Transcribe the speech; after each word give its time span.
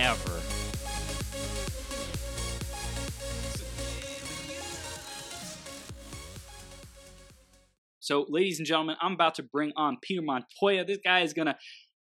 ever. 0.00 0.40
So, 8.00 8.26
ladies 8.28 8.58
and 8.58 8.66
gentlemen, 8.66 8.96
I'm 9.00 9.12
about 9.12 9.36
to 9.36 9.42
bring 9.42 9.72
on 9.76 9.98
Peter 10.02 10.22
Montoya. 10.22 10.84
This 10.84 10.98
guy 11.04 11.20
is 11.20 11.32
going 11.32 11.46
to 11.46 11.56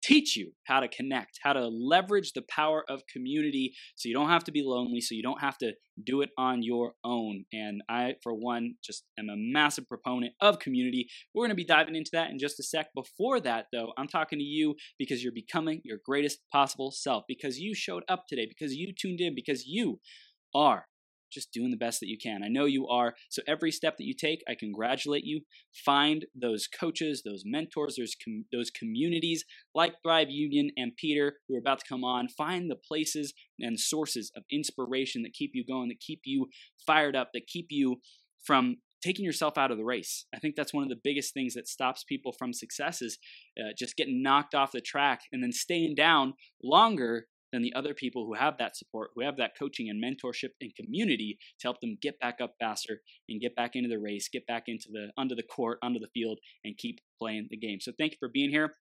teach 0.04 0.36
you 0.36 0.52
how 0.66 0.80
to 0.80 0.88
connect, 0.88 1.40
how 1.42 1.54
to 1.54 1.68
leverage 1.68 2.34
the 2.34 2.44
power 2.50 2.84
of 2.90 3.02
community 3.12 3.74
so 3.96 4.08
you 4.08 4.16
don't 4.16 4.30
have 4.30 4.44
to 4.46 4.52
be 4.52 4.64
lonely, 4.64 5.02
so 5.02 5.16
you 5.16 5.24
don't 5.24 5.42
have 5.42 5.58
to 5.58 5.74
do 6.06 6.22
it 6.22 6.30
on 6.38 6.62
your 6.62 6.94
own. 7.04 7.46
And 7.52 7.82
I, 7.90 8.16
for 8.24 8.34
one, 8.34 8.76
just 8.84 9.04
am 9.18 9.30
a 9.30 9.36
massive 9.36 9.88
proponent 9.88 10.34
of 10.42 10.60
community. 10.60 11.08
We're 11.34 11.42
going 11.42 11.50
to 11.50 11.56
be 11.56 11.66
diving 11.66 11.96
into 11.96 12.12
that 12.14 12.30
in 12.30 12.40
just 12.40 12.60
a 12.60 12.64
sec. 12.64 12.88
Before 12.96 13.40
that, 13.42 13.66
though, 13.74 13.92
I'm 13.98 14.08
talking 14.08 14.40
to 14.40 14.46
you 14.46 14.76
because 15.00 15.24
you're 15.24 15.34
becoming 15.34 15.82
your 15.84 16.00
greatest 16.06 16.40
possible 16.52 16.92
self, 16.92 17.24
because 17.28 17.60
you 17.60 17.74
showed 17.76 18.04
up 18.08 18.26
today, 18.30 18.48
because 18.48 18.76
you 18.76 18.94
tuned 18.94 19.20
in, 19.20 19.36
because 19.36 19.66
you 19.66 20.00
are 20.56 20.86
just 21.32 21.52
doing 21.52 21.72
the 21.72 21.78
best 21.78 22.00
that 22.00 22.08
you 22.08 22.18
can. 22.22 22.44
I 22.44 22.48
know 22.48 22.66
you 22.66 22.88
are. 22.88 23.16
So 23.30 23.42
every 23.48 23.72
step 23.72 23.98
that 23.98 24.06
you 24.06 24.14
take, 24.14 24.44
I 24.48 24.56
congratulate 24.56 25.24
you. 25.24 25.42
Find 25.86 26.26
those 26.36 26.68
coaches, 26.68 27.24
those 27.24 27.44
mentors, 27.46 27.96
those 27.98 28.16
com- 28.24 28.46
those 28.52 28.70
communities 28.70 29.44
like 29.74 29.96
Thrive 30.04 30.30
Union 30.30 30.72
and 30.78 30.96
Peter 30.96 31.38
who 31.48 31.56
are 31.56 31.60
about 31.60 31.80
to 31.80 31.86
come 31.88 32.04
on. 32.04 32.28
Find 32.30 32.70
the 32.70 32.76
places 32.76 33.34
and 33.60 33.80
sources 33.80 34.32
of 34.36 34.44
inspiration 34.52 35.24
that 35.24 35.34
keep 35.34 35.52
you 35.54 35.66
going, 35.66 35.90
that 35.90 36.00
keep 36.00 36.22
you 36.26 36.48
fired 36.86 37.16
up, 37.16 37.30
that 37.34 37.48
keep 37.48 37.68
you 37.70 37.98
from 38.44 38.78
taking 39.04 39.26
yourself 39.26 39.58
out 39.58 39.72
of 39.72 39.78
the 39.78 39.86
race. 39.86 40.26
I 40.34 40.40
think 40.40 40.56
that's 40.56 40.74
one 40.74 40.84
of 40.84 40.90
the 40.90 41.00
biggest 41.04 41.34
things 41.34 41.54
that 41.54 41.68
stops 41.68 42.04
people 42.04 42.34
from 42.38 42.54
success 42.54 43.02
is 43.02 43.18
uh, 43.60 43.72
just 43.78 43.96
getting 43.96 44.24
knocked 44.24 44.56
off 44.56 44.72
the 44.72 44.82
track 44.82 45.22
and 45.32 45.44
then 45.44 45.52
staying 45.52 45.96
down 45.96 46.34
longer 46.64 47.28
than 47.52 47.62
the 47.62 47.74
other 47.74 47.94
people 47.94 48.26
who 48.26 48.34
have 48.34 48.58
that 48.58 48.76
support, 48.76 49.12
who 49.16 49.24
have 49.24 49.38
that 49.38 49.52
coaching 49.58 49.90
and 49.90 50.04
mentorship 50.04 50.50
and 50.62 50.76
community 50.76 51.38
to 51.60 51.68
help 51.68 51.80
them 51.82 51.98
get 52.02 52.20
back 52.20 52.40
up 52.42 52.54
faster 52.60 53.00
and 53.30 53.42
get 53.42 53.56
back 53.56 53.72
into 53.76 53.90
the 53.90 54.00
race, 54.00 54.30
get 54.32 54.46
back 54.48 54.64
into 54.68 54.88
the 54.92 55.10
under 55.18 55.36
the 55.36 55.44
court, 55.44 55.80
under 55.82 56.00
the 56.00 56.10
field, 56.14 56.40
and 56.64 56.78
keep 56.78 57.00
playing 57.20 57.48
the 57.50 57.58
game. 57.58 57.80
So 57.80 57.92
thank 57.98 58.14
you 58.14 58.18
for 58.20 58.30
being 58.30 58.50
here. 58.50 58.74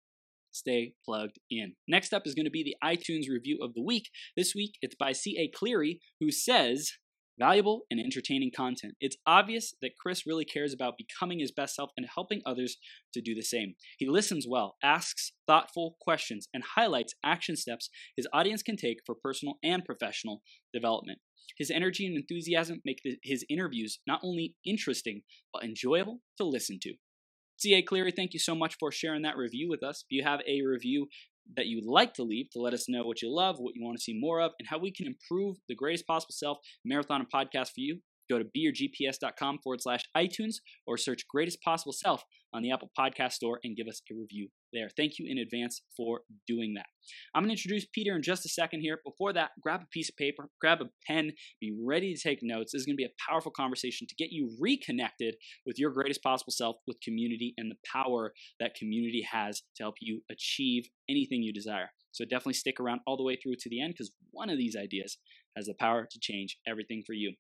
Stay 0.53 0.95
plugged 1.05 1.39
in. 1.51 1.75
Next 1.89 2.15
up 2.15 2.23
is 2.27 2.35
going 2.35 2.45
to 2.45 2.51
be 2.51 2.63
the 2.63 2.77
iTunes 2.83 3.29
review 3.29 3.59
of 3.61 3.75
the 3.75 3.83
week. 3.83 4.09
This 4.37 4.55
week 4.55 4.77
it's 4.81 4.95
by 4.95 5.13
C.A. 5.13 5.49
Cleary, 5.49 6.01
who 6.21 6.31
says, 6.31 6.93
valuable 7.39 7.83
and 7.91 8.01
entertaining 8.01 8.51
content. 8.55 8.95
It's 9.01 9.17
obvious 9.27 9.75
that 9.83 9.97
Chris 10.01 10.27
really 10.27 10.45
cares 10.45 10.73
about 10.73 10.99
becoming 10.99 11.41
his 11.41 11.53
best 11.53 11.75
self 11.75 11.91
and 11.97 12.07
helping 12.13 12.43
others 12.47 12.77
to 13.13 13.21
do 13.21 13.35
the 13.35 13.43
same. 13.43 13.75
He 13.99 14.09
listens 14.09 14.47
well, 14.49 14.77
asks 14.83 15.33
thoughtful 15.47 15.97
questions, 16.01 16.49
and 16.55 16.63
highlights 16.77 17.15
action 17.25 17.57
steps 17.57 17.91
his 18.17 18.29
audience 18.33 18.63
can 18.63 18.77
take 18.77 18.99
for 19.05 19.15
personal 19.15 19.57
and 19.63 19.85
professional 19.85 20.43
development. 20.73 21.19
His 21.59 21.71
energy 21.71 22.07
and 22.07 22.17
enthusiasm 22.17 22.81
make 22.85 23.01
the, 23.05 23.17
his 23.23 23.45
interviews 23.49 24.01
not 24.07 24.21
only 24.25 24.55
interesting, 24.65 25.23
but 25.53 25.65
enjoyable 25.65 26.21
to 26.39 26.45
listen 26.45 26.79
to. 26.83 26.95
C.A. 27.57 27.83
Cleary, 27.83 28.11
thank 28.11 28.33
you 28.33 28.41
so 28.41 28.55
much 28.55 28.77
for 28.81 28.91
sharing 28.91 29.23
that 29.23 29.37
review 29.37 29.69
with 29.69 29.83
us. 29.83 30.05
If 30.09 30.17
you 30.17 30.25
have 30.25 30.41
a 30.47 30.63
review 30.63 31.07
that 31.57 31.67
you'd 31.67 31.87
like 31.87 32.15
to 32.15 32.23
leave 32.23 32.51
to 32.51 32.61
let 32.61 32.75
us 32.75 32.89
know 32.89 33.05
what 33.05 33.23
you 33.23 33.35
love, 33.35 33.57
what 33.59 33.75
you 33.75 33.85
want 33.85 33.97
to 33.97 34.03
see 34.03 34.19
more 34.19 34.41
of, 34.41 34.53
and 34.59 34.69
how 34.69 34.79
we 34.79 34.91
can 34.91 35.07
improve 35.07 35.57
the 35.69 35.75
greatest 35.75 36.07
possible 36.07 36.33
self 36.33 36.59
marathon 36.85 37.21
and 37.21 37.31
podcast 37.31 37.69
for 37.69 37.81
you. 37.81 38.01
Go 38.31 38.39
to 38.39 38.45
beyourgps.com 38.45 39.59
forward 39.63 39.83
slash 39.83 40.05
iTunes 40.17 40.57
or 40.87 40.97
search 40.97 41.29
greatest 41.29 41.61
possible 41.61 41.93
self 41.93 42.25
on 42.55 42.63
the 42.63 42.73
Apple 42.73 42.91
Podcast 42.99 43.33
Store 43.33 43.61
and 43.65 43.77
give 43.77 43.87
us 43.87 44.01
a 44.11 44.15
review 44.15 44.49
there. 44.75 44.91
Thank 44.97 45.19
you 45.19 45.27
in 45.29 45.39
advance 45.39 45.83
for 45.97 46.21
doing 46.47 46.75
that. 46.75 46.87
I'm 47.35 47.43
going 47.43 47.55
to 47.55 47.61
introduce 47.61 47.87
Peter 47.93 48.15
in 48.15 48.23
just 48.23 48.45
a 48.45 48.49
second 48.49 48.81
here. 48.81 48.99
Before 49.05 49.33
that, 49.33 49.51
grab 49.63 49.83
a 49.83 49.87
piece 49.87 50.09
of 50.09 50.17
paper, 50.17 50.49
grab 50.61 50.81
a 50.81 50.87
pen, 51.07 51.33
be 51.61 51.75
ready 51.85 52.15
to 52.15 52.21
take 52.21 52.41
notes. 52.43 52.73
This 52.73 52.81
is 52.81 52.87
going 52.87 52.97
to 52.97 53.03
be 53.03 53.05
a 53.05 53.31
powerful 53.31 53.53
conversation 53.53 54.07
to 54.07 54.15
get 54.15 54.33
you 54.33 54.51
reconnected 54.61 55.37
with 55.67 55.79
your 55.79 55.91
greatest 55.91 56.23
possible 56.23 56.53
self, 56.53 56.77
with 56.87 57.01
community, 57.03 57.55
and 57.57 57.71
the 57.71 57.77
power 57.91 58.33
that 58.61 58.75
community 58.75 59.27
has 59.31 59.63
to 59.77 59.83
help 59.83 59.97
you 60.01 60.23
achieve 60.31 60.89
anything 61.09 61.43
you 61.43 61.53
desire. 61.53 61.91
So 62.13 62.25
definitely 62.25 62.55
stick 62.55 62.81
around 62.81 63.01
all 63.07 63.17
the 63.17 63.25
way 63.25 63.37
through 63.37 63.57
to 63.61 63.69
the 63.69 63.83
end 63.83 63.95
because 63.95 64.13
one 64.31 64.51
of 64.51 64.59
these 64.59 64.77
ideas 64.77 65.19
has 65.57 65.67
the 65.67 65.75
power 65.75 66.07
to 66.11 66.19
change 66.21 66.59
everything 66.67 67.03
for 67.07 67.13
you. 67.13 67.35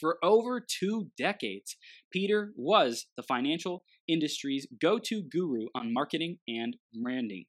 For 0.00 0.16
over 0.24 0.60
two 0.60 1.10
decades, 1.18 1.76
Peter 2.10 2.52
was 2.56 3.06
the 3.16 3.22
financial 3.22 3.84
industry's 4.08 4.66
go 4.80 4.98
to 4.98 5.22
guru 5.22 5.66
on 5.74 5.92
marketing 5.92 6.38
and 6.48 6.76
branding. 7.02 7.44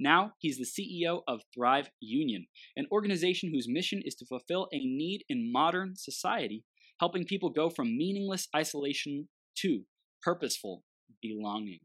Now, 0.00 0.32
he's 0.38 0.56
the 0.56 0.64
CEO 0.64 1.20
of 1.28 1.42
Thrive 1.54 1.90
Union, 2.00 2.46
an 2.74 2.86
organization 2.90 3.50
whose 3.52 3.68
mission 3.68 4.00
is 4.02 4.14
to 4.14 4.24
fulfill 4.24 4.66
a 4.72 4.78
need 4.78 5.24
in 5.28 5.52
modern 5.52 5.94
society, 5.94 6.64
helping 6.98 7.26
people 7.26 7.50
go 7.50 7.68
from 7.68 7.98
meaningless 7.98 8.48
isolation 8.56 9.28
to 9.58 9.82
purposeful 10.22 10.84
belonging. 11.20 11.80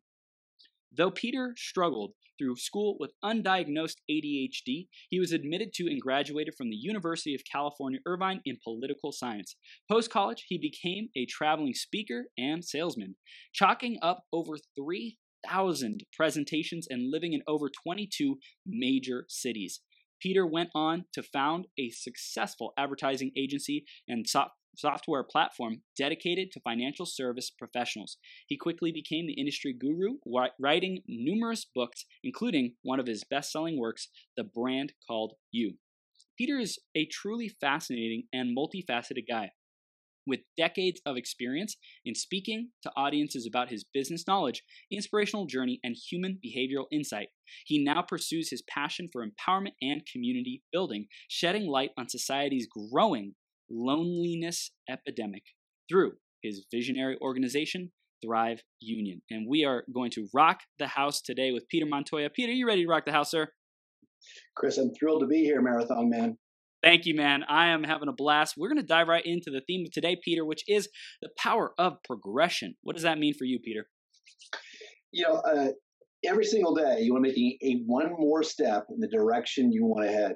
Though 0.97 1.11
Peter 1.11 1.53
struggled 1.57 2.13
through 2.37 2.55
school 2.57 2.95
with 2.99 3.11
undiagnosed 3.23 3.97
ADHD, 4.09 4.87
he 5.09 5.19
was 5.19 5.31
admitted 5.31 5.73
to 5.73 5.87
and 5.87 6.01
graduated 6.01 6.53
from 6.55 6.69
the 6.69 6.75
University 6.75 7.33
of 7.35 7.41
California, 7.49 7.99
Irvine 8.05 8.41
in 8.45 8.57
political 8.63 9.11
science. 9.11 9.55
Post 9.89 10.09
college, 10.09 10.45
he 10.47 10.57
became 10.57 11.09
a 11.15 11.25
traveling 11.25 11.73
speaker 11.73 12.25
and 12.37 12.63
salesman, 12.63 13.15
chalking 13.53 13.97
up 14.01 14.23
over 14.31 14.55
3,000 14.75 16.03
presentations 16.15 16.87
and 16.89 17.11
living 17.11 17.33
in 17.33 17.41
over 17.47 17.69
22 17.69 18.37
major 18.65 19.25
cities. 19.27 19.81
Peter 20.21 20.45
went 20.45 20.69
on 20.73 21.05
to 21.13 21.21
found 21.21 21.67
a 21.77 21.89
successful 21.89 22.73
advertising 22.77 23.31
agency 23.37 23.85
and 24.07 24.27
software 24.77 25.23
platform 25.23 25.81
dedicated 25.97 26.51
to 26.51 26.59
financial 26.59 27.05
service 27.05 27.49
professionals. 27.49 28.17
He 28.47 28.57
quickly 28.57 28.91
became 28.91 29.27
the 29.27 29.33
industry 29.33 29.73
guru, 29.73 30.17
writing 30.59 31.01
numerous 31.07 31.65
books, 31.65 32.05
including 32.23 32.75
one 32.81 32.99
of 32.99 33.07
his 33.07 33.23
best 33.23 33.51
selling 33.51 33.79
works, 33.79 34.09
The 34.37 34.43
Brand 34.43 34.93
Called 35.07 35.33
You. 35.51 35.73
Peter 36.37 36.59
is 36.59 36.79
a 36.95 37.05
truly 37.05 37.49
fascinating 37.49 38.23
and 38.33 38.55
multifaceted 38.55 39.27
guy. 39.27 39.51
With 40.27 40.39
decades 40.57 41.01
of 41.05 41.17
experience 41.17 41.77
in 42.03 42.15
speaking 42.15 42.71
to 42.81 42.91
audiences 42.97 43.45
about 43.45 43.69
his 43.69 43.85
business 43.93 44.25
knowledge, 44.27 44.63
inspirational 44.91 45.45
journey, 45.45 45.79
and 45.83 45.95
human 45.95 46.39
behavioral 46.43 46.87
insight, 46.91 47.27
he 47.65 47.83
now 47.83 48.01
pursues 48.01 48.49
his 48.49 48.63
passion 48.63 49.07
for 49.13 49.23
empowerment 49.23 49.73
and 49.83 50.01
community 50.11 50.63
building, 50.71 51.05
shedding 51.27 51.67
light 51.67 51.91
on 51.95 52.09
society's 52.09 52.67
growing 52.67 53.35
loneliness 53.69 54.71
epidemic 54.89 55.43
through 55.89 56.13
his 56.41 56.65
visionary 56.71 57.17
organization, 57.21 57.91
Thrive 58.23 58.61
Union. 58.79 59.21
And 59.29 59.47
we 59.47 59.65
are 59.65 59.83
going 59.93 60.11
to 60.11 60.27
rock 60.33 60.61
the 60.79 60.87
house 60.87 61.21
today 61.21 61.51
with 61.51 61.67
Peter 61.69 61.85
Montoya. 61.85 62.29
Peter, 62.29 62.51
you 62.51 62.67
ready 62.67 62.83
to 62.83 62.89
rock 62.89 63.05
the 63.05 63.11
house, 63.11 63.31
sir? 63.31 63.47
Chris, 64.55 64.77
I'm 64.77 64.91
thrilled 64.93 65.21
to 65.21 65.27
be 65.27 65.43
here, 65.43 65.61
Marathon 65.61 66.09
Man. 66.09 66.37
Thank 66.83 67.05
you, 67.05 67.15
man. 67.15 67.43
I 67.49 67.69
am 67.69 67.83
having 67.83 68.09
a 68.09 68.13
blast. 68.13 68.55
We're 68.57 68.69
going 68.69 68.81
to 68.81 68.85
dive 68.85 69.07
right 69.07 69.25
into 69.25 69.49
the 69.49 69.61
theme 69.65 69.85
of 69.85 69.91
today, 69.91 70.17
Peter, 70.23 70.45
which 70.45 70.63
is 70.67 70.87
the 71.21 71.29
power 71.37 71.73
of 71.79 71.97
progression. 72.03 72.75
What 72.83 72.95
does 72.95 73.03
that 73.03 73.17
mean 73.17 73.33
for 73.33 73.45
you, 73.45 73.59
Peter? 73.59 73.87
You 75.11 75.23
know, 75.23 75.35
uh, 75.35 75.69
every 76.23 76.45
single 76.45 76.75
day 76.75 76.99
you 77.01 77.13
want 77.13 77.25
to 77.25 77.31
make 77.31 77.37
a, 77.37 77.57
a, 77.65 77.83
one 77.85 78.11
more 78.19 78.43
step 78.43 78.85
in 78.91 78.99
the 78.99 79.07
direction 79.07 79.71
you 79.71 79.85
want 79.85 80.07
to 80.07 80.11
head. 80.11 80.35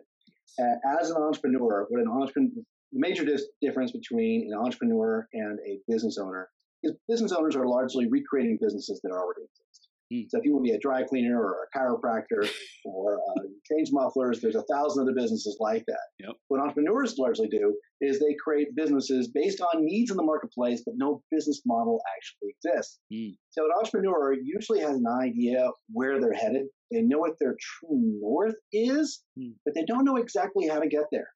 Uh, 0.60 1.00
as 1.00 1.12
an 1.12 1.18
entrepreneur, 1.22 1.86
what 1.90 2.02
an 2.02 2.08
entrepreneur 2.08 2.50
the 2.92 3.00
major 3.00 3.26
dis- 3.26 3.48
difference 3.62 3.92
between 3.92 4.52
an 4.52 4.58
entrepreneur 4.60 5.28
and 5.34 5.60
a 5.68 5.80
business 5.88 6.18
owner 6.18 6.50
is 6.84 6.94
business 7.08 7.32
owners 7.32 7.56
are 7.56 7.68
largely 7.68 8.08
recreating 8.10 8.58
businesses 8.62 9.00
that 9.04 9.12
already 9.12 9.42
exist. 9.42 9.88
Mm. 10.12 10.26
So 10.30 10.40
if 10.40 10.46
you 10.46 10.54
want 10.54 10.66
to 10.66 10.72
be 10.72 10.76
a 10.76 10.80
dry 10.80 11.04
cleaner 11.04 11.40
or 11.40 11.68
a 11.68 11.78
chiropractor 11.78 12.50
or 12.86 13.16
uh, 13.20 13.42
change 13.72 13.90
mufflers, 13.92 14.42
there's 14.42 14.56
a 14.56 14.64
thousand 14.64 15.04
other 15.04 15.14
businesses 15.16 15.58
like 15.60 15.84
that. 15.88 16.00
Yep. 16.20 16.36
What 16.48 16.62
entrepreneurs 16.62 17.16
largely 17.20 17.48
do 17.48 17.76
is 18.02 18.20
they 18.20 18.36
create 18.44 18.76
businesses 18.76 19.30
based 19.34 19.62
on 19.62 19.86
needs 19.86 20.10
in 20.10 20.18
the 20.18 20.24
marketplace, 20.24 20.82
but 20.86 20.96
no 20.98 21.22
business 21.32 21.62
model 21.66 22.02
actually 22.18 22.56
exists. 22.64 23.00
Mm. 23.14 23.36
So 23.52 23.66
an 23.66 23.72
entrepreneur 23.78 24.34
usually 24.42 24.80
has 24.80 24.96
an 24.96 25.06
idea 25.08 25.70
where 25.92 26.20
they're 26.20 26.34
headed. 26.34 26.68
They 26.92 27.02
know 27.02 27.20
what 27.20 27.34
their 27.40 27.56
true 27.60 28.20
north 28.22 28.56
is, 28.74 29.22
Mm. 29.38 29.54
but 29.64 29.76
they 29.76 29.86
don't 29.86 30.06
know 30.06 30.16
exactly 30.18 30.68
how 30.68 30.80
to 30.80 30.88
get 30.88 31.04
there. 31.12 31.28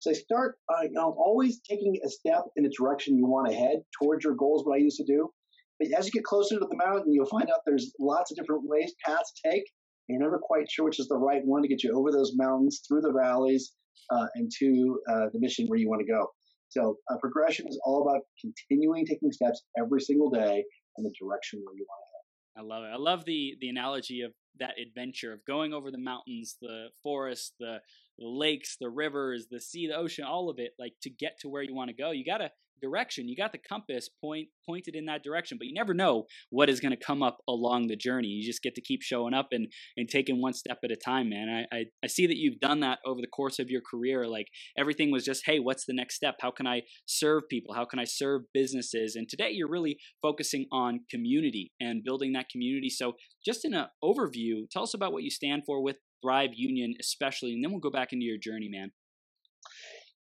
So 0.00 0.10
they 0.10 0.14
start, 0.14 0.56
uh, 0.68 0.82
you 0.84 0.92
know, 0.92 1.14
always 1.18 1.60
taking 1.60 1.98
a 2.04 2.08
step 2.08 2.44
in 2.56 2.62
the 2.64 2.70
direction 2.70 3.16
you 3.16 3.26
want 3.26 3.48
to 3.48 3.54
head 3.54 3.82
towards 4.00 4.24
your 4.24 4.34
goals. 4.34 4.64
What 4.64 4.76
I 4.76 4.78
used 4.78 4.98
to 4.98 5.04
do, 5.04 5.30
but 5.78 5.88
as 5.96 6.06
you 6.06 6.12
get 6.12 6.24
closer 6.24 6.58
to 6.58 6.60
the 6.60 6.76
mountain, 6.76 7.12
you'll 7.12 7.26
find 7.26 7.50
out 7.50 7.60
there's 7.66 7.92
lots 8.00 8.30
of 8.30 8.36
different 8.36 8.62
ways, 8.64 8.94
paths 9.04 9.32
to 9.32 9.50
take. 9.50 9.64
And 10.08 10.18
you're 10.18 10.20
never 10.20 10.38
quite 10.38 10.70
sure 10.70 10.86
which 10.86 11.00
is 11.00 11.08
the 11.08 11.18
right 11.18 11.42
one 11.44 11.62
to 11.62 11.68
get 11.68 11.82
you 11.82 11.92
over 11.98 12.10
those 12.10 12.32
mountains, 12.36 12.82
through 12.86 13.02
the 13.02 13.12
valleys, 13.12 13.72
uh, 14.10 14.26
and 14.36 14.50
to 14.58 15.00
uh, 15.10 15.26
the 15.32 15.38
mission 15.38 15.66
where 15.66 15.78
you 15.78 15.88
want 15.88 16.00
to 16.00 16.10
go. 16.10 16.26
So 16.70 16.96
uh, 17.10 17.16
progression 17.18 17.66
is 17.68 17.78
all 17.84 18.02
about 18.02 18.22
continuing 18.40 19.06
taking 19.06 19.32
steps 19.32 19.62
every 19.78 20.00
single 20.00 20.30
day 20.30 20.64
in 20.96 21.04
the 21.04 21.12
direction 21.20 21.60
where 21.64 21.74
you 21.76 21.86
want 21.88 22.00
to 22.02 22.08
head. 22.12 22.64
I 22.64 22.74
love 22.74 22.84
it. 22.84 22.92
I 22.92 22.96
love 22.96 23.24
the 23.24 23.56
the 23.60 23.68
analogy 23.68 24.22
of 24.22 24.32
that 24.58 24.74
adventure 24.80 25.32
of 25.32 25.44
going 25.44 25.72
over 25.72 25.90
the 25.90 25.98
mountains, 25.98 26.56
the 26.60 26.88
forest, 27.02 27.54
the, 27.60 27.78
the 28.18 28.26
lakes, 28.26 28.76
the 28.80 28.90
rivers, 28.90 29.46
the 29.50 29.60
sea, 29.60 29.86
the 29.86 29.96
ocean, 29.96 30.24
all 30.24 30.50
of 30.50 30.58
it. 30.58 30.72
Like 30.78 30.94
to 31.02 31.10
get 31.10 31.38
to 31.40 31.48
where 31.48 31.62
you 31.62 31.74
want 31.74 31.88
to 31.90 31.96
go, 31.96 32.10
you 32.10 32.24
got 32.24 32.40
a 32.40 32.50
direction. 32.80 33.28
You 33.28 33.36
got 33.36 33.52
the 33.52 33.58
compass 33.58 34.08
point 34.08 34.48
pointed 34.66 34.94
in 34.94 35.06
that 35.06 35.22
direction, 35.22 35.58
but 35.58 35.66
you 35.66 35.74
never 35.74 35.94
know 35.94 36.26
what 36.50 36.68
is 36.68 36.80
going 36.80 36.96
to 36.96 37.04
come 37.04 37.22
up 37.22 37.38
along 37.48 37.88
the 37.88 37.96
journey. 37.96 38.28
You 38.28 38.46
just 38.46 38.62
get 38.62 38.74
to 38.76 38.80
keep 38.80 39.02
showing 39.02 39.34
up 39.34 39.48
and 39.52 39.68
and 39.96 40.08
taking 40.08 40.40
one 40.40 40.52
step 40.52 40.78
at 40.84 40.90
a 40.90 40.96
time, 40.96 41.28
man. 41.28 41.66
I, 41.72 41.76
I 41.76 41.84
I 42.04 42.06
see 42.06 42.26
that 42.26 42.36
you've 42.36 42.60
done 42.60 42.80
that 42.80 42.98
over 43.04 43.20
the 43.20 43.26
course 43.26 43.58
of 43.58 43.70
your 43.70 43.80
career. 43.80 44.26
Like 44.26 44.48
everything 44.76 45.10
was 45.10 45.24
just, 45.24 45.44
hey, 45.46 45.58
what's 45.58 45.84
the 45.84 45.94
next 45.94 46.14
step? 46.14 46.36
How 46.40 46.50
can 46.50 46.66
I 46.66 46.82
serve 47.06 47.44
people? 47.50 47.74
How 47.74 47.84
can 47.84 47.98
I 47.98 48.04
serve 48.04 48.42
businesses? 48.54 49.16
And 49.16 49.28
today 49.28 49.50
you're 49.50 49.68
really 49.70 49.98
focusing 50.22 50.66
on 50.72 51.00
community 51.10 51.72
and 51.80 52.04
building 52.04 52.32
that 52.32 52.48
community. 52.48 52.90
So 52.90 53.14
just 53.44 53.64
in 53.64 53.74
an 53.74 53.86
overview, 54.02 54.68
tell 54.70 54.82
us 54.82 54.94
about 54.94 55.12
what 55.12 55.22
you 55.22 55.30
stand 55.30 55.62
for 55.66 55.82
with 55.82 55.96
Thrive 56.22 56.50
Union, 56.54 56.94
especially, 57.00 57.52
and 57.54 57.62
then 57.62 57.70
we'll 57.70 57.80
go 57.80 57.90
back 57.90 58.12
into 58.12 58.24
your 58.24 58.38
journey, 58.38 58.68
man. 58.68 58.90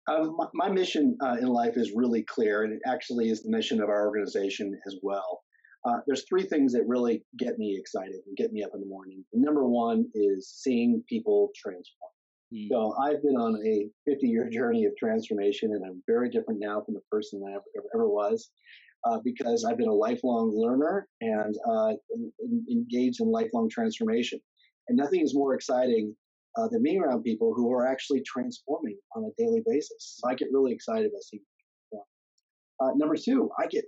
Um, 0.07 0.37
my, 0.37 0.47
my, 0.55 0.69
mission 0.71 1.17
uh, 1.23 1.37
in 1.41 1.47
life 1.47 1.77
is 1.77 1.93
really 1.95 2.23
clear, 2.25 2.65
and 2.65 2.75
it 2.75 2.81
actually 2.87 3.31
is 3.31 3.43
the 3.43 3.51
mission 3.51 3.81
of 3.81 3.89
our 3.89 4.07
organization 4.07 4.79
as 4.87 4.97
well. 5.03 5.41
Uh, 5.87 5.99
there's 6.07 6.25
three 6.29 6.45
things 6.45 6.73
that 6.73 6.85
really 6.87 7.25
get 7.39 7.59
me 7.59 7.77
excited 7.79 8.21
and 8.27 8.37
get 8.37 8.53
me 8.53 8.63
up 8.63 8.71
in 8.75 8.81
the 8.81 8.87
morning. 8.87 9.25
Number 9.33 9.67
one 9.67 10.07
is 10.15 10.49
seeing 10.49 11.03
people 11.09 11.51
transform. 11.57 12.11
Mm. 12.55 12.69
So 12.71 12.95
I've 13.03 13.23
been 13.23 13.37
on 13.37 13.57
a 13.67 13.89
50 14.11 14.27
year 14.27 14.49
journey 14.53 14.85
of 14.85 14.93
transformation, 14.99 15.73
and 15.73 15.85
I'm 15.85 16.03
very 16.07 16.31
different 16.31 16.61
now 16.61 16.83
from 16.85 16.95
the 16.95 17.03
person 17.11 17.41
that 17.41 17.47
I 17.47 17.53
ever, 17.53 17.65
ever, 17.79 17.87
ever 17.95 18.09
was. 18.09 18.51
Uh, 19.07 19.19
because 19.23 19.67
I've 19.67 19.77
been 19.77 19.89
a 19.89 19.95
lifelong 19.95 20.51
learner 20.57 21.07
and 21.21 21.55
uh, 21.71 21.93
engaged 22.71 23.21
in 23.21 23.31
lifelong 23.31 23.69
transformation. 23.69 24.41
And 24.89 24.97
nothing 24.97 25.21
is 25.21 25.35
more 25.35 25.55
exciting 25.55 26.15
uh, 26.57 26.69
than 26.69 26.83
being 26.83 27.01
around 27.01 27.23
people 27.23 27.53
who 27.55 27.73
are 27.73 27.87
actually 27.87 28.23
transforming 28.23 28.97
on 29.17 29.25
a 29.25 29.43
daily 29.43 29.63
basis. 29.67 30.19
So 30.19 30.29
I 30.29 30.35
get 30.35 30.49
really 30.53 30.73
excited 30.73 31.11
by 31.13 31.19
seeing 31.23 31.43
people. 31.91 32.07
Uh, 32.81 32.91
number 32.97 33.17
two, 33.17 33.51
I 33.59 33.67
get 33.67 33.85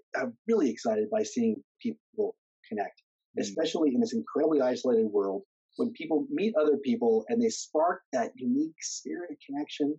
really 0.47 0.71
excited 0.71 1.09
by 1.11 1.23
seeing 1.23 1.57
people 1.83 2.37
connect, 2.69 3.03
mm. 3.39 3.43
especially 3.43 3.95
in 3.95 4.01
this 4.01 4.15
incredibly 4.15 4.61
isolated 4.61 5.07
world. 5.07 5.43
When 5.77 5.93
people 5.93 6.27
meet 6.31 6.55
other 6.59 6.79
people 6.79 7.25
and 7.29 7.43
they 7.43 7.51
spark 7.51 8.01
that 8.13 8.33
unique 8.37 8.77
spirit 8.81 9.31
of 9.31 9.37
connection, 9.47 9.95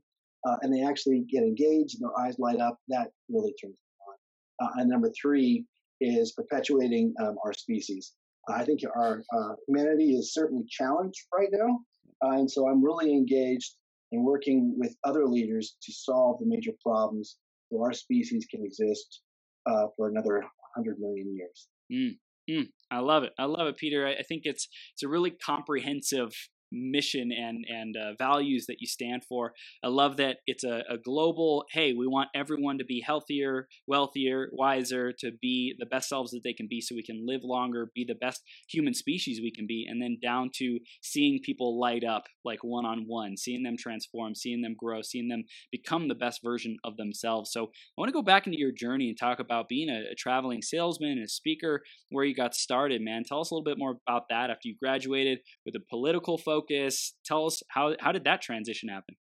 uh, 0.48 0.56
and 0.62 0.74
they 0.74 0.84
actually 0.84 1.26
get 1.30 1.44
engaged 1.44 1.96
and 1.96 2.10
their 2.10 2.20
eyes 2.20 2.40
light 2.40 2.60
up, 2.60 2.80
that 2.88 3.12
really 3.30 3.54
turns 3.62 3.74
me 3.74 3.98
on. 4.08 4.68
Uh, 4.68 4.82
and 4.82 4.90
number 4.90 5.12
three 5.20 5.66
is 6.00 6.32
perpetuating 6.32 7.14
um, 7.22 7.36
our 7.44 7.54
species. 7.54 8.14
I 8.50 8.64
think 8.64 8.82
our 8.96 9.24
uh, 9.36 9.54
humanity 9.68 10.16
is 10.16 10.34
certainly 10.34 10.66
challenged 10.70 11.26
right 11.38 11.50
now, 11.52 11.80
uh, 12.24 12.38
and 12.38 12.50
so 12.50 12.68
I'm 12.68 12.84
really 12.84 13.12
engaged 13.12 13.76
in 14.12 14.24
working 14.24 14.74
with 14.78 14.96
other 15.04 15.26
leaders 15.26 15.76
to 15.82 15.92
solve 15.92 16.40
the 16.40 16.46
major 16.46 16.72
problems 16.82 17.38
so 17.72 17.82
our 17.82 17.94
species 17.94 18.46
can 18.50 18.64
exist 18.64 19.22
uh, 19.66 19.88
for 19.96 20.08
another 20.08 20.40
100 20.76 21.00
million 21.00 21.36
years. 21.36 21.68
Mm, 21.92 22.18
mm, 22.50 22.68
I 22.90 23.00
love 23.00 23.24
it. 23.24 23.34
I 23.38 23.46
love 23.46 23.68
it, 23.68 23.78
Peter. 23.78 24.08
I, 24.08 24.14
I 24.14 24.24
think 24.24 24.44
it's 24.46 24.68
it's 24.94 25.04
a 25.04 25.08
really 25.08 25.32
comprehensive 25.32 26.32
mission 26.72 27.32
and 27.32 27.66
and 27.68 27.96
uh, 27.96 28.14
values 28.18 28.66
that 28.68 28.78
you 28.80 28.88
stand 28.88 29.24
for. 29.24 29.54
I 29.84 29.88
love 29.88 30.18
that 30.18 30.38
it's 30.46 30.64
a, 30.64 30.84
a, 30.90 30.98
global. 30.98 31.66
Hey, 31.72 31.94
we 31.94 32.08
want 32.08 32.30
everyone 32.36 32.78
to 32.80 32.86
be 32.86 33.02
healthier, 33.06 33.68
wealthier, 33.88 34.50
wiser, 34.52 35.14
to 35.20 35.32
be 35.42 35.76
the 35.80 35.86
best 35.86 36.10
selves 36.10 36.32
that 36.32 36.42
they 36.44 36.54
can 36.54 36.68
be, 36.70 36.82
so 36.82 36.96
we 36.96 37.04
can 37.04 37.26
live 37.26 37.42
longer, 37.44 37.92
be 37.96 38.06
the 38.08 38.16
best 38.16 38.42
human 38.70 38.94
species 38.94 39.40
we 39.42 39.52
can 39.52 39.66
be, 39.68 39.86
and 39.88 40.02
then 40.02 40.18
down 40.22 40.50
to 40.56 40.80
seeing 41.02 41.40
people 41.44 41.80
light 41.80 42.04
up 42.04 42.24
like 42.44 42.60
one 42.64 42.86
on 42.86 43.06
one, 43.08 43.38
seeing 43.38 43.64
them 43.64 43.76
transform, 43.78 44.36
seeing 44.36 44.62
them 44.62 44.76
grow, 44.78 45.02
seeing 45.02 45.28
them 45.28 45.44
become 45.72 46.08
the 46.08 46.16
best 46.16 46.42
version 46.44 46.78
of 46.84 46.98
themselves. 46.98 47.52
So 47.52 47.64
I 47.64 48.02
want 48.02 48.10
to 48.10 48.14
go 48.14 48.22
back 48.22 48.48
into 48.48 48.60
your 48.60 48.72
journey 48.72 49.10
and 49.10 49.18
talk 49.18 49.40
about 49.40 49.70
being 49.70 49.90
a, 49.90 50.12
a 50.12 50.16
traveling 50.16 50.62
salesman 50.62 51.12
and 51.12 51.26
a 51.26 51.30
speaker, 51.30 51.82
where 52.10 52.26
you 52.26 52.36
got 52.36 52.56
started, 52.56 53.02
man. 53.02 53.24
Tell 53.24 53.40
us 53.40 53.52
a 53.52 53.54
little 53.54 53.64
bit 53.64 53.78
more 53.78 53.98
about 54.08 54.30
that 54.30 54.50
after 54.50 54.68
you 54.68 54.76
graduated 54.82 55.40
with 55.66 55.76
a 55.76 55.80
political 55.90 56.38
focus 56.38 56.57
focus. 56.58 57.14
Tell 57.26 57.46
us 57.46 57.62
how 57.70 57.96
how 58.00 58.12
did 58.12 58.24
that 58.26 58.42
transition 58.42 58.90
happen? 58.90 59.16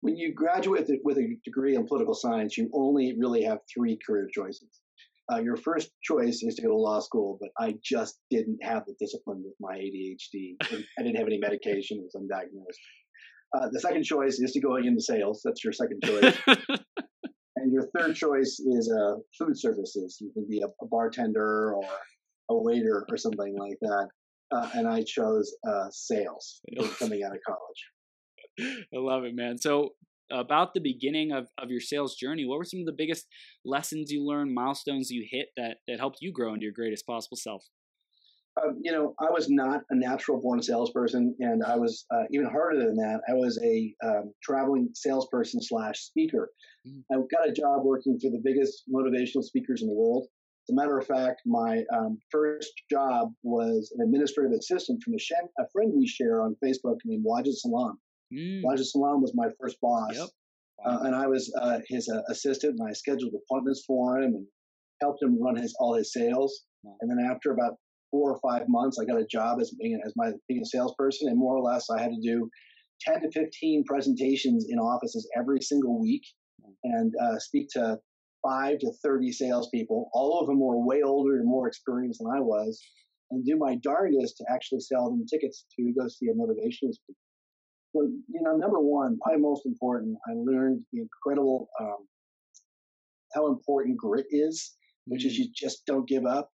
When 0.00 0.16
you 0.16 0.32
graduate 0.34 0.88
with 1.04 1.18
a 1.18 1.36
degree 1.44 1.76
in 1.76 1.86
political 1.86 2.14
science, 2.14 2.56
you 2.56 2.70
only 2.72 3.14
really 3.18 3.42
have 3.44 3.58
three 3.72 3.98
career 4.06 4.28
choices. 4.32 4.80
Uh, 5.30 5.40
your 5.40 5.56
first 5.56 5.90
choice 6.02 6.42
is 6.42 6.54
to 6.56 6.62
go 6.62 6.68
to 6.68 6.76
law 6.76 6.98
school, 7.00 7.38
but 7.40 7.50
I 7.58 7.74
just 7.84 8.18
didn't 8.30 8.58
have 8.62 8.84
the 8.86 8.94
discipline 8.98 9.42
with 9.44 9.54
my 9.60 9.76
ADHD. 9.76 10.56
I 10.98 11.02
didn't 11.02 11.16
have 11.16 11.26
any 11.26 11.38
medication; 11.38 11.98
it 11.98 12.04
was 12.04 12.16
undiagnosed. 12.16 12.80
Uh, 13.56 13.68
the 13.72 13.80
second 13.80 14.04
choice 14.04 14.38
is 14.40 14.52
to 14.52 14.60
go 14.60 14.76
into 14.76 15.00
sales. 15.00 15.42
That's 15.44 15.62
your 15.62 15.72
second 15.72 16.00
choice. 16.04 16.38
and 17.56 17.72
your 17.72 17.88
third 17.96 18.14
choice 18.14 18.60
is 18.60 18.92
uh, 18.92 19.16
food 19.38 19.58
services. 19.58 20.18
You 20.20 20.32
can 20.32 20.46
be 20.48 20.62
a, 20.62 20.66
a 20.66 20.88
bartender 20.88 21.74
or 21.74 21.82
a 22.48 22.56
waiter 22.56 23.06
or 23.08 23.16
something 23.16 23.56
like 23.58 23.78
that 23.82 24.08
uh, 24.52 24.68
and 24.74 24.88
I 24.88 25.02
chose 25.02 25.54
uh, 25.68 25.88
sales 25.90 26.60
coming 26.98 27.22
out 27.22 27.32
of 27.34 27.40
college. 27.46 28.78
I 28.94 28.98
love 28.98 29.24
it, 29.24 29.34
man. 29.34 29.58
So, 29.58 29.90
about 30.32 30.74
the 30.74 30.80
beginning 30.80 31.32
of, 31.32 31.48
of 31.58 31.70
your 31.70 31.80
sales 31.80 32.14
journey, 32.14 32.44
what 32.44 32.58
were 32.58 32.64
some 32.64 32.80
of 32.80 32.86
the 32.86 32.94
biggest 32.96 33.26
lessons 33.64 34.12
you 34.12 34.24
learned, 34.24 34.54
milestones 34.54 35.10
you 35.10 35.26
hit 35.28 35.48
that, 35.56 35.78
that 35.88 35.98
helped 35.98 36.18
you 36.20 36.32
grow 36.32 36.54
into 36.54 36.64
your 36.64 36.72
greatest 36.72 37.04
possible 37.06 37.36
self? 37.36 37.64
Um, 38.60 38.78
you 38.82 38.92
know, 38.92 39.14
I 39.20 39.30
was 39.30 39.48
not 39.48 39.82
a 39.90 39.96
natural 39.96 40.40
born 40.40 40.62
salesperson, 40.62 41.34
and 41.40 41.62
I 41.64 41.76
was 41.76 42.04
uh, 42.12 42.24
even 42.32 42.46
harder 42.46 42.78
than 42.78 42.96
that. 42.96 43.20
I 43.28 43.34
was 43.34 43.60
a 43.62 43.94
um, 44.04 44.32
traveling 44.42 44.88
salesperson 44.94 45.60
slash 45.62 46.00
speaker. 46.00 46.50
Mm. 46.86 47.02
I 47.12 47.16
got 47.30 47.48
a 47.48 47.52
job 47.52 47.84
working 47.84 48.18
for 48.20 48.30
the 48.30 48.40
biggest 48.42 48.84
motivational 48.92 49.44
speakers 49.44 49.82
in 49.82 49.88
the 49.88 49.94
world. 49.94 50.26
As 50.70 50.72
a 50.72 50.76
matter 50.76 50.98
of 50.98 51.04
fact, 51.04 51.40
my 51.46 51.82
um, 51.92 52.18
first 52.30 52.70
job 52.88 53.32
was 53.42 53.92
an 53.98 54.04
administrative 54.04 54.52
assistant 54.52 55.02
from 55.02 55.14
a, 55.14 55.62
a, 55.62 55.66
friend 55.72 55.92
we 55.96 56.06
share 56.06 56.42
on 56.42 56.56
Facebook 56.64 56.98
named 57.04 57.24
Wajid 57.26 57.54
Salam. 57.54 57.98
Mm. 58.32 58.62
Wajid 58.62 58.84
Salam 58.84 59.20
was 59.20 59.32
my 59.34 59.48
first 59.60 59.78
boss. 59.82 60.14
Yep. 60.14 60.28
Uh, 60.86 60.98
and 61.06 61.16
I 61.16 61.26
was 61.26 61.52
uh, 61.60 61.80
his 61.88 62.08
uh, 62.08 62.22
assistant, 62.28 62.76
and 62.78 62.88
I 62.88 62.92
scheduled 62.92 63.32
appointments 63.34 63.82
for 63.84 64.18
him 64.18 64.34
and 64.34 64.46
helped 65.00 65.20
him 65.20 65.42
run 65.42 65.56
his 65.56 65.74
all 65.80 65.94
his 65.94 66.12
sales. 66.12 66.62
Wow. 66.84 66.94
And 67.00 67.10
then 67.10 67.18
after 67.28 67.50
about 67.50 67.74
four 68.12 68.30
or 68.30 68.38
five 68.38 68.68
months, 68.68 68.96
I 69.00 69.04
got 69.04 69.20
a 69.20 69.26
job 69.26 69.58
as 69.60 69.74
being 69.82 70.00
as 70.06 70.12
my 70.14 70.30
being 70.46 70.62
a 70.62 70.66
salesperson, 70.66 71.28
and 71.28 71.36
more 71.36 71.56
or 71.56 71.62
less, 71.62 71.90
I 71.90 72.00
had 72.00 72.12
to 72.12 72.20
do 72.22 72.48
ten 73.00 73.20
to 73.22 73.30
fifteen 73.32 73.82
presentations 73.88 74.66
in 74.70 74.78
offices 74.78 75.28
every 75.36 75.62
single 75.62 76.00
week, 76.00 76.22
and 76.84 77.12
uh, 77.20 77.40
speak 77.40 77.66
to 77.72 77.98
five 78.42 78.78
to 78.80 78.92
30 79.02 79.32
salespeople. 79.32 80.10
All 80.12 80.40
of 80.40 80.46
them 80.46 80.60
were 80.60 80.84
way 80.84 81.02
older 81.02 81.36
and 81.36 81.46
more 81.46 81.68
experienced 81.68 82.20
than 82.20 82.32
I 82.34 82.40
was, 82.40 82.80
and 83.30 83.44
do 83.44 83.56
my 83.56 83.76
darndest 83.76 84.36
to 84.38 84.44
actually 84.50 84.80
sell 84.80 85.10
them 85.10 85.26
tickets 85.26 85.64
to 85.76 85.92
go 85.98 86.08
see 86.08 86.28
a 86.28 86.34
motivational 86.34 86.92
speaker. 86.92 87.18
So, 87.94 88.02
you 88.02 88.42
know, 88.42 88.56
number 88.56 88.78
one, 88.78 89.18
probably 89.22 89.42
most 89.42 89.66
important, 89.66 90.16
I 90.28 90.34
learned 90.34 90.84
the 90.92 91.00
incredible 91.00 91.68
um, 91.80 92.06
how 93.34 93.48
important 93.48 93.96
grit 93.96 94.26
is, 94.30 94.76
which 95.06 95.22
mm-hmm. 95.22 95.28
is 95.28 95.38
you 95.38 95.48
just 95.54 95.84
don't 95.86 96.08
give 96.08 96.24
up. 96.24 96.50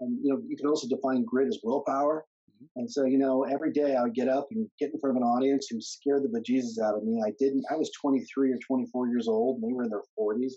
And 0.00 0.18
you 0.22 0.32
know, 0.32 0.40
you 0.46 0.56
can 0.56 0.66
also 0.66 0.88
define 0.88 1.24
grit 1.24 1.48
as 1.48 1.58
willpower. 1.62 2.24
Mm-hmm. 2.50 2.64
And 2.80 2.90
so, 2.90 3.04
you 3.04 3.18
know, 3.18 3.44
every 3.44 3.72
day 3.72 3.94
I 3.94 4.02
would 4.02 4.14
get 4.14 4.28
up 4.28 4.48
and 4.50 4.68
get 4.80 4.90
in 4.92 5.00
front 5.00 5.16
of 5.16 5.22
an 5.22 5.28
audience 5.28 5.68
who 5.70 5.80
scared 5.80 6.22
the 6.24 6.40
bejesus 6.40 6.82
out 6.82 6.96
of 6.96 7.04
me. 7.04 7.22
I 7.24 7.32
didn't. 7.38 7.64
I 7.70 7.76
was 7.76 7.90
23 8.00 8.52
or 8.52 8.58
24 8.66 9.08
years 9.08 9.28
old, 9.28 9.60
and 9.60 9.70
they 9.70 9.74
were 9.74 9.84
in 9.84 9.90
their 9.90 10.02
40s 10.18 10.54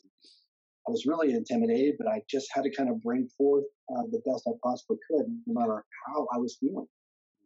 I 0.88 0.92
was 0.92 1.06
really 1.06 1.34
intimidated, 1.34 1.96
but 1.98 2.08
I 2.08 2.22
just 2.30 2.48
had 2.54 2.64
to 2.64 2.76
kind 2.76 2.90
of 2.90 3.02
bring 3.02 3.28
forth 3.38 3.64
uh, 3.96 4.04
the 4.12 4.22
best 4.26 4.48
I 4.48 4.52
possibly 4.64 4.98
could, 5.10 5.26
no 5.46 5.54
matter 5.60 5.84
how 6.08 6.28
I 6.34 6.38
was 6.38 6.58
feeling. 6.60 6.88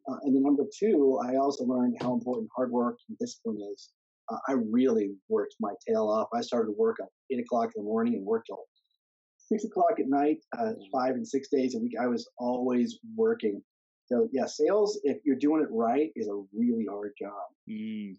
Uh, 0.09 0.17
and 0.23 0.35
then 0.35 0.43
number 0.43 0.63
two, 0.77 1.19
I 1.23 1.35
also 1.35 1.65
learned 1.65 1.97
how 2.01 2.13
important 2.13 2.49
hard 2.55 2.71
work 2.71 2.97
and 3.09 3.17
discipline 3.19 3.59
is. 3.73 3.91
Uh, 4.31 4.37
I 4.47 4.53
really 4.53 5.11
worked 5.29 5.55
my 5.59 5.73
tail 5.87 6.09
off. 6.09 6.29
I 6.33 6.41
started 6.41 6.67
to 6.67 6.77
work 6.77 6.97
at 7.01 7.07
eight 7.31 7.39
o'clock 7.39 7.71
in 7.75 7.83
the 7.83 7.87
morning 7.87 8.15
and 8.15 8.25
worked 8.25 8.47
till 8.47 8.63
six 9.37 9.65
o'clock 9.65 9.99
at 9.99 10.07
night, 10.07 10.39
uh, 10.57 10.73
five 10.91 11.15
and 11.15 11.27
six 11.27 11.49
days 11.49 11.75
a 11.75 11.79
week. 11.79 11.93
I 12.01 12.07
was 12.07 12.27
always 12.39 12.99
working. 13.15 13.61
So 14.07 14.29
yeah, 14.31 14.45
sales, 14.45 14.99
if 15.03 15.17
you're 15.25 15.35
doing 15.35 15.61
it 15.61 15.69
right, 15.71 16.09
is 16.15 16.27
a 16.27 16.41
really 16.53 16.85
hard 16.89 17.11
job. 17.19 17.43
Mm 17.69 18.15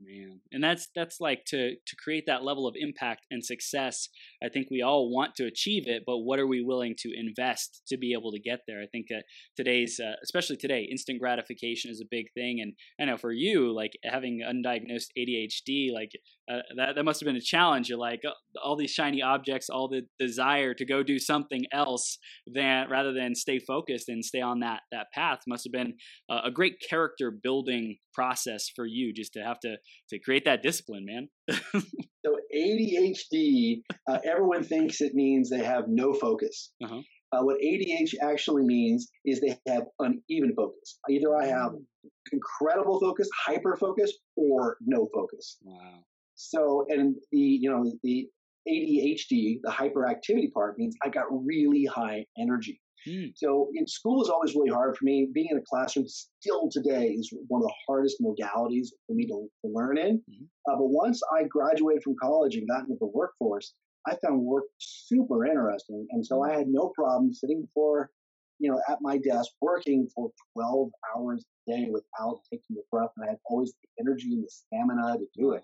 man 0.00 0.40
and 0.52 0.62
that's 0.62 0.88
that's 0.94 1.20
like 1.20 1.44
to 1.44 1.74
to 1.86 1.96
create 1.96 2.24
that 2.26 2.44
level 2.44 2.66
of 2.66 2.74
impact 2.76 3.26
and 3.30 3.44
success 3.44 4.08
i 4.42 4.48
think 4.48 4.68
we 4.70 4.82
all 4.82 5.10
want 5.10 5.34
to 5.34 5.44
achieve 5.44 5.84
it 5.86 6.02
but 6.06 6.18
what 6.18 6.38
are 6.38 6.46
we 6.46 6.62
willing 6.62 6.94
to 6.98 7.10
invest 7.16 7.82
to 7.88 7.96
be 7.96 8.12
able 8.12 8.32
to 8.32 8.38
get 8.38 8.60
there? 8.66 8.82
I 8.82 8.86
think 8.86 9.06
uh, 9.10 9.20
today's 9.56 10.00
uh, 10.00 10.14
especially 10.22 10.56
today 10.56 10.86
instant 10.90 11.20
gratification 11.20 11.90
is 11.90 12.00
a 12.00 12.08
big 12.10 12.26
thing 12.34 12.60
and 12.60 12.74
i 13.00 13.04
know 13.04 13.16
for 13.16 13.32
you 13.32 13.74
like 13.74 13.92
having 14.04 14.40
undiagnosed 14.40 15.08
adhd 15.18 15.92
like 15.92 16.12
uh, 16.50 16.58
that, 16.76 16.94
that 16.94 17.04
must 17.04 17.20
have 17.20 17.26
been 17.26 17.36
a 17.36 17.40
challenge 17.40 17.88
you're 17.88 17.98
like 17.98 18.22
uh, 18.26 18.30
all 18.62 18.76
these 18.76 18.90
shiny 18.90 19.22
objects 19.22 19.68
all 19.68 19.88
the 19.88 20.02
desire 20.18 20.74
to 20.74 20.84
go 20.84 21.02
do 21.02 21.18
something 21.18 21.64
else 21.72 22.18
than 22.46 22.88
rather 22.88 23.12
than 23.12 23.34
stay 23.34 23.58
focused 23.58 24.08
and 24.08 24.24
stay 24.24 24.40
on 24.40 24.60
that 24.60 24.80
that 24.92 25.06
path 25.12 25.40
must 25.46 25.64
have 25.64 25.72
been 25.72 25.94
a 26.28 26.50
great 26.50 26.74
character 26.88 27.30
building 27.30 27.96
process 28.14 28.70
for 28.74 28.86
you 28.86 29.12
just 29.12 29.32
to 29.32 29.40
have 29.40 29.58
to 29.60 29.76
to 30.10 30.18
create 30.18 30.44
that 30.44 30.62
discipline, 30.62 31.04
man. 31.04 31.28
so 32.24 32.36
ADHD, 32.54 33.82
uh, 34.08 34.18
everyone 34.24 34.64
thinks 34.64 35.00
it 35.00 35.14
means 35.14 35.50
they 35.50 35.64
have 35.64 35.84
no 35.88 36.12
focus. 36.12 36.72
Uh-huh. 36.82 37.00
Uh, 37.32 37.42
what 37.42 37.58
ADHD 37.60 38.14
actually 38.22 38.62
means 38.62 39.08
is 39.24 39.40
they 39.40 39.58
have 39.70 39.84
uneven 39.98 40.54
focus. 40.54 40.98
Either 41.10 41.36
I 41.36 41.46
have 41.46 41.72
mm. 41.72 41.84
incredible 42.32 43.00
focus, 43.00 43.28
hyper 43.34 43.76
focus, 43.76 44.12
or 44.36 44.76
no 44.80 45.08
focus. 45.12 45.58
Wow. 45.62 46.04
So, 46.36 46.86
and 46.88 47.16
the 47.32 47.38
you 47.38 47.70
know 47.70 47.92
the 48.02 48.28
ADHD, 48.68 49.60
the 49.62 49.70
hyperactivity 49.70 50.52
part 50.52 50.78
means 50.78 50.96
I 51.02 51.08
got 51.08 51.24
really 51.30 51.84
high 51.84 52.26
energy. 52.38 52.80
Mm. 53.06 53.32
So 53.36 53.70
in 53.74 53.86
school 53.86 54.22
is 54.22 54.28
always 54.28 54.54
really 54.54 54.70
hard 54.70 54.96
for 54.96 55.04
me. 55.04 55.28
Being 55.32 55.48
in 55.50 55.58
a 55.58 55.62
classroom 55.62 56.06
still 56.08 56.68
today 56.70 57.08
is 57.08 57.32
one 57.48 57.62
of 57.62 57.68
the 57.68 57.74
hardest 57.86 58.16
modalities 58.20 58.88
for 59.06 59.14
me 59.14 59.26
to, 59.26 59.48
to 59.64 59.72
learn 59.72 59.98
in. 59.98 60.16
Mm-hmm. 60.18 60.44
Uh, 60.68 60.76
but 60.76 60.88
once 60.88 61.20
I 61.34 61.44
graduated 61.44 62.02
from 62.02 62.16
college 62.20 62.56
and 62.56 62.68
got 62.68 62.82
into 62.82 62.96
the 63.00 63.06
workforce, 63.06 63.72
I 64.06 64.16
found 64.24 64.40
work 64.40 64.64
super 64.78 65.46
interesting. 65.46 66.06
And 66.10 66.24
so 66.24 66.42
I 66.42 66.52
had 66.52 66.68
no 66.68 66.92
problem 66.94 67.32
sitting 67.32 67.62
before, 67.62 68.10
you 68.58 68.70
know, 68.70 68.80
at 68.88 68.98
my 69.00 69.18
desk 69.18 69.50
working 69.60 70.08
for 70.14 70.30
12 70.54 70.90
hours 71.14 71.44
a 71.68 71.72
day 71.72 71.88
without 71.90 72.40
taking 72.50 72.76
a 72.76 72.82
breath. 72.90 73.10
And 73.16 73.26
I 73.26 73.30
had 73.30 73.38
always 73.46 73.72
the 73.82 74.02
energy 74.02 74.32
and 74.32 74.44
the 74.44 74.50
stamina 74.50 75.18
to 75.18 75.26
do 75.36 75.52
it. 75.52 75.62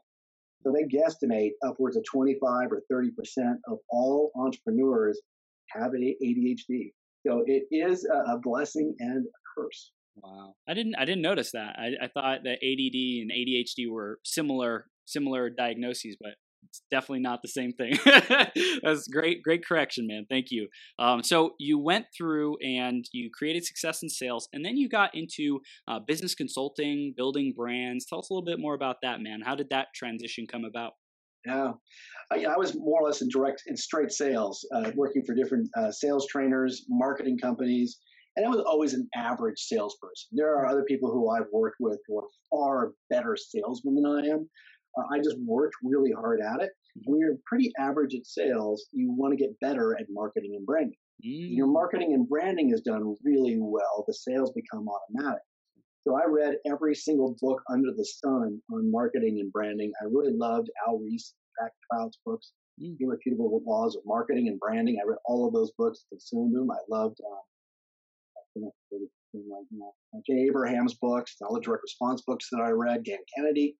So 0.63 0.73
they 0.73 0.85
guesstimate 0.85 1.53
upwards 1.67 1.97
of 1.97 2.05
25 2.05 2.69
or 2.71 2.83
30% 2.91 3.11
of 3.67 3.79
all 3.91 4.31
entrepreneurs 4.37 5.21
have 5.71 5.93
an 5.95 6.15
ADHD. 6.23 6.93
So 7.26 7.45
it 7.47 7.64
is 7.71 8.05
a, 8.05 8.38
blessing 8.38 8.95
and 8.99 9.25
a 9.25 9.61
curse. 9.61 9.93
Wow, 10.17 10.55
I 10.69 10.75
didn't 10.75 10.95
I 10.97 11.05
didn't 11.05 11.23
notice 11.23 11.52
that. 11.52 11.76
I, 11.79 12.05
I 12.05 12.09
thought 12.09 12.41
that 12.45 12.59
ADD 12.62 13.23
and 13.23 13.31
ADHD 13.31 13.91
were 13.91 14.19
similar 14.25 14.87
similar 15.07 15.49
diagnoses, 15.50 16.17
but 16.21 16.33
it's 16.69 16.83
definitely 16.91 17.21
not 17.21 17.43
the 17.43 17.49
same 17.49 17.73
thing. 17.73 17.99
That's 18.83 19.09
great, 19.09 19.43
great 19.43 19.64
correction, 19.67 20.07
man. 20.07 20.26
Thank 20.29 20.47
you. 20.50 20.69
Um, 20.99 21.23
so 21.23 21.52
you 21.59 21.79
went 21.79 22.07
through 22.17 22.57
and 22.62 23.05
you 23.12 23.31
created 23.37 23.64
success 23.64 24.02
in 24.02 24.09
sales, 24.09 24.49
and 24.52 24.64
then 24.64 24.76
you 24.76 24.88
got 24.88 25.14
into 25.14 25.61
uh, 25.88 25.99
business 26.07 26.35
consulting, 26.35 27.14
building 27.17 27.52
brands. 27.57 28.07
Tell 28.07 28.21
us 28.21 28.31
a 28.31 28.33
little 28.33 28.45
bit 28.45 28.59
more 28.59 28.75
about 28.75 28.97
that, 29.02 29.21
man. 29.21 29.41
How 29.45 29.55
did 29.55 29.71
that 29.71 29.88
transition 29.95 30.47
come 30.47 30.64
about? 30.64 30.93
Yeah, 31.47 31.73
I, 32.31 32.45
I, 32.45 32.57
was 32.57 32.77
more 32.77 33.01
or 33.01 33.07
less 33.07 33.21
in 33.21 33.29
direct 33.29 33.63
in 33.67 33.77
straight 33.77 34.13
sales, 34.13 34.67
uh, 34.75 34.93
working 34.95 35.25
for 35.25 35.35
different 35.35 35.69
uh, 35.77 35.91
sales 35.91 36.27
trainers, 36.31 36.85
marketing 36.89 37.37
companies, 37.39 37.99
and 38.37 38.47
I 38.47 38.49
was 38.49 38.61
always 38.61 38.95
an 38.95 39.09
average 39.15 39.59
salesperson. 39.59 40.29
There 40.33 40.55
are 40.55 40.67
other 40.67 40.85
people 40.85 41.11
who 41.11 41.31
I've 41.31 41.51
worked 41.53 41.77
with 41.81 41.99
who 42.07 42.19
are 42.19 42.29
far 42.51 42.93
better 43.11 43.37
salesmen 43.37 43.97
than 43.97 44.07
I 44.07 44.29
am. 44.29 44.49
Uh, 44.97 45.15
I 45.15 45.19
just 45.19 45.37
worked 45.45 45.75
really 45.83 46.13
hard 46.13 46.41
at 46.41 46.61
it. 46.61 46.71
Mm-hmm. 46.71 47.11
When 47.11 47.21
you're 47.21 47.37
pretty 47.47 47.73
average 47.79 48.15
at 48.15 48.27
sales, 48.27 48.87
you 48.93 49.13
want 49.13 49.33
to 49.33 49.43
get 49.43 49.59
better 49.61 49.97
at 49.99 50.07
marketing 50.11 50.55
and 50.57 50.65
branding. 50.65 50.97
Mm. 51.25 51.57
Your 51.57 51.67
marketing 51.67 52.15
and 52.15 52.29
branding 52.29 52.73
is 52.73 52.81
done 52.81 53.17
really 53.23 53.59
well. 53.61 54.05
The 54.07 54.15
sales 54.15 54.53
become 54.53 54.87
automatic. 54.89 55.43
So 56.06 56.16
I 56.16 56.28
read 56.28 56.56
every 56.66 56.94
single 56.94 57.37
book 57.40 57.62
under 57.71 57.90
the 57.97 58.04
sun 58.04 58.61
on 58.73 58.90
marketing 58.90 59.38
and 59.40 59.52
branding. 59.52 59.92
I 60.00 60.06
really 60.06 60.32
loved 60.37 60.68
Al 60.87 60.99
Ries, 60.99 61.35
Jack 61.61 61.73
Trout's 61.90 62.18
books, 62.26 62.52
mm. 62.82 62.97
Irrefutable 62.99 63.62
Laws 63.64 63.94
of 63.94 64.02
Marketing 64.04 64.49
and 64.49 64.59
Branding. 64.59 64.99
I 65.00 65.09
read 65.09 65.18
all 65.25 65.47
of 65.47 65.54
those 65.54 65.71
books, 65.78 66.04
consumed 66.09 66.56
them. 66.56 66.71
I 66.71 66.78
loved 66.90 67.21
uh, 67.21 67.42
Jay 70.28 70.47
Abraham's 70.49 70.94
books, 70.94 71.37
all 71.40 71.54
the 71.54 71.61
direct 71.61 71.85
response 71.85 72.23
books 72.26 72.49
that 72.50 72.61
I 72.61 72.71
read, 72.71 73.04
Dan 73.04 73.18
Kennedy, 73.35 73.76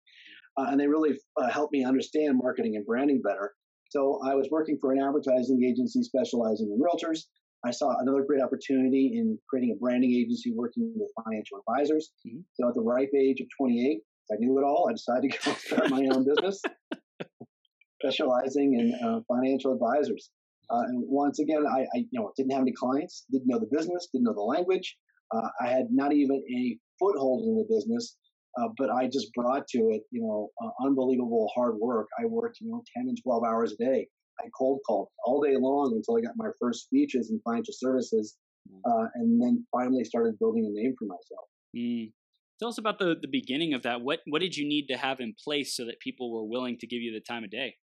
uh, 0.57 0.67
and 0.69 0.79
they 0.79 0.87
really 0.87 1.19
uh, 1.41 1.49
helped 1.49 1.73
me 1.73 1.85
understand 1.85 2.39
marketing 2.39 2.77
and 2.77 2.87
branding 2.87 3.21
better. 3.23 3.53
So 3.91 4.21
I 4.25 4.35
was 4.35 4.49
working 4.51 4.79
for 4.81 4.93
an 4.93 5.01
advertising 5.01 5.63
agency 5.65 6.03
specializing 6.03 6.71
in 6.73 6.81
realtors. 6.81 7.25
I 7.65 7.71
saw 7.71 7.95
another 8.01 8.23
great 8.23 8.43
opportunity 8.43 9.13
in 9.17 9.39
creating 9.49 9.73
a 9.77 9.79
branding 9.79 10.13
agency 10.13 10.53
working 10.53 10.93
with 10.97 11.11
financial 11.25 11.59
advisors. 11.59 12.11
Mm-hmm. 12.27 12.41
So 12.55 12.69
at 12.69 12.75
the 12.75 12.81
ripe 12.81 13.11
age 13.17 13.41
of 13.41 13.47
28, 13.57 14.01
I 14.33 14.37
knew 14.39 14.59
it 14.59 14.65
all. 14.65 14.89
I 14.89 14.93
decided 14.93 15.33
to 15.33 15.39
go 15.39 15.53
start 15.59 15.91
my 15.91 16.07
own 16.13 16.25
business, 16.25 16.61
specializing 18.03 18.75
in 18.75 18.95
uh, 19.07 19.21
financial 19.29 19.73
advisors. 19.73 20.31
Uh, 20.71 20.83
and 20.89 21.05
once 21.07 21.39
again, 21.39 21.65
I, 21.67 21.81
I, 21.95 21.99
you 22.11 22.21
know 22.21 22.33
didn't 22.37 22.53
have 22.53 22.63
any 22.63 22.73
clients, 22.73 23.27
didn't 23.31 23.47
know 23.47 23.59
the 23.59 23.69
business, 23.71 24.09
didn't 24.13 24.25
know 24.25 24.33
the 24.33 24.41
language. 24.41 24.97
Uh, 25.35 25.49
I 25.61 25.69
had 25.69 25.87
not 25.91 26.13
even 26.13 26.37
a 26.37 26.79
foothold 26.99 27.45
in 27.47 27.57
the 27.57 27.67
business, 27.75 28.17
uh, 28.59 28.69
but 28.77 28.91
I 28.91 29.07
just 29.07 29.33
brought 29.35 29.67
to 29.69 29.79
it, 29.91 30.03
you 30.11 30.23
know, 30.23 30.51
uh, 30.63 30.87
unbelievable 30.87 31.51
hard 31.55 31.77
work. 31.77 32.09
I 32.21 32.27
worked, 32.27 32.61
you 32.61 32.71
know, 32.71 32.83
10 32.97 33.09
and 33.09 33.19
12 33.23 33.45
hours 33.45 33.73
a 33.73 33.77
day 33.77 34.09
I 34.43 34.49
cold 34.57 34.81
called 34.87 35.09
all 35.25 35.41
day 35.41 35.57
long 35.57 35.93
until 35.95 36.17
I 36.17 36.21
got 36.21 36.35
my 36.37 36.51
first 36.61 36.85
speeches 36.85 37.31
in 37.31 37.41
financial 37.45 37.75
services, 37.77 38.37
mm. 38.71 38.81
uh, 38.85 39.09
and 39.15 39.41
then 39.41 39.65
finally 39.71 40.05
started 40.05 40.39
building 40.39 40.67
a 40.67 40.71
name 40.71 40.95
for 40.99 41.07
myself. 41.07 41.49
Mm. 41.77 42.13
Tell 42.59 42.69
us 42.69 42.79
about 42.79 42.99
the, 42.99 43.17
the 43.21 43.29
beginning 43.29 43.75
of 43.75 43.83
that. 43.83 44.03
What 44.03 44.21
what 44.27 44.41
did 44.41 44.57
you 44.57 44.67
need 44.67 44.87
to 44.89 44.97
have 44.97 45.21
in 45.21 45.35
place 45.43 45.77
so 45.77 45.85
that 45.87 45.99
people 46.01 46.33
were 46.33 46.45
willing 46.45 46.79
to 46.79 46.87
give 46.87 47.01
you 47.01 47.13
the 47.13 47.21
time 47.21 47.45
of 47.45 47.51
day? 47.51 47.77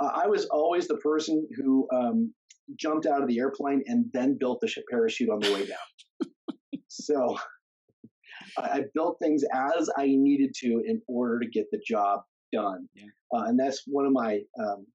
Uh, 0.00 0.10
I 0.14 0.26
was 0.26 0.46
always 0.46 0.88
the 0.88 0.96
person 0.98 1.46
who 1.56 1.88
um, 1.92 2.32
jumped 2.78 3.06
out 3.06 3.22
of 3.22 3.28
the 3.28 3.38
airplane 3.38 3.82
and 3.86 4.06
then 4.12 4.36
built 4.38 4.60
the 4.60 4.72
parachute 4.90 5.28
on 5.30 5.40
the 5.40 5.52
way 5.52 5.66
down. 5.66 6.30
so 6.88 7.36
I 8.58 8.82
built 8.94 9.18
things 9.20 9.42
as 9.52 9.90
I 9.96 10.06
needed 10.06 10.54
to 10.56 10.82
in 10.86 11.00
order 11.08 11.40
to 11.40 11.48
get 11.48 11.66
the 11.70 11.80
job 11.86 12.20
done. 12.52 12.88
Yeah. 12.94 13.04
Uh, 13.34 13.44
and 13.44 13.58
that's 13.58 13.82
one 13.86 14.06
of 14.06 14.12
my 14.12 14.40
um, 14.60 14.86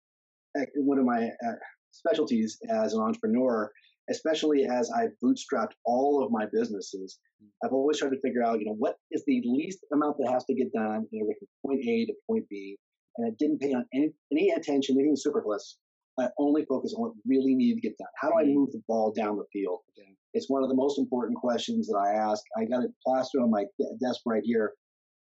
one 0.76 1.00
of 1.00 1.06
my 1.06 1.30
uh, 1.46 1.54
specialties 1.92 2.58
as 2.70 2.94
an 2.94 3.02
entrepreneur, 3.02 3.72
especially 4.10 4.66
as 4.66 4.90
I've 4.92 5.12
bootstrapped 5.24 5.74
all 5.86 6.24
of 6.24 6.32
my 6.32 6.46
businesses. 6.52 7.20
I've 7.64 7.74
always 7.74 8.00
tried 8.00 8.12
to 8.12 8.22
figure 8.22 8.44
out, 8.44 8.60
you 8.60 8.66
know, 8.66 8.76
what 8.78 8.96
is 9.12 9.24
the 9.26 9.42
least 9.46 9.80
amount 9.94 10.18
that 10.20 10.32
has 10.32 10.46
to 10.46 10.56
get 10.56 10.72
done, 10.74 11.08
you 11.12 11.24
know, 11.24 11.34
from 11.40 11.48
point 11.66 11.86
A 11.88 12.06
to 12.06 12.14
point 12.30 12.46
B. 12.50 12.78
And 13.18 13.28
I 13.28 13.32
didn't 13.40 13.60
pay 13.60 13.74
on 13.74 13.86
any, 13.94 14.12
any 14.32 14.52
attention, 14.52 14.96
anything 14.96 15.16
superfluous. 15.16 15.78
I 16.20 16.30
only 16.40 16.66
focus 16.66 16.94
on 16.96 17.02
what 17.02 17.12
really 17.28 17.54
needed 17.54 17.82
to 17.82 17.88
get 17.88 17.98
done. 17.98 18.08
How 18.20 18.30
do 18.30 18.36
I 18.40 18.44
mm. 18.44 18.54
move 18.54 18.72
the 18.72 18.82
ball 18.88 19.12
down 19.12 19.38
the 19.38 19.46
field? 19.54 19.80
Okay. 19.98 20.10
It's 20.34 20.50
one 20.50 20.64
of 20.64 20.70
the 20.70 20.76
most 20.76 21.00
important 21.00 21.38
questions 21.38 21.88
that 21.88 21.98
I 21.98 22.14
ask. 22.14 22.44
I 22.58 22.66
got 22.66 22.84
it 22.84 22.92
plastered 23.06 23.42
on 23.42 23.52
my 23.52 23.66
desk 24.02 24.22
right 24.26 24.44
here. 24.44 24.74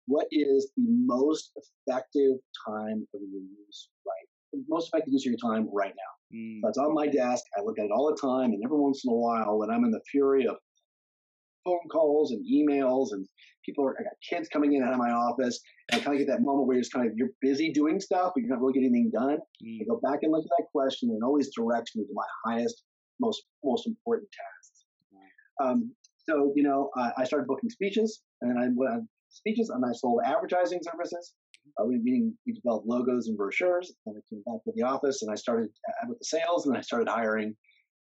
What 0.07 0.27
is 0.31 0.71
the 0.77 0.85
most 0.87 1.51
effective 1.55 2.37
time 2.67 3.07
of 3.13 3.21
your 3.21 3.41
use 3.41 3.89
right 4.05 4.27
most 4.67 4.89
effective 4.89 5.13
use 5.13 5.25
of 5.25 5.31
your 5.31 5.51
time 5.51 5.69
right 5.73 5.93
now. 5.95 6.37
Mm. 6.37 6.59
It's 6.67 6.77
on 6.77 6.93
my 6.93 7.07
desk. 7.07 7.43
I 7.57 7.61
look 7.61 7.79
at 7.79 7.85
it 7.85 7.91
all 7.91 8.13
the 8.13 8.19
time, 8.19 8.51
and 8.51 8.61
every 8.63 8.77
once 8.77 9.03
in 9.05 9.11
a 9.11 9.15
while, 9.15 9.59
when 9.59 9.69
I'm 9.69 9.83
in 9.83 9.91
the 9.91 10.01
fury 10.11 10.47
of 10.47 10.55
phone 11.63 11.87
calls 11.91 12.31
and 12.31 12.45
emails 12.45 13.07
and 13.11 13.27
people 13.65 13.85
are, 13.85 13.95
I 13.99 14.03
got 14.03 14.13
kids 14.27 14.47
coming 14.49 14.73
in 14.73 14.83
out 14.83 14.93
of 14.93 14.99
my 14.99 15.09
office, 15.11 15.59
and 15.91 15.99
I 15.99 16.03
kind 16.03 16.19
of 16.19 16.25
get 16.25 16.31
that 16.31 16.41
moment 16.41 16.67
where 16.67 16.75
you're 16.75 16.83
just 16.83 16.93
kind 16.93 17.07
of 17.07 17.13
you're 17.15 17.31
busy 17.41 17.71
doing 17.71 17.99
stuff, 17.99 18.33
but 18.35 18.41
you're 18.41 18.49
not 18.49 18.61
really 18.61 18.73
getting 18.73 18.89
anything 18.89 19.11
done. 19.13 19.37
Mm. 19.63 19.81
I 19.81 19.85
go 19.89 19.99
back 20.03 20.19
and 20.21 20.31
look 20.31 20.43
at 20.43 20.51
that 20.57 20.67
question, 20.71 21.09
and 21.09 21.17
it 21.21 21.25
always 21.25 21.49
directs 21.55 21.95
me 21.95 22.03
to 22.03 22.13
my 22.13 22.27
highest, 22.45 22.83
most 23.19 23.43
most 23.63 23.87
important 23.87 24.29
tasks. 24.31 24.85
Mm. 25.13 25.65
Um, 25.65 25.91
so 26.27 26.53
you 26.55 26.63
know, 26.63 26.89
I 27.17 27.23
started 27.23 27.47
booking 27.47 27.69
speeches, 27.69 28.21
and 28.41 28.51
then 28.51 28.57
I 28.57 28.67
went 28.75 28.93
on 28.93 29.09
speeches, 29.29 29.69
and 29.69 29.83
I 29.85 29.93
sold 29.93 30.21
advertising 30.25 30.79
services. 30.81 31.33
Uh, 31.79 31.85
we 31.85 31.97
meeting, 31.97 32.33
we 32.45 32.53
developed 32.53 32.87
logos 32.87 33.27
and 33.27 33.37
brochures. 33.37 33.93
Then 34.05 34.15
I 34.17 34.21
came 34.29 34.43
back 34.45 34.63
to 34.63 34.71
the 34.75 34.83
office 34.83 35.21
and 35.21 35.31
I 35.31 35.35
started 35.35 35.69
uh, 35.89 36.07
with 36.09 36.19
the 36.19 36.25
sales, 36.25 36.67
and 36.67 36.77
I 36.77 36.81
started 36.81 37.09
hiring 37.09 37.55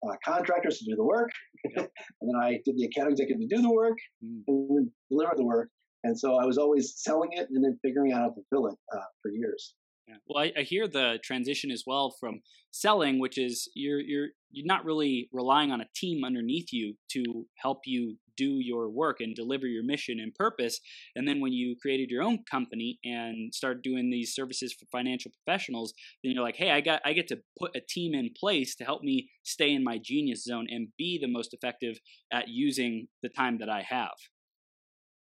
uh, 0.06 0.14
contractors 0.24 0.78
to 0.78 0.84
do 0.84 0.96
the 0.96 1.04
work, 1.04 1.30
and 1.64 1.88
then 2.20 2.36
I 2.40 2.60
did 2.64 2.76
the 2.76 2.84
account 2.84 3.10
executive 3.10 3.40
to 3.48 3.56
do 3.56 3.62
the 3.62 3.70
work 3.70 3.96
mm. 4.22 4.42
and 4.48 4.90
deliver 5.10 5.34
the 5.36 5.44
work. 5.44 5.70
And 6.04 6.18
so 6.18 6.36
I 6.36 6.44
was 6.44 6.58
always 6.58 6.94
selling 6.96 7.30
it 7.32 7.48
and 7.50 7.64
then 7.64 7.78
figuring 7.82 8.12
out 8.12 8.20
how 8.20 8.28
to 8.28 8.34
fulfill 8.34 8.66
it 8.68 8.78
uh, 8.94 9.04
for 9.22 9.30
years. 9.30 9.74
Yeah. 10.06 10.16
Well, 10.28 10.44
I, 10.44 10.52
I, 10.60 10.62
hear 10.62 10.86
the 10.86 11.18
transition 11.24 11.70
as 11.70 11.84
well 11.86 12.14
from 12.20 12.40
selling, 12.70 13.18
which 13.18 13.38
is 13.38 13.70
you're 13.74 14.00
you're 14.00 14.28
you're 14.50 14.66
not 14.66 14.84
really 14.84 15.30
relying 15.32 15.72
on 15.72 15.80
a 15.80 15.86
team 15.96 16.24
underneath 16.24 16.72
you 16.72 16.94
to 17.12 17.46
help 17.56 17.80
you 17.86 18.18
do 18.36 18.58
your 18.60 18.88
work 18.88 19.20
and 19.20 19.34
deliver 19.34 19.66
your 19.66 19.84
mission 19.84 20.20
and 20.20 20.34
purpose. 20.34 20.80
And 21.14 21.26
then 21.26 21.40
when 21.40 21.52
you 21.52 21.76
created 21.80 22.10
your 22.10 22.22
own 22.22 22.44
company 22.50 22.98
and 23.04 23.54
started 23.54 23.82
doing 23.82 24.10
these 24.10 24.34
services 24.34 24.72
for 24.72 24.86
financial 24.92 25.30
professionals, 25.30 25.94
then 26.22 26.32
you're 26.32 26.42
like, 26.42 26.56
hey, 26.56 26.70
I 26.70 26.80
got 26.80 27.00
I 27.04 27.12
get 27.12 27.28
to 27.28 27.40
put 27.58 27.76
a 27.76 27.80
team 27.80 28.14
in 28.14 28.30
place 28.38 28.74
to 28.76 28.84
help 28.84 29.02
me 29.02 29.30
stay 29.42 29.72
in 29.72 29.84
my 29.84 29.98
genius 30.02 30.44
zone 30.44 30.66
and 30.70 30.88
be 30.98 31.18
the 31.20 31.28
most 31.28 31.54
effective 31.54 31.98
at 32.32 32.48
using 32.48 33.08
the 33.22 33.28
time 33.28 33.58
that 33.58 33.68
I 33.68 33.82
have. 33.82 34.14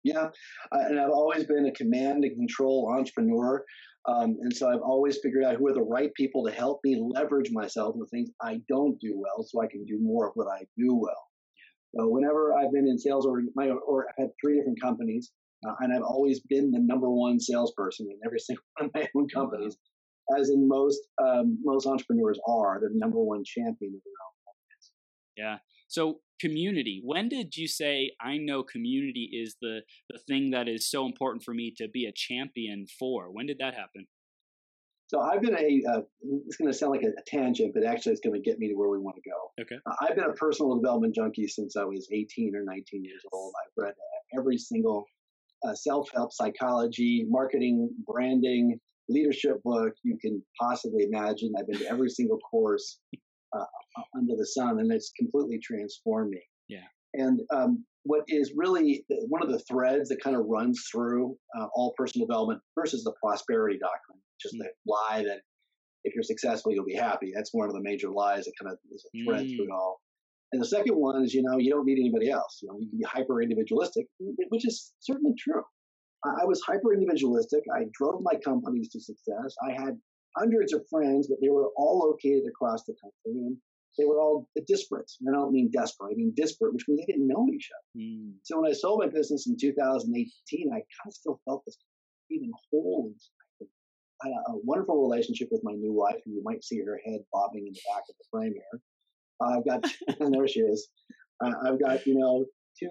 Yeah, 0.04 0.30
and 0.72 1.00
I've 1.00 1.12
always 1.12 1.46
been 1.46 1.66
a 1.66 1.72
command 1.72 2.26
and 2.26 2.36
control 2.36 2.94
entrepreneur. 2.98 3.64
Um, 4.06 4.36
and 4.42 4.54
so 4.54 4.70
I've 4.70 4.82
always 4.82 5.20
figured 5.24 5.46
out 5.46 5.56
who 5.56 5.68
are 5.68 5.74
the 5.74 5.82
right 5.82 6.14
people 6.14 6.46
to 6.46 6.52
help 6.52 6.82
me 6.84 7.02
leverage 7.16 7.52
myself 7.52 7.96
in 7.96 8.02
the 8.02 8.08
things 8.08 8.30
I 8.42 8.60
don't 8.68 9.00
do 9.00 9.14
well 9.16 9.46
so 9.48 9.62
I 9.62 9.68
can 9.68 9.86
do 9.86 9.98
more 10.02 10.28
of 10.28 10.34
what 10.36 10.48
I 10.48 10.66
do 10.78 10.94
well. 10.94 11.30
So 11.96 12.08
whenever 12.08 12.54
I've 12.54 12.72
been 12.72 12.88
in 12.88 12.98
sales 12.98 13.26
or, 13.26 13.42
my, 13.56 13.70
or 13.70 14.08
I've 14.10 14.24
had 14.24 14.30
three 14.42 14.58
different 14.58 14.82
companies, 14.82 15.32
uh, 15.68 15.74
and 15.80 15.94
I've 15.94 16.04
always 16.04 16.40
been 16.42 16.72
the 16.72 16.80
number 16.80 17.10
one 17.10 17.40
salesperson 17.40 18.08
in 18.10 18.20
every 18.26 18.40
single 18.40 18.64
one 18.78 18.88
of 18.88 18.92
my 18.94 19.08
own 19.16 19.28
companies, 19.30 19.78
as 20.38 20.50
in 20.50 20.68
most 20.68 21.00
um, 21.24 21.60
most 21.64 21.86
entrepreneurs 21.86 22.40
are, 22.48 22.80
the 22.82 22.90
number 22.94 23.20
one 23.20 23.44
champion 23.46 23.94
of 23.96 24.02
their 24.04 24.20
own 24.26 24.36
companies. 24.46 24.92
Yeah. 25.38 25.58
So 25.88 26.20
community. 26.42 27.02
When 27.04 27.30
did 27.30 27.56
you 27.56 27.68
say 27.68 28.12
I 28.20 28.38
know 28.38 28.64
community 28.64 29.30
is 29.32 29.56
the 29.62 29.82
the 30.10 30.20
thing 30.28 30.52
that 30.52 30.68
is 30.68 30.90
so 30.90 31.06
important 31.06 31.44
for 31.44 31.54
me 31.54 31.74
to 31.78 31.88
be 31.88 32.06
a 32.06 32.12
champion 32.14 32.88
for? 33.00 33.32
When 33.32 33.46
did 33.46 33.60
that 33.60 33.76
happen? 33.76 34.08
So 35.14 35.22
I've 35.22 35.42
been 35.42 35.56
a. 35.56 35.84
Uh, 35.88 36.02
it's 36.48 36.58
going 36.58 36.72
to 36.72 36.78
sound 36.78 36.92
like 36.92 37.04
a, 37.04 37.10
a, 37.10 37.24
tangent, 37.28 37.74
but 37.76 37.86
actually, 37.86 38.14
it's 38.14 38.22
going 38.22 38.34
to 38.34 38.42
get 38.42 38.58
me 38.58 38.68
to 38.70 38.74
where 38.74 38.90
we 38.90 38.98
want 38.98 39.16
to 39.18 39.30
go. 39.30 39.62
Okay. 39.62 39.76
Uh, 39.86 39.94
I've 40.02 40.16
been 40.16 40.26
a 40.26 40.34
personal 40.34 40.76
development 40.76 41.14
junkie 41.14 41.48
since 41.48 41.76
I 41.76 41.84
was 41.84 42.08
18 42.12 42.56
or 42.56 42.64
19 42.64 43.04
years 43.04 43.22
old. 43.32 43.54
I've 43.64 43.84
read 43.84 43.92
uh, 43.92 44.40
every 44.40 44.58
single 44.58 45.06
uh, 45.68 45.76
self-help, 45.76 46.34
psychology, 46.34 47.26
marketing, 47.30 47.92
branding, 48.08 48.80
leadership 49.08 49.62
book 49.64 49.94
you 50.04 50.18
can 50.20 50.42
possibly 50.60 51.04
imagine. 51.04 51.54
I've 51.60 51.68
been 51.68 51.80
to 51.80 51.90
every 51.90 52.10
single 52.10 52.40
course 52.40 53.00
uh, 53.56 53.66
under 54.18 54.36
the 54.36 54.48
sun, 54.48 54.80
and 54.80 54.92
it's 54.92 55.12
completely 55.18 55.60
transformed 55.62 56.32
me. 56.32 56.42
Yeah. 56.68 56.88
And 57.14 57.42
um, 57.54 57.86
what 58.04 58.24
is 58.28 58.54
really 58.56 59.06
one 59.28 59.44
of 59.44 59.52
the 59.52 59.60
threads 59.60 60.10
that 60.10 60.24
kind 60.24 60.36
of 60.36 60.46
runs 60.48 60.88
through 60.92 61.38
uh, 61.58 61.68
all 61.76 61.94
personal 61.98 62.26
development 62.26 62.62
versus 62.76 63.04
the 63.04 63.14
prosperity 63.22 63.78
doctrine, 63.78 64.20
just 64.44 64.56
mm. 64.56 64.60
the 64.60 64.70
lie 64.86 65.24
that 65.24 65.42
if 66.04 66.14
you're 66.14 66.24
successful, 66.24 66.72
you'll 66.72 66.86
be 66.86 66.96
happy. 66.96 67.32
That's 67.34 67.54
one 67.54 67.68
of 67.68 67.74
the 67.74 67.82
major 67.82 68.10
lies 68.10 68.46
that 68.46 68.54
kind 68.62 68.72
of 68.72 68.78
is 68.94 69.06
a 69.06 69.24
thread 69.24 69.46
mm. 69.46 69.56
through 69.56 69.66
it 69.66 69.72
mm. 69.72 69.76
all. 69.76 70.02
And 70.52 70.62
the 70.62 70.68
second 70.68 70.94
one 70.94 71.24
is, 71.24 71.34
you 71.34 71.42
know, 71.42 71.58
you 71.58 71.72
don't 71.72 71.86
need 71.86 72.00
anybody 72.00 72.30
else. 72.30 72.60
You 72.62 72.70
know, 72.70 72.78
you 72.80 72.88
can 72.90 73.00
be 73.00 73.06
hyper 73.06 73.42
individualistic, 73.42 74.06
which 74.20 74.68
is 74.68 74.94
certainly 75.00 75.34
true. 75.40 75.64
I 76.24 76.46
was 76.46 76.62
hyper 76.62 76.94
individualistic. 76.94 77.64
I 77.76 77.86
drove 77.92 78.22
my 78.22 78.36
companies 78.46 78.90
to 78.90 79.00
success. 79.00 79.56
I 79.68 79.74
had 79.74 79.98
hundreds 80.38 80.72
of 80.74 80.86
friends, 80.90 81.28
but 81.28 81.40
they 81.42 81.50
were 81.50 81.70
all 81.76 82.08
located 82.08 82.44
across 82.48 82.84
the 82.86 82.94
country. 83.02 83.42
And 83.42 83.58
they 83.98 84.06
were 84.06 84.20
all 84.20 84.48
disparate. 84.68 85.12
And 85.22 85.36
I 85.36 85.40
don't 85.40 85.52
mean 85.52 85.70
desperate, 85.72 86.12
I 86.12 86.16
mean 86.16 86.34
disparate, 86.36 86.74
which 86.74 86.86
means 86.88 87.02
they 87.02 87.14
didn't 87.14 87.28
know 87.28 87.48
each 87.54 87.70
other. 87.74 88.04
Mm. 88.04 88.34
So 88.44 88.62
when 88.62 88.70
I 88.70 88.74
sold 88.74 89.00
my 89.00 89.08
business 89.08 89.48
in 89.48 89.58
2018, 89.60 90.70
I 90.70 90.76
kind 90.76 90.86
of 91.08 91.14
still 91.14 91.40
felt 91.46 91.64
this 91.66 91.78
even 92.32 92.52
whole 92.72 93.14
Had 94.24 94.32
a 94.32 94.56
wonderful 94.64 95.02
relationship 95.02 95.50
with 95.52 95.62
my 95.64 95.74
new 95.74 95.94
wife, 95.94 96.22
and 96.26 96.34
you 96.34 96.42
might 96.44 96.64
see 96.64 96.80
her 96.80 97.00
head 97.06 97.20
bobbing 97.32 97.68
in 97.68 97.74
the 97.74 97.82
back 97.94 98.04
of 98.10 98.16
the 98.18 98.26
frame 98.32 98.54
here. 98.54 98.82
Uh, 99.42 99.58
I've 99.58 99.66
got, 99.66 99.84
there 100.32 100.48
she 100.48 100.62
is. 100.62 100.88
Uh, 101.44 101.52
I've 101.66 101.80
got, 101.80 102.06
you 102.06 102.16
know, 102.16 102.46
two 102.80 102.90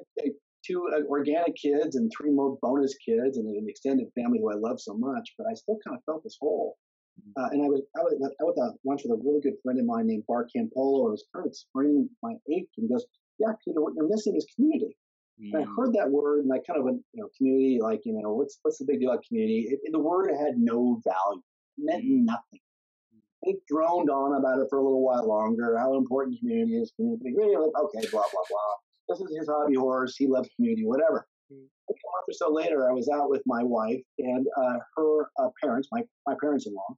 two 0.65 0.89
uh, 0.95 1.03
organic 1.09 1.57
kids 1.57 1.97
and 1.97 2.11
three 2.17 2.31
more 2.31 2.57
bonus 2.63 2.95
kids 3.05 3.37
and 3.37 3.49
an 3.49 3.67
extended 3.69 4.07
family 4.15 4.39
who 4.41 4.51
I 4.51 4.55
love 4.55 4.81
so 4.81 4.95
much, 4.95 5.35
but 5.37 5.47
I 5.51 5.55
still 5.55 5.79
kind 5.85 5.97
of 5.97 6.05
felt 6.05 6.23
this 6.23 6.39
hole. 6.41 6.77
Uh, 7.37 7.49
and 7.53 7.63
I 7.63 7.69
was 7.69 7.83
I 7.97 8.01
was 8.01 8.33
I 8.41 8.45
was 8.45 8.57
at 8.57 8.79
lunch 8.89 9.03
with 9.05 9.13
a 9.13 9.23
really 9.23 9.41
good 9.41 9.59
friend 9.63 9.79
of 9.79 9.85
mine 9.85 10.07
named 10.07 10.25
Bart 10.27 10.51
Campolo, 10.55 11.05
and 11.05 11.09
I 11.09 11.13
was 11.13 11.25
kind 11.35 11.47
of 11.47 11.51
explaining 11.51 12.09
my 12.23 12.33
ache, 12.51 12.71
and 12.77 12.87
he 12.87 12.89
goes, 12.89 13.05
"Yeah, 13.39 13.53
Peter, 13.65 13.83
what 13.83 13.95
you're 13.95 14.09
missing 14.09 14.35
is 14.37 14.47
community." 14.57 14.97
Mm. 15.43 15.55
And 15.55 15.65
I 15.65 15.67
mm. 15.67 15.77
heard 15.77 15.93
that 15.95 16.11
word, 16.11 16.45
and 16.45 16.53
I 16.53 16.59
kind 16.59 16.79
of 16.79 16.85
went, 16.85 17.03
you 17.13 17.23
know, 17.23 17.29
community, 17.37 17.79
like 17.81 18.03
you 18.05 18.13
know, 18.13 18.33
what's 18.33 18.59
what's 18.63 18.79
the 18.79 18.85
big 18.85 19.01
deal 19.01 19.11
about 19.11 19.25
community? 19.27 19.69
It, 19.71 19.81
the 19.91 19.99
word 19.99 20.31
had 20.31 20.59
no 20.59 21.01
value, 21.05 21.43
it 21.79 21.85
meant 21.85 22.05
mm. 22.05 22.25
nothing. 22.25 22.61
They 23.45 23.57
droned 23.69 24.09
on 24.09 24.39
about 24.39 24.61
it 24.61 24.69
for 24.71 24.79
a 24.79 24.83
little 24.83 25.03
while 25.03 25.27
longer. 25.27 25.77
How 25.79 25.97
important 25.97 26.39
community 26.39 26.77
is, 26.77 26.93
community. 26.95 27.35
Really, 27.37 27.57
like, 27.57 27.73
okay, 27.77 28.07
blah 28.11 28.23
blah 28.33 28.45
blah. 28.49 28.75
This 29.09 29.21
is 29.21 29.37
his 29.37 29.49
hobby 29.49 29.75
horse. 29.75 30.17
He 30.17 30.29
loves 30.29 30.49
community, 30.55 30.87
whatever. 30.87 31.27
Mm. 31.53 31.67
A 31.91 31.93
month 31.93 32.29
or 32.29 32.33
so 32.33 32.53
later, 32.53 32.89
I 32.89 32.93
was 32.93 33.09
out 33.09 33.29
with 33.29 33.43
my 33.45 33.65
wife 33.65 34.01
and 34.19 34.47
uh, 34.57 34.79
her 34.97 35.31
uh, 35.41 35.49
parents, 35.63 35.89
my 35.91 36.03
my 36.27 36.37
parents-in-law, 36.41 36.95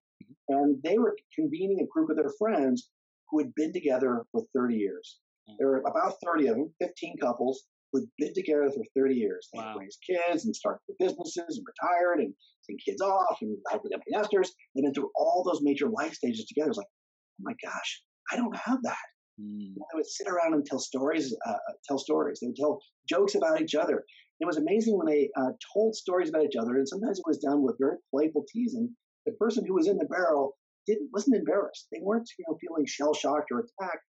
and 0.51 0.83
they 0.83 0.99
were 0.99 1.17
convening 1.35 1.81
a 1.81 1.87
group 1.87 2.11
of 2.11 2.17
their 2.17 2.33
friends 2.39 2.91
who 3.31 3.39
had 3.39 3.55
been 3.55 3.73
together 3.73 4.27
for 4.31 4.43
30 4.55 4.75
years. 4.75 5.21
Mm. 5.49 5.55
There 5.59 5.69
were 5.69 5.79
about 5.79 6.17
30 6.23 6.49
of 6.49 6.57
them, 6.57 6.75
15 6.79 7.17
couples 7.17 7.65
who 7.95 8.01
had 8.01 8.09
been 8.19 8.35
together 8.35 8.71
for 8.71 8.85
30 8.97 9.15
years. 9.15 9.49
They 9.53 9.61
wow. 9.61 9.77
raised 9.79 9.99
kids 10.09 10.45
and 10.45 10.55
started 10.55 10.81
their 10.89 11.09
businesses 11.09 11.59
and 11.59 11.67
retired 11.67 12.21
and 12.21 12.35
sent 12.63 12.81
kids 12.85 13.01
off 13.01 13.39
and 13.41 13.57
had 13.71 13.81
with 13.83 13.93
empty 13.93 14.11
nesters. 14.11 14.53
They've 14.75 14.85
been 14.85 14.95
through 14.95 15.11
all 15.17 15.45
those 15.45 15.61
major 15.63 15.89
life 15.89 16.15
stages 16.15 16.45
together. 16.47 16.71
It's 16.71 16.79
like, 16.79 16.87
oh 16.87 17.45
my 17.45 17.55
gosh, 17.65 18.03
I 18.33 18.37
don't 18.37 18.57
have 18.57 18.83
that. 18.83 19.07
Mm. 19.41 19.75
They 19.75 19.95
would 19.95 20.07
sit 20.07 20.29
around 20.29 20.55
and 20.55 20.65
tell 20.65 20.79
stories, 20.79 21.35
uh, 21.47 21.57
tell 21.89 21.99
stories. 21.99 22.41
They 22.41 22.49
would 22.49 22.57
tell 22.57 22.81
jokes 23.09 23.35
about 23.35 23.61
each 23.61 23.75
other. 23.75 24.05
It 24.41 24.47
was 24.47 24.57
amazing 24.57 24.99
when 24.99 25.07
they 25.07 25.31
uh, 25.37 25.53
told 25.73 25.95
stories 25.95 26.29
about 26.29 26.45
each 26.45 26.57
other, 26.61 26.75
and 26.75 26.89
sometimes 26.89 27.19
it 27.19 27.25
was 27.27 27.39
done 27.39 27.63
with 27.63 27.77
very 27.79 27.97
playful 28.13 28.45
teasing 28.53 28.95
the 29.27 29.33
person 29.33 29.65
who 29.67 29.75
was 29.75 29.89
in 29.89 29.97
the 29.97 30.07
barrel 30.07 30.57
didn't 30.87 31.09
wasn't 31.13 31.37
embarrassed. 31.37 31.89
They 31.93 32.01
weren't 32.03 32.29
you 32.39 32.45
know 32.49 32.59
feeling 32.61 32.87
shell 32.87 33.15
shocked 33.15 33.51
or 33.51 33.61
attacked. 33.61 34.05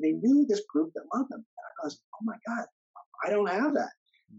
They 0.00 0.12
knew 0.12 0.46
this 0.48 0.62
group 0.72 0.92
that 0.94 1.04
loved 1.14 1.30
them. 1.30 1.40
And 1.40 1.66
I 1.82 1.86
was, 1.86 2.00
oh 2.14 2.24
my 2.24 2.36
God, 2.46 2.64
I 3.24 3.30
don't 3.30 3.50
have 3.50 3.74
that, 3.74 3.90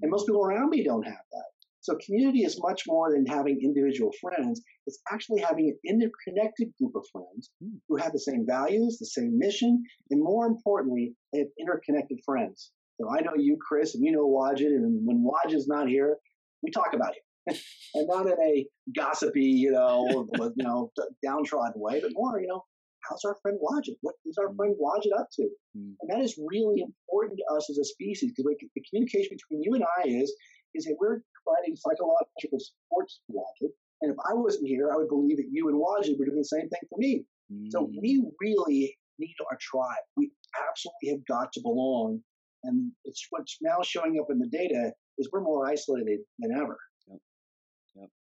and 0.01 0.11
most 0.11 0.27
people 0.27 0.43
around 0.43 0.69
me 0.69 0.83
don't 0.83 1.03
have 1.03 1.25
that. 1.31 1.45
So 1.81 1.97
community 2.05 2.43
is 2.43 2.61
much 2.61 2.83
more 2.85 3.11
than 3.11 3.25
having 3.25 3.59
individual 3.63 4.11
friends. 4.21 4.61
It's 4.85 4.99
actually 5.11 5.41
having 5.41 5.67
an 5.67 5.79
interconnected 5.83 6.71
group 6.79 6.95
of 6.95 7.03
friends 7.11 7.49
hmm. 7.59 7.77
who 7.89 7.97
have 7.97 8.11
the 8.11 8.19
same 8.19 8.45
values, 8.47 8.97
the 8.99 9.07
same 9.07 9.37
mission, 9.37 9.83
and 10.11 10.23
more 10.23 10.45
importantly, 10.45 11.15
they 11.33 11.39
have 11.39 11.47
interconnected 11.59 12.19
friends. 12.23 12.71
So 12.99 13.09
I 13.09 13.21
know 13.21 13.33
you, 13.35 13.57
Chris, 13.67 13.95
and 13.95 14.05
you 14.05 14.11
know 14.11 14.27
Wajid, 14.27 14.67
and 14.67 15.05
when 15.05 15.25
Wajid's 15.25 15.67
not 15.67 15.87
here, 15.87 16.17
we 16.61 16.69
talk 16.69 16.93
about 16.93 17.15
him. 17.15 17.23
and 17.95 18.07
not 18.07 18.27
in 18.27 18.37
a 18.39 18.67
gossipy, 18.95 19.41
you 19.41 19.71
know, 19.71 20.27
you 20.55 20.63
know, 20.63 20.91
downtrodden 21.23 21.81
way, 21.81 21.99
but 21.99 22.11
more, 22.13 22.39
you 22.39 22.47
know, 22.47 22.63
how's 23.07 23.23
our 23.25 23.37
friend 23.41 23.59
Wajid? 23.61 23.95
What 24.01 24.15
is 24.25 24.37
our 24.37 24.53
friend 24.55 24.75
Wajid 24.79 25.17
up 25.19 25.29
to? 25.33 25.43
Mm. 25.77 25.95
And 26.01 26.09
that 26.09 26.21
is 26.21 26.39
really 26.39 26.81
important 26.81 27.39
to 27.39 27.55
us 27.55 27.69
as 27.69 27.77
a 27.77 27.85
species 27.85 28.31
because 28.35 28.45
the 28.45 28.83
communication 28.89 29.37
between 29.37 29.63
you 29.63 29.73
and 29.75 29.83
I 29.83 30.07
is 30.07 30.33
is 30.73 30.85
that 30.85 30.95
we're 30.99 31.21
providing 31.43 31.75
psychological 31.75 32.59
support 32.59 33.09
to 33.09 33.33
Wajid. 33.33 33.71
And 34.01 34.11
if 34.11 34.17
I 34.27 34.33
wasn't 34.33 34.67
here, 34.67 34.91
I 34.91 34.95
would 34.95 35.09
believe 35.09 35.37
that 35.37 35.49
you 35.51 35.69
and 35.69 35.77
Wajid 35.77 36.17
were 36.17 36.25
doing 36.25 36.37
the 36.37 36.45
same 36.45 36.69
thing 36.69 36.81
for 36.89 36.97
me. 36.97 37.25
Mm. 37.51 37.67
So 37.69 37.89
we 38.01 38.23
really 38.39 38.97
need 39.19 39.35
our 39.49 39.57
tribe. 39.61 40.03
We 40.17 40.31
absolutely 40.69 41.09
have 41.09 41.25
got 41.27 41.51
to 41.53 41.61
belong. 41.61 42.21
And 42.63 42.91
it's 43.05 43.25
what's 43.29 43.57
now 43.61 43.77
showing 43.83 44.19
up 44.19 44.27
in 44.29 44.39
the 44.39 44.47
data 44.47 44.91
is 45.17 45.29
we're 45.31 45.41
more 45.41 45.67
isolated 45.69 46.19
than 46.39 46.51
ever. 46.55 46.77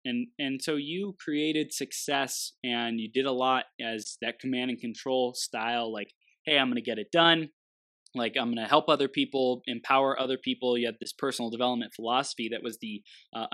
And 0.06 0.28
and 0.40 0.62
so 0.62 0.76
you 0.76 1.16
created 1.20 1.74
success 1.74 2.54
and 2.64 3.00
you 3.00 3.10
did 3.12 3.26
a 3.26 3.32
lot 3.32 3.66
as 3.82 4.18
that 4.22 4.40
command 4.40 4.70
and 4.70 4.80
control 4.80 5.34
style 5.34 5.92
like 5.92 6.12
hey 6.46 6.58
I'm 6.58 6.68
going 6.68 6.76
to 6.76 6.82
get 6.82 7.00
it 7.00 7.12
done. 7.12 7.50
Like 8.14 8.36
I'm 8.40 8.54
going 8.54 8.64
to 8.64 8.70
help 8.70 8.88
other 8.88 9.10
people, 9.10 9.62
empower 9.66 10.18
other 10.18 10.38
people. 10.38 10.78
You 10.78 10.86
had 10.86 10.96
this 11.02 11.12
personal 11.12 11.50
development 11.50 11.94
philosophy 11.96 12.50
that 12.52 12.64
was 12.64 12.78
the 12.82 13.02
uh, 13.36 13.48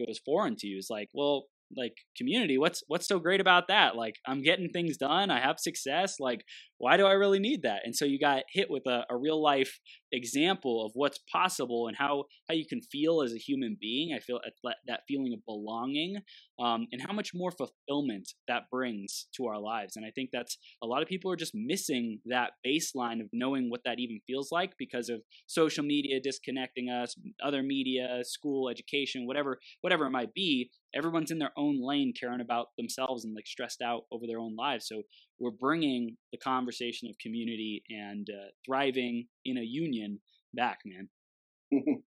was 0.00 0.20
foreign 0.24 0.56
to 0.56 0.66
you. 0.66 0.78
It's 0.78 0.90
like, 0.90 1.08
well, 1.14 1.44
like 1.76 1.92
community 2.16 2.56
what's 2.56 2.82
what's 2.88 3.06
so 3.06 3.18
great 3.18 3.40
about 3.40 3.68
that? 3.68 3.94
Like 3.96 4.14
i'm 4.26 4.42
getting 4.42 4.70
things 4.70 4.96
done. 4.96 5.30
I 5.30 5.40
have 5.40 5.58
success. 5.58 6.16
Like 6.18 6.40
why 6.78 6.96
do 6.96 7.06
i 7.06 7.12
really 7.12 7.40
need 7.40 7.62
that? 7.62 7.82
And 7.84 7.94
so 7.94 8.04
you 8.04 8.18
got 8.18 8.44
hit 8.50 8.70
with 8.70 8.86
a, 8.86 9.04
a 9.10 9.16
real 9.16 9.42
life 9.42 9.78
example 10.12 10.84
of 10.84 10.92
what's 10.94 11.18
possible 11.30 11.88
and 11.88 11.96
how 11.96 12.24
how 12.48 12.54
you 12.54 12.66
can 12.66 12.80
feel 12.80 13.22
as 13.22 13.32
a 13.32 13.38
human 13.38 13.76
being. 13.80 14.14
I 14.14 14.20
feel 14.20 14.40
that 14.86 15.00
feeling 15.06 15.32
of 15.34 15.44
belonging 15.44 16.18
um, 16.58 16.86
and 16.92 17.00
how 17.02 17.12
much 17.12 17.32
more 17.34 17.50
fulfillment 17.50 18.28
that 18.48 18.64
brings 18.70 19.26
to 19.36 19.46
our 19.46 19.58
lives. 19.58 19.96
And 19.96 20.04
I 20.04 20.10
think 20.10 20.30
that's 20.32 20.58
a 20.82 20.86
lot 20.86 21.02
of 21.02 21.08
people 21.08 21.30
are 21.30 21.36
just 21.36 21.54
missing 21.54 22.20
that 22.26 22.52
baseline 22.66 23.20
of 23.20 23.28
knowing 23.32 23.70
what 23.70 23.82
that 23.84 23.98
even 23.98 24.20
feels 24.26 24.50
like 24.50 24.72
because 24.78 25.08
of 25.08 25.22
social 25.46 25.84
media 25.84 26.20
disconnecting 26.20 26.90
us, 26.90 27.14
other 27.42 27.62
media, 27.62 28.20
school, 28.22 28.68
education, 28.68 29.26
whatever 29.26 29.58
whatever 29.80 30.06
it 30.06 30.10
might 30.10 30.34
be. 30.34 30.70
Everyone's 30.94 31.30
in 31.30 31.38
their 31.38 31.52
own 31.56 31.78
lane, 31.82 32.14
caring 32.18 32.40
about 32.40 32.68
themselves 32.78 33.24
and 33.24 33.34
like 33.34 33.46
stressed 33.46 33.82
out 33.82 34.02
over 34.10 34.26
their 34.26 34.38
own 34.38 34.56
lives. 34.56 34.88
So 34.88 35.02
we're 35.40 35.50
bringing 35.50 36.16
the 36.32 36.38
conversation 36.38 37.08
of 37.08 37.16
community 37.18 37.82
and 37.90 38.28
uh, 38.30 38.48
thriving 38.66 39.26
in 39.44 39.58
a 39.58 39.62
union 39.62 40.18
back, 40.54 40.78
man. 40.84 41.08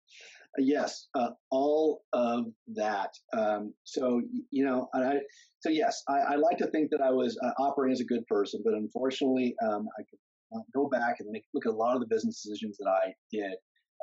yes, 0.58 1.08
uh, 1.16 1.30
all 1.52 2.02
of 2.14 2.46
that. 2.76 3.14
Um, 3.38 3.74
so 3.84 4.22
you 4.52 4.66
know, 4.66 4.88
I, 4.94 5.20
so 5.60 5.70
yes, 5.70 6.02
I, 6.08 6.20
I, 6.20 6.36
like 6.36 6.58
to 6.60 6.68
think 6.68 6.90
that 6.92 7.02
I 7.02 7.12
was 7.12 7.38
uh, 7.44 7.62
operating 7.62 7.94
as 7.94 8.00
a 8.00 8.06
good 8.06 8.26
person, 8.28 8.62
but 8.64 8.74
unfortunately, 8.74 9.56
um, 9.62 9.88
I 10.00 10.04
could 10.10 10.64
go 10.74 10.88
back 10.88 11.18
and 11.20 11.30
make, 11.30 11.44
look 11.54 11.66
at 11.66 11.74
a 11.74 11.76
lot 11.76 11.96
of 11.96 12.02
the 12.02 12.08
business 12.08 12.42
decisions 12.42 12.78
that 12.78 12.90
I 12.90 13.14
did, 13.32 13.54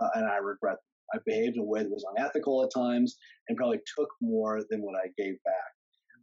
uh, 0.02 0.08
and 0.14 0.26
I 0.26 0.36
regret. 0.36 0.74
Them. 0.74 0.80
I 1.14 1.18
behaved 1.24 1.56
in 1.56 1.62
a 1.62 1.64
way 1.64 1.82
that 1.82 1.90
was 1.90 2.04
unethical 2.16 2.64
at 2.64 2.74
times, 2.74 3.16
and 3.48 3.56
probably 3.56 3.78
took 3.96 4.08
more 4.20 4.60
than 4.70 4.82
what 4.82 4.96
I 4.96 5.06
gave 5.16 5.34
back. 5.44 5.72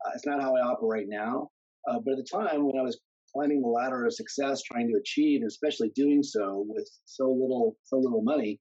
Uh, 0.05 0.11
it's 0.13 0.25
not 0.25 0.41
how 0.41 0.55
I 0.55 0.59
operate 0.59 1.07
now, 1.07 1.49
uh, 1.87 1.99
but 1.99 2.11
at 2.11 2.17
the 2.17 2.23
time 2.23 2.65
when 2.65 2.77
I 2.77 2.83
was 2.83 2.99
climbing 3.33 3.61
the 3.61 3.67
ladder 3.67 4.05
of 4.05 4.13
success, 4.13 4.61
trying 4.61 4.87
to 4.89 4.99
achieve, 4.99 5.41
and 5.41 5.47
especially 5.49 5.91
doing 5.95 6.23
so 6.23 6.65
with 6.67 6.89
so 7.05 7.25
little 7.25 7.75
so 7.83 7.97
little 7.97 8.21
money, 8.21 8.59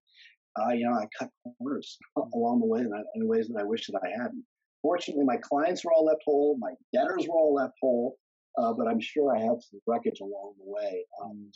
uh, 0.61 0.73
you 0.73 0.87
know, 0.87 0.95
I 0.95 1.07
cut 1.19 1.31
corners 1.59 1.99
along 2.35 2.61
the 2.61 2.67
way 2.67 2.81
in, 2.81 2.91
in 3.15 3.29
ways 3.29 3.49
that 3.49 3.61
I 3.61 3.65
wish 3.65 3.87
that 3.87 4.01
I 4.03 4.11
hadn't. 4.11 4.45
Fortunately, 4.83 5.25
my 5.25 5.37
clients 5.37 5.85
were 5.85 5.93
all 5.93 6.05
left 6.05 6.23
whole, 6.25 6.57
my 6.59 6.73
debtors 6.93 7.27
were 7.29 7.37
all 7.37 7.55
left 7.55 7.75
whole, 7.81 8.17
uh, 8.59 8.73
but 8.73 8.89
I'm 8.89 9.01
sure 9.01 9.37
I 9.37 9.41
have 9.41 9.63
some 9.63 9.81
wreckage 9.87 10.21
along 10.21 10.55
the 10.59 10.71
way 10.71 11.05
um, 11.23 11.51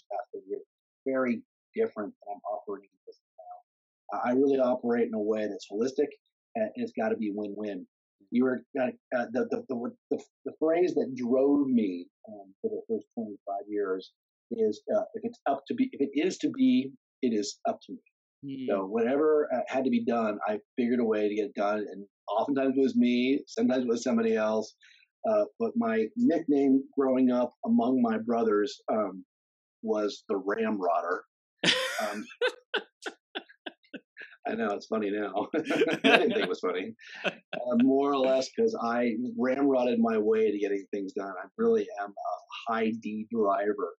year. 0.49 0.61
Very 1.07 1.43
different 1.75 2.15
than 2.15 2.35
I'm 2.35 2.41
operating 2.51 2.89
this 3.07 3.19
now. 3.39 4.21
I 4.25 4.33
really 4.33 4.59
operate 4.59 5.09
in 5.09 5.15
a 5.15 5.21
way 5.21 5.47
that's 5.47 5.67
holistic, 5.71 6.09
and 6.55 6.71
it's 6.77 6.93
got 6.93 7.11
to 7.11 7.17
be 7.17 7.33
win-win. 7.35 7.87
You 8.37 8.45
were 8.45 8.63
uh, 8.79 8.89
uh, 9.17 9.27
the, 9.33 9.47
the, 9.51 9.65
the, 10.11 10.19
the, 10.45 10.53
phrase 10.61 10.93
that 10.95 11.15
drove 11.17 11.69
me 11.69 12.07
um, 12.29 12.53
for 12.61 12.69
the 12.71 12.83
first 12.87 13.07
25 13.15 13.57
years 13.67 14.13
is 14.51 14.83
uh, 14.95 15.05
if 15.15 15.23
it's 15.25 15.41
up 15.49 15.63
to 15.69 15.75
be, 15.75 15.89
if 15.93 16.03
it 16.03 16.11
is 16.13 16.37
to 16.39 16.51
be, 16.51 16.93
it 17.23 17.33
is 17.33 17.59
up 17.67 17.79
to 17.87 17.93
me. 17.95 17.99
Mm. 18.45 18.67
So 18.69 18.85
whatever 18.85 19.49
uh, 19.55 19.61
had 19.69 19.85
to 19.85 19.91
be 19.91 20.05
done, 20.05 20.39
I 20.47 20.59
figured 20.77 21.01
a 21.01 21.05
way 21.05 21.31
to 21.31 21.35
get 21.35 21.47
it 21.47 21.55
done. 21.55 21.79
And 21.91 22.05
oftentimes 22.29 22.75
it 22.77 22.81
was 22.81 22.95
me, 22.95 23.41
sometimes 23.47 23.85
it 23.85 23.89
was 23.89 24.03
somebody 24.03 24.37
else. 24.37 24.75
Uh, 25.27 25.45
but 25.59 25.71
my 25.75 26.05
nickname 26.17 26.85
growing 26.97 27.31
up 27.31 27.55
among 27.65 28.03
my 28.03 28.19
brothers 28.19 28.79
um, 28.93 29.25
was 29.83 30.25
the 30.29 30.37
Ramrodder. 30.37 31.21
Um, 31.99 32.27
I 34.49 34.55
know 34.55 34.71
it's 34.73 34.87
funny 34.87 35.11
now. 35.11 35.49
I 35.57 35.59
didn't 35.61 36.33
think 36.33 36.45
it 36.45 36.49
was 36.49 36.61
funny. 36.61 36.95
Uh, 37.57 37.83
more 37.83 38.13
or 38.13 38.19
less 38.19 38.49
because 38.55 38.77
I 38.81 39.15
ramrodded 39.41 39.99
my 39.99 40.19
way 40.19 40.53
to 40.53 40.59
getting 40.59 40.85
things 40.93 41.13
done. 41.15 41.27
I 41.31 41.47
really 41.59 41.87
am 42.01 42.11
a 42.11 42.73
high 42.73 42.93
D 43.03 43.27
driver 43.33 43.95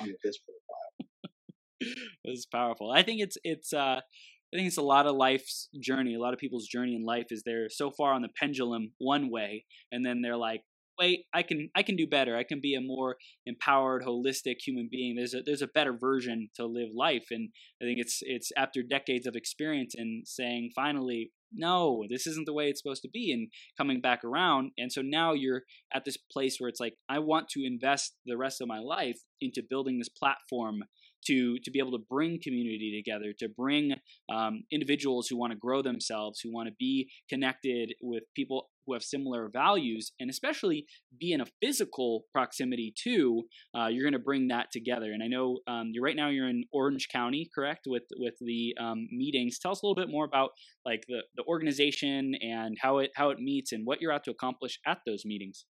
on 0.00 0.08
the 0.08 0.14
DISC 0.24 0.40
profile. 0.44 1.98
this 2.24 2.38
is 2.38 2.46
powerful. 2.50 2.90
I 2.90 3.02
think 3.04 3.20
it's 3.20 3.36
it's 3.44 3.72
uh 3.72 4.00
I 4.00 4.56
think 4.56 4.66
it's 4.66 4.78
a 4.78 4.82
lot 4.82 5.06
of 5.06 5.14
life's 5.14 5.68
journey. 5.80 6.14
A 6.14 6.20
lot 6.20 6.32
of 6.32 6.40
people's 6.40 6.66
journey 6.66 6.96
in 6.96 7.04
life 7.04 7.26
is 7.30 7.42
they're 7.44 7.68
so 7.68 7.90
far 7.90 8.12
on 8.12 8.22
the 8.22 8.28
pendulum 8.40 8.92
one 8.98 9.30
way, 9.30 9.64
and 9.92 10.04
then 10.04 10.22
they're 10.22 10.36
like, 10.36 10.62
wait, 10.98 11.24
I 11.34 11.42
can 11.42 11.70
I 11.74 11.82
can 11.82 11.96
do 11.96 12.06
better. 12.06 12.36
I 12.36 12.44
can 12.44 12.60
be 12.60 12.74
a 12.74 12.80
more 12.80 13.16
empowered, 13.44 14.04
holistic 14.04 14.56
human 14.64 14.88
being. 14.90 15.16
There's 15.16 15.34
a 15.34 15.42
there's 15.44 15.62
a 15.62 15.68
better 15.68 15.92
version 15.92 16.48
to 16.56 16.66
live 16.66 16.88
life, 16.94 17.26
and 17.30 17.50
I 17.82 17.84
think 17.84 17.98
it's 17.98 18.20
it's 18.22 18.50
after 18.56 18.82
decades 18.82 19.26
of 19.26 19.36
experience 19.36 19.94
and 19.96 20.26
saying 20.26 20.70
finally, 20.74 21.32
no, 21.52 22.04
this 22.08 22.26
isn't 22.26 22.46
the 22.46 22.54
way 22.54 22.68
it's 22.68 22.80
supposed 22.82 23.02
to 23.02 23.10
be, 23.12 23.32
and 23.32 23.48
coming 23.76 24.00
back 24.00 24.24
around. 24.24 24.72
And 24.78 24.92
so 24.92 25.02
now 25.02 25.32
you're 25.32 25.62
at 25.94 26.04
this 26.04 26.16
place 26.16 26.56
where 26.58 26.68
it's 26.68 26.80
like 26.80 26.94
I 27.08 27.18
want 27.18 27.48
to 27.50 27.64
invest 27.64 28.14
the 28.24 28.36
rest 28.36 28.60
of 28.60 28.68
my 28.68 28.78
life 28.78 29.18
into 29.40 29.62
building 29.68 29.98
this 29.98 30.08
platform 30.08 30.84
to 31.26 31.58
to 31.64 31.70
be 31.70 31.78
able 31.78 31.92
to 31.92 32.04
bring 32.08 32.38
community 32.42 33.02
together, 33.02 33.32
to 33.38 33.48
bring 33.48 33.94
um, 34.32 34.64
individuals 34.72 35.28
who 35.28 35.36
want 35.36 35.52
to 35.52 35.58
grow 35.58 35.82
themselves, 35.82 36.40
who 36.40 36.52
want 36.52 36.68
to 36.68 36.74
be 36.78 37.10
connected 37.28 37.94
with 38.00 38.24
people 38.34 38.68
who 38.86 38.92
have 38.94 39.02
similar 39.02 39.48
values, 39.52 40.12
and 40.20 40.30
especially 40.30 40.86
be 41.18 41.32
in 41.32 41.40
a 41.40 41.46
physical 41.62 42.24
proximity 42.32 42.94
too. 42.96 43.44
Uh, 43.76 43.86
you're 43.86 44.04
going 44.04 44.12
to 44.12 44.18
bring 44.18 44.48
that 44.48 44.70
together. 44.72 45.12
And 45.12 45.22
I 45.22 45.26
know 45.26 45.58
um, 45.66 45.90
you're 45.92 46.04
right 46.04 46.16
now 46.16 46.28
you're 46.28 46.48
in 46.48 46.64
Orange 46.72 47.08
County, 47.12 47.48
correct? 47.54 47.86
With 47.86 48.04
with 48.18 48.34
the 48.40 48.74
um, 48.80 49.08
meetings. 49.10 49.58
Tell 49.58 49.72
us 49.72 49.82
a 49.82 49.86
little 49.86 50.00
bit 50.00 50.10
more 50.10 50.24
about 50.24 50.50
like 50.84 51.04
the 51.08 51.20
the 51.36 51.44
organization 51.44 52.34
and 52.40 52.76
how 52.80 52.98
it 52.98 53.10
how 53.14 53.30
it 53.30 53.38
meets 53.38 53.72
and 53.72 53.86
what 53.86 54.00
you're 54.00 54.12
out 54.12 54.24
to 54.24 54.30
accomplish 54.30 54.78
at 54.86 54.98
those 55.06 55.24
meetings. 55.24 55.64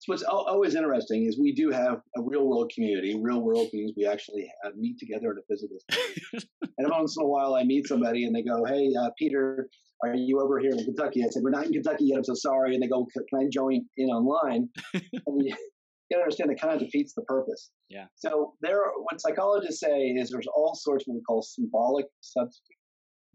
So 0.00 0.12
what's 0.12 0.22
always 0.22 0.74
interesting 0.74 1.26
is 1.26 1.38
we 1.38 1.52
do 1.52 1.70
have 1.70 2.00
a 2.16 2.22
real 2.22 2.46
world 2.46 2.72
community. 2.74 3.18
Real 3.20 3.42
world 3.42 3.68
means 3.72 3.92
we 3.96 4.06
actually 4.06 4.50
have, 4.62 4.74
meet 4.76 4.98
together 4.98 5.32
in 5.32 5.38
a 5.38 5.42
physical 5.48 5.78
space. 5.80 6.46
and 6.78 6.90
once 6.90 7.16
in 7.18 7.24
a 7.24 7.28
while, 7.28 7.54
I 7.54 7.64
meet 7.64 7.86
somebody 7.86 8.24
and 8.24 8.34
they 8.34 8.42
go, 8.42 8.64
"Hey, 8.64 8.90
uh, 8.98 9.10
Peter, 9.18 9.68
are 10.02 10.14
you 10.14 10.40
over 10.40 10.58
here 10.58 10.70
in 10.70 10.84
Kentucky?" 10.84 11.22
I 11.22 11.28
said, 11.28 11.42
"We're 11.42 11.50
not 11.50 11.66
in 11.66 11.72
Kentucky 11.72 12.06
yet. 12.06 12.18
I'm 12.18 12.24
so 12.24 12.34
sorry." 12.34 12.74
And 12.74 12.82
they 12.82 12.88
go, 12.88 13.06
"Can 13.14 13.40
I 13.40 13.48
join 13.52 13.84
in 13.98 14.08
online?" 14.08 14.70
and 14.94 15.44
you, 15.44 15.54
you 16.10 16.18
understand 16.18 16.50
it 16.50 16.60
kind 16.60 16.74
of 16.74 16.80
defeats 16.80 17.12
the 17.14 17.22
purpose. 17.22 17.70
Yeah. 17.90 18.06
So 18.16 18.54
there, 18.62 18.80
what 19.02 19.20
psychologists 19.20 19.80
say 19.80 20.08
is 20.08 20.30
there's 20.30 20.48
all 20.56 20.74
sorts 20.74 21.04
of 21.04 21.12
what 21.12 21.16
we 21.16 21.22
call 21.22 21.42
symbolic 21.42 22.06
substitutes. 22.20 22.76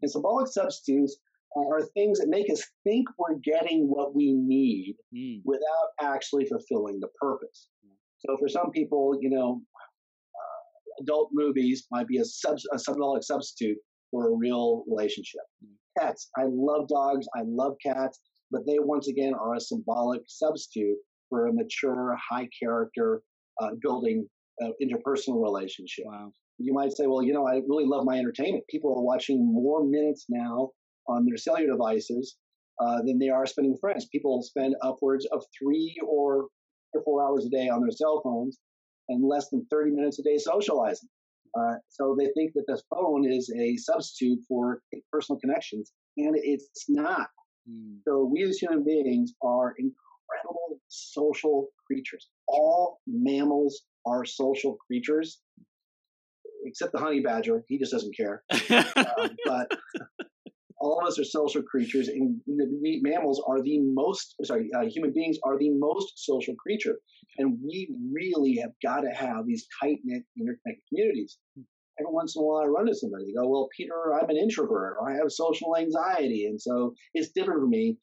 And 0.02 0.12
symbolic 0.12 0.48
substitutes 0.48 1.17
are 1.55 1.81
things 1.81 2.19
that 2.19 2.27
make 2.27 2.51
us 2.51 2.63
think 2.83 3.07
we're 3.17 3.35
getting 3.35 3.87
what 3.87 4.13
we 4.13 4.33
need 4.33 4.95
mm. 5.15 5.41
without 5.45 5.89
actually 6.01 6.45
fulfilling 6.45 6.99
the 6.99 7.07
purpose. 7.19 7.69
So 8.19 8.37
for 8.37 8.49
some 8.49 8.71
people, 8.71 9.17
you 9.21 9.29
know, 9.29 9.61
uh, 10.35 11.03
adult 11.03 11.29
movies 11.31 11.87
might 11.91 12.07
be 12.07 12.17
a, 12.17 12.25
sub, 12.25 12.57
a 12.73 12.79
symbolic 12.79 13.23
substitute 13.23 13.77
for 14.11 14.29
a 14.29 14.35
real 14.35 14.83
relationship. 14.87 15.41
Mm. 15.63 15.69
Pets, 15.97 16.29
I 16.37 16.43
love 16.47 16.87
dogs, 16.89 17.27
I 17.35 17.43
love 17.45 17.75
cats, 17.81 18.19
but 18.51 18.65
they 18.65 18.79
once 18.79 19.07
again 19.07 19.33
are 19.33 19.55
a 19.55 19.59
symbolic 19.59 20.21
substitute 20.27 20.97
for 21.29 21.47
a 21.47 21.53
mature, 21.53 22.17
high 22.29 22.49
character, 22.61 23.21
uh, 23.61 23.69
building 23.81 24.27
uh, 24.61 24.69
interpersonal 24.81 25.41
relationship. 25.41 26.05
Wow. 26.07 26.31
You 26.57 26.73
might 26.73 26.93
say, 26.93 27.07
well, 27.07 27.21
you 27.21 27.33
know, 27.33 27.47
I 27.47 27.61
really 27.67 27.85
love 27.85 28.05
my 28.05 28.17
entertainment. 28.17 28.63
People 28.69 28.95
are 28.95 29.01
watching 29.01 29.45
more 29.53 29.85
minutes 29.85 30.25
now 30.29 30.71
on 31.07 31.25
their 31.25 31.37
cellular 31.37 31.71
devices 31.73 32.37
uh, 32.79 33.01
than 33.03 33.19
they 33.19 33.29
are 33.29 33.45
spending 33.45 33.71
with 33.71 33.81
friends. 33.81 34.07
People 34.11 34.41
spend 34.41 34.75
upwards 34.81 35.25
of 35.31 35.43
three 35.57 35.95
or, 36.05 36.47
or 36.93 37.03
four 37.03 37.23
hours 37.23 37.45
a 37.45 37.49
day 37.49 37.69
on 37.69 37.81
their 37.81 37.91
cell 37.91 38.21
phones 38.23 38.59
and 39.09 39.23
less 39.23 39.49
than 39.49 39.65
30 39.69 39.91
minutes 39.91 40.19
a 40.19 40.23
day 40.23 40.37
socializing. 40.37 41.09
Uh, 41.57 41.75
so 41.89 42.15
they 42.19 42.27
think 42.35 42.51
that 42.53 42.65
the 42.67 42.81
phone 42.93 43.25
is 43.25 43.49
a 43.57 43.77
substitute 43.77 44.39
for 44.47 44.81
personal 45.11 45.39
connections, 45.39 45.93
and 46.17 46.35
it's 46.35 46.85
not. 46.89 47.27
Mm. 47.69 47.99
So 48.05 48.29
we 48.29 48.43
as 48.43 48.57
human 48.57 48.83
beings 48.83 49.33
are 49.41 49.73
incredible 49.77 50.79
social 50.89 51.67
creatures. 51.87 52.29
All 52.47 52.99
mammals 53.07 53.83
are 54.05 54.25
social 54.25 54.77
creatures, 54.85 55.39
except 56.65 56.91
the 56.91 56.99
honey 56.99 57.21
badger. 57.21 57.63
He 57.69 57.77
just 57.77 57.93
doesn't 57.93 58.15
care. 58.17 58.43
uh, 58.69 59.29
but 59.45 59.71
all 60.77 60.99
of 60.99 61.07
us 61.07 61.19
are 61.19 61.23
social 61.23 61.61
creatures, 61.63 62.07
and 62.07 62.39
we 62.47 62.99
mammals 63.03 63.41
are 63.47 63.61
the 63.61 63.79
most, 63.79 64.35
sorry, 64.43 64.69
uh, 64.75 64.85
human 64.85 65.13
beings 65.13 65.38
are 65.43 65.57
the 65.57 65.69
most 65.71 66.13
social 66.25 66.55
creature. 66.55 66.99
And 67.38 67.57
we 67.63 67.89
really 68.13 68.57
have 68.61 68.71
got 68.83 69.01
to 69.01 69.09
have 69.09 69.45
these 69.45 69.67
tight 69.81 69.99
knit, 70.03 70.23
interconnected 70.39 70.83
communities. 70.89 71.38
Every 71.99 72.11
once 72.11 72.35
in 72.35 72.41
a 72.41 72.45
while, 72.45 72.63
I 72.63 72.67
run 72.67 72.88
into 72.88 72.99
somebody, 72.99 73.25
they 73.25 73.33
go, 73.33 73.47
Well, 73.47 73.69
Peter, 73.75 74.13
I'm 74.13 74.29
an 74.29 74.38
introvert, 74.38 74.97
or 74.99 75.09
I 75.09 75.15
have 75.15 75.31
social 75.31 75.77
anxiety. 75.77 76.45
And 76.45 76.61
so 76.61 76.93
it's 77.13 77.31
different 77.31 77.61
for 77.61 77.67
me. 77.67 77.97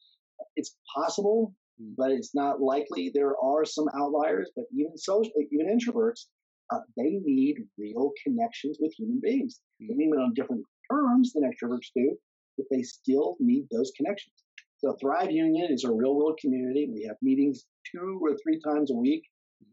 It's 0.55 0.75
possible, 0.95 1.53
hmm. 1.79 1.93
but 1.95 2.11
it's 2.11 2.33
not 2.33 2.59
likely. 2.59 3.11
There 3.13 3.35
are 3.41 3.65
some 3.65 3.85
outliers, 3.95 4.49
but 4.55 4.65
even 4.73 4.97
social, 4.97 5.31
even 5.51 5.67
introverts, 5.67 6.25
uh, 6.71 6.79
they 6.97 7.19
need 7.23 7.57
real 7.77 8.11
connections 8.25 8.77
with 8.79 8.93
human 8.97 9.19
beings. 9.21 9.59
They 9.79 9.93
need 9.93 10.11
them 10.11 10.19
on 10.19 10.33
different 10.33 10.63
terms 10.91 11.33
than 11.33 11.43
extroverts 11.43 11.91
do, 11.95 12.17
but 12.57 12.65
they 12.71 12.83
still 12.83 13.35
need 13.39 13.67
those 13.71 13.91
connections. 13.95 14.33
So 14.77 14.95
Thrive 14.99 15.31
Union 15.31 15.71
is 15.71 15.85
a 15.85 15.91
real 15.91 16.15
world 16.15 16.37
community. 16.41 16.89
We 16.91 17.03
have 17.03 17.15
meetings 17.21 17.65
two 17.89 18.19
or 18.21 18.35
three 18.43 18.59
times 18.59 18.91
a 18.91 18.95
week. 18.95 19.23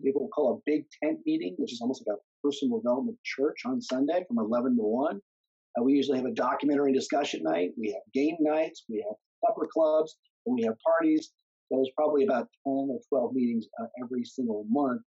we 0.00 0.10
People 0.10 0.28
call 0.28 0.54
a 0.54 0.70
big 0.70 0.84
tent 1.02 1.18
meeting, 1.26 1.56
which 1.58 1.72
is 1.72 1.80
almost 1.80 2.04
like 2.06 2.16
a 2.16 2.46
Personal 2.46 2.78
Development 2.78 3.18
Church 3.24 3.62
on 3.66 3.80
Sunday 3.80 4.24
from 4.28 4.38
11 4.38 4.76
to 4.76 4.82
1. 4.82 5.16
Uh, 5.16 5.82
we 5.82 5.94
usually 5.94 6.16
have 6.16 6.26
a 6.26 6.34
documentary 6.34 6.92
discussion 6.92 7.42
night. 7.42 7.70
We 7.76 7.88
have 7.88 8.02
game 8.14 8.36
nights. 8.40 8.84
We 8.88 9.04
have 9.06 9.16
supper 9.44 9.68
clubs. 9.72 10.16
And 10.46 10.54
we 10.54 10.62
have 10.62 10.74
parties. 10.86 11.32
So 11.68 11.76
there's 11.76 11.90
probably 11.96 12.24
about 12.24 12.48
10 12.66 12.88
or 12.90 13.00
12 13.08 13.34
meetings 13.34 13.66
uh, 13.80 13.86
every 14.02 14.24
single 14.24 14.64
month. 14.68 15.02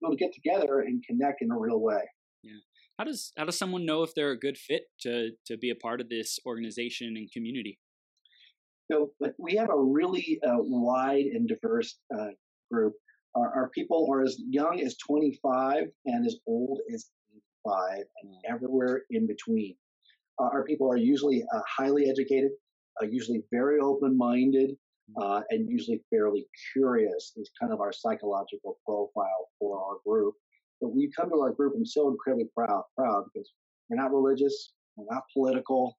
We'll 0.00 0.16
get 0.16 0.32
together 0.32 0.80
and 0.80 1.02
connect 1.04 1.42
in 1.42 1.50
a 1.50 1.58
real 1.58 1.80
way. 1.80 2.02
Yeah. 2.42 2.58
How 2.98 3.04
does 3.04 3.32
how 3.36 3.44
does 3.44 3.56
someone 3.56 3.86
know 3.86 4.02
if 4.02 4.14
they're 4.14 4.32
a 4.32 4.38
good 4.38 4.58
fit 4.58 4.82
to 5.02 5.30
to 5.46 5.56
be 5.56 5.70
a 5.70 5.76
part 5.76 6.00
of 6.00 6.08
this 6.08 6.38
organization 6.44 7.16
and 7.16 7.30
community? 7.30 7.78
So 8.90 9.12
we 9.38 9.54
have 9.54 9.70
a 9.70 9.78
really 9.78 10.40
uh, 10.44 10.56
wide 10.58 11.26
and 11.26 11.46
diverse 11.46 11.98
uh, 12.12 12.28
group. 12.72 12.94
Our, 13.34 13.54
our, 13.54 13.68
people 13.68 14.08
are 14.10 14.22
as 14.22 14.38
young 14.48 14.80
as 14.80 14.96
25 14.96 15.84
and 16.06 16.26
as 16.26 16.36
old 16.46 16.80
as 16.92 17.10
85 17.66 18.04
and 18.22 18.34
everywhere 18.48 19.02
in 19.10 19.26
between. 19.26 19.76
Uh, 20.40 20.44
our 20.44 20.64
people 20.64 20.90
are 20.90 20.96
usually 20.96 21.44
uh, 21.54 21.60
highly 21.68 22.08
educated, 22.08 22.50
uh, 23.02 23.06
usually 23.06 23.42
very 23.52 23.78
open-minded, 23.78 24.70
uh, 25.20 25.42
and 25.50 25.68
usually 25.68 26.02
fairly 26.08 26.46
curious 26.72 27.34
is 27.36 27.50
kind 27.60 27.72
of 27.72 27.80
our 27.82 27.92
psychological 27.92 28.78
profile 28.86 29.48
for 29.58 29.82
our 29.84 29.96
group. 30.06 30.34
But 30.80 30.90
when 30.90 31.00
you 31.00 31.10
come 31.10 31.30
to 31.30 31.40
our 31.40 31.52
group, 31.52 31.74
I'm 31.76 31.86
so 31.86 32.08
incredibly 32.08 32.48
proud, 32.54 32.84
proud 32.96 33.24
because 33.32 33.50
we're 33.88 34.00
not 34.00 34.12
religious, 34.12 34.72
we're 34.96 35.12
not 35.12 35.24
political, 35.32 35.96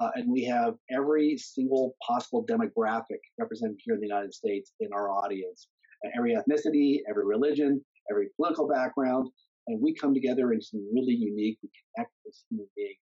uh, 0.00 0.10
and 0.14 0.30
we 0.30 0.44
have 0.44 0.74
every 0.90 1.36
single 1.36 1.94
possible 2.06 2.44
demographic 2.46 3.20
represented 3.38 3.78
here 3.84 3.94
in 3.94 4.00
the 4.00 4.06
United 4.06 4.32
States 4.34 4.72
in 4.80 4.88
our 4.92 5.10
audience. 5.10 5.68
every 6.16 6.34
ethnicity, 6.34 6.98
every 7.08 7.24
religion, 7.24 7.80
every 8.10 8.28
political 8.36 8.66
background, 8.68 9.28
and 9.68 9.80
we 9.80 9.94
come 9.94 10.12
together 10.12 10.52
in 10.52 10.60
some 10.60 10.84
really 10.92 11.14
unique, 11.14 11.58
we 11.62 11.70
connect 11.94 12.10
as 12.26 12.42
human 12.50 12.66
beings. 12.76 12.98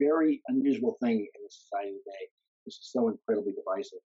Very 0.00 0.42
unusual 0.48 0.96
thing 1.00 1.18
in 1.20 1.42
the 1.44 1.50
society 1.50 1.92
today. 1.92 2.26
It's 2.66 2.78
so 2.92 3.08
incredibly 3.08 3.52
divisive. 3.52 4.00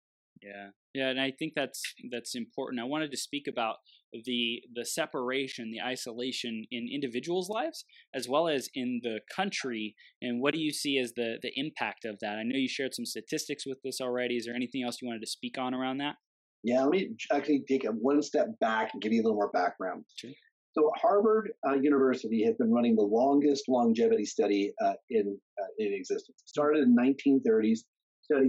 Yeah, 0.44 0.70
yeah, 0.94 1.10
and 1.10 1.22
I 1.22 1.32
think 1.32 1.54
that's 1.56 1.82
that's 2.12 2.36
important. 2.36 2.82
I 2.82 2.86
wanted 2.86 3.12
to 3.12 3.18
speak 3.18 3.48
about 3.48 3.78
the 4.26 4.62
the 4.76 4.86
separation, 4.86 5.72
the 5.72 5.82
isolation 5.82 6.66
in 6.72 6.90
individuals' 6.94 7.50
lives 7.50 7.86
as 8.14 8.28
well 8.28 8.48
as 8.48 8.70
in 8.76 9.00
the 9.04 9.20
country. 9.34 9.96
And 10.22 10.42
what 10.42 10.54
do 10.54 10.60
you 10.60 10.72
see 10.72 10.98
as 10.98 11.14
the 11.14 11.38
the 11.42 11.52
impact 11.56 12.06
of 12.06 12.20
that? 12.22 12.38
I 12.38 12.44
know 12.44 12.58
you 12.58 12.68
shared 12.68 12.94
some 12.94 13.06
statistics 13.06 13.66
with 13.66 13.80
us 13.88 14.02
already. 14.02 14.36
Is 14.36 14.46
there 14.46 14.56
anything 14.56 14.84
else 14.84 15.02
you 15.02 15.08
wanted 15.08 15.22
to 15.22 15.28
speak 15.28 15.58
on 15.58 15.74
around 15.74 16.00
that? 16.00 16.16
Yeah, 16.64 16.82
let 16.84 16.92
me 16.92 17.10
actually 17.32 17.64
take 17.68 17.86
a 17.86 17.90
one 17.90 18.22
step 18.22 18.48
back 18.60 18.92
and 18.94 19.02
give 19.02 19.12
you 19.12 19.22
a 19.22 19.24
little 19.24 19.36
more 19.36 19.52
background. 19.52 20.06
Sure. 20.16 20.32
So 20.74 20.92
Harvard 20.96 21.52
uh, 21.68 21.74
University 21.74 22.44
has 22.46 22.56
been 22.56 22.72
running 22.72 22.96
the 22.96 23.04
longest 23.04 23.66
longevity 23.70 24.26
study 24.26 24.74
uh, 24.84 24.94
in 25.10 25.38
uh, 25.62 25.66
in 25.78 25.94
existence. 25.94 26.42
It 26.42 26.50
started 26.50 26.84
in 26.84 26.96
the 26.96 27.02
1930s 27.02 27.80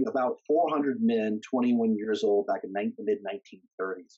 about 0.07 0.37
400 0.47 0.97
men 1.01 1.41
21 1.49 1.95
years 1.95 2.23
old 2.23 2.47
back 2.47 2.61
in 2.63 2.71
the 2.71 2.91
mid 2.99 3.19
1930s. 3.23 4.17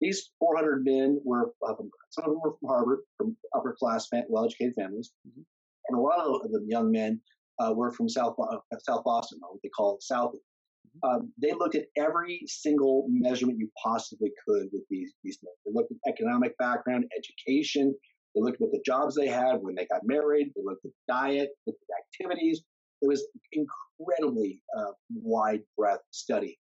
These 0.00 0.30
400 0.40 0.84
men 0.84 1.20
were, 1.24 1.52
uh, 1.66 1.74
some 2.10 2.24
of 2.24 2.30
them 2.32 2.40
were 2.42 2.56
from 2.58 2.68
Harvard, 2.68 3.00
from 3.16 3.36
upper 3.54 3.76
class, 3.78 4.08
well 4.28 4.44
educated 4.44 4.74
families. 4.74 5.12
Mm-hmm. 5.28 5.42
And 5.88 5.98
a 5.98 6.00
lot 6.00 6.44
of 6.44 6.50
the 6.50 6.64
young 6.66 6.90
men 6.90 7.20
uh, 7.60 7.72
were 7.72 7.92
from 7.92 8.08
South, 8.08 8.34
uh, 8.40 8.58
South 8.80 9.04
Boston, 9.04 9.38
what 9.42 9.60
they 9.62 9.68
call 9.68 9.98
South. 10.00 10.32
Mm-hmm. 10.32 11.08
Um, 11.08 11.32
they 11.40 11.52
looked 11.52 11.76
at 11.76 11.86
every 11.96 12.42
single 12.46 13.06
measurement 13.08 13.58
you 13.58 13.70
possibly 13.82 14.32
could 14.46 14.68
with 14.72 14.82
these, 14.90 15.12
these 15.22 15.38
men. 15.42 15.52
They 15.64 15.72
looked 15.72 15.92
at 15.92 16.12
economic 16.12 16.58
background, 16.58 17.04
education. 17.16 17.94
They 18.34 18.40
looked 18.40 18.56
at 18.56 18.60
what 18.60 18.72
the 18.72 18.82
jobs 18.84 19.14
they 19.14 19.28
had 19.28 19.58
when 19.60 19.76
they 19.76 19.86
got 19.86 20.00
married. 20.04 20.50
They 20.56 20.62
looked 20.64 20.84
at 20.84 20.90
diet, 21.06 21.50
looked 21.66 21.80
at 21.88 22.26
activities. 22.26 22.62
It 23.02 23.08
was 23.08 23.26
incredibly 23.52 24.62
uh, 24.76 24.92
wide 25.10 25.62
breadth 25.76 26.04
study. 26.10 26.58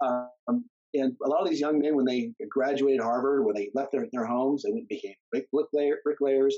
Um, 0.00 0.64
and 0.94 1.16
a 1.24 1.28
lot 1.28 1.42
of 1.42 1.48
these 1.48 1.60
young 1.60 1.78
men, 1.78 1.96
when 1.96 2.04
they 2.04 2.32
graduated 2.50 3.00
Harvard, 3.00 3.46
when 3.46 3.54
they 3.54 3.70
left 3.74 3.92
their, 3.92 4.06
their 4.12 4.26
homes, 4.26 4.62
they 4.62 4.72
went 4.72 4.88
became 4.88 5.14
bricklayer, 5.30 5.98
bricklayers, 6.04 6.56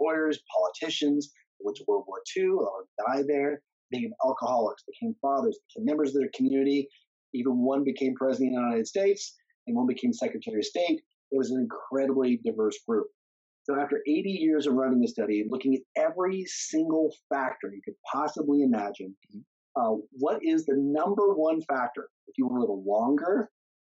lawyers, 0.00 0.40
politicians, 0.56 1.32
went 1.60 1.76
to 1.76 1.84
World 1.86 2.04
War 2.06 2.22
II 2.36 2.48
or 2.50 2.86
died 3.06 3.26
there, 3.26 3.62
became 3.90 4.12
alcoholics, 4.24 4.84
became 4.84 5.14
fathers, 5.20 5.58
became 5.68 5.84
members 5.84 6.14
of 6.14 6.22
their 6.22 6.30
community. 6.34 6.88
Even 7.34 7.58
one 7.58 7.84
became 7.84 8.14
president 8.14 8.54
of 8.56 8.62
the 8.62 8.66
United 8.68 8.86
States, 8.86 9.36
and 9.66 9.76
one 9.76 9.86
became 9.86 10.12
Secretary 10.12 10.58
of 10.58 10.64
State. 10.64 11.02
It 11.30 11.36
was 11.36 11.50
an 11.50 11.60
incredibly 11.60 12.38
diverse 12.44 12.78
group. 12.88 13.06
So 13.64 13.78
after 13.78 14.00
80 14.06 14.30
years 14.30 14.66
of 14.66 14.74
running 14.74 15.00
the 15.00 15.08
study, 15.08 15.44
looking 15.48 15.74
at 15.74 16.02
every 16.02 16.44
single 16.46 17.14
factor 17.28 17.70
you 17.72 17.80
could 17.84 17.94
possibly 18.10 18.62
imagine, 18.62 19.14
mm-hmm. 19.34 19.40
uh, 19.80 19.98
what 20.12 20.40
is 20.42 20.64
the 20.64 20.76
number 20.76 21.34
one 21.34 21.60
factor 21.62 22.08
if 22.26 22.38
you 22.38 22.46
want 22.46 22.58
to 22.58 22.60
live 22.60 22.70
a 22.70 22.90
longer, 22.90 23.50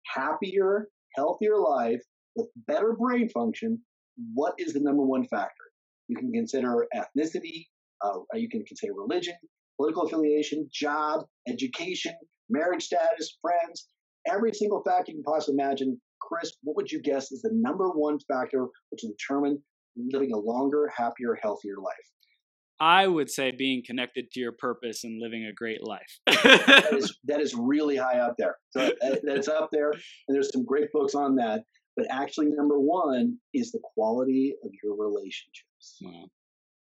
happier, 0.07 0.89
healthier 1.15 1.59
life 1.59 2.03
with 2.35 2.49
better 2.67 2.95
brain 2.99 3.29
function? 3.29 3.81
What 4.35 4.55
is 4.59 4.73
the 4.73 4.81
number 4.81 5.03
one 5.03 5.27
factor? 5.29 5.65
You 6.09 6.17
can 6.17 6.33
consider 6.33 6.87
ethnicity, 6.95 7.67
uh, 8.05 8.19
you 8.35 8.49
can 8.49 8.65
consider 8.65 8.93
religion, 8.95 9.37
political 9.77 10.03
affiliation, 10.03 10.69
job, 10.73 11.25
education, 11.49 12.15
marriage 12.51 12.85
status, 12.85 13.39
friends, 13.41 13.89
every 14.27 14.53
single 14.53 14.83
factor 14.83 15.13
you 15.13 15.19
can 15.19 15.25
possibly 15.25 15.63
imagine 15.63 16.01
Chris, 16.29 16.53
what 16.63 16.77
would 16.77 16.91
you 16.91 17.01
guess 17.01 17.33
is 17.33 17.43
the 17.43 17.51
number 17.53 17.89
one 17.89 18.19
factor 18.29 18.67
which 18.91 19.03
will 19.03 19.11
determine 19.19 19.63
living 19.97 20.33
a 20.33 20.39
longer, 20.39 20.91
happier, 20.97 21.37
healthier 21.41 21.77
life? 21.83 21.95
I 22.81 23.07
would 23.07 23.31
say 23.31 23.53
being 23.53 23.83
connected 23.87 24.31
to 24.33 24.41
your 24.41 24.53
purpose 24.53 25.05
and 25.05 25.21
living 25.23 25.47
a 25.47 25.53
great 25.53 25.87
life. 25.87 26.19
that, 26.27 26.93
is, 26.93 27.17
that 27.25 27.41
is 27.41 27.55
really 27.55 27.97
high 27.97 28.19
up 28.19 28.35
there. 28.39 28.57
So 28.71 28.91
that's 29.23 29.47
up 29.47 29.69
there, 29.71 29.91
and 29.93 30.35
there's 30.35 30.53
some 30.53 30.65
great 30.65 30.91
books 30.93 31.15
on 31.15 31.37
that. 31.37 31.63
But 31.97 32.07
actually, 32.11 32.47
number 32.49 32.81
one 32.81 33.37
is 33.55 33.71
the 33.71 33.81
quality 33.95 34.55
of 34.65 34.71
your 34.83 34.97
relationships. 34.97 35.99
Wow. 36.01 36.25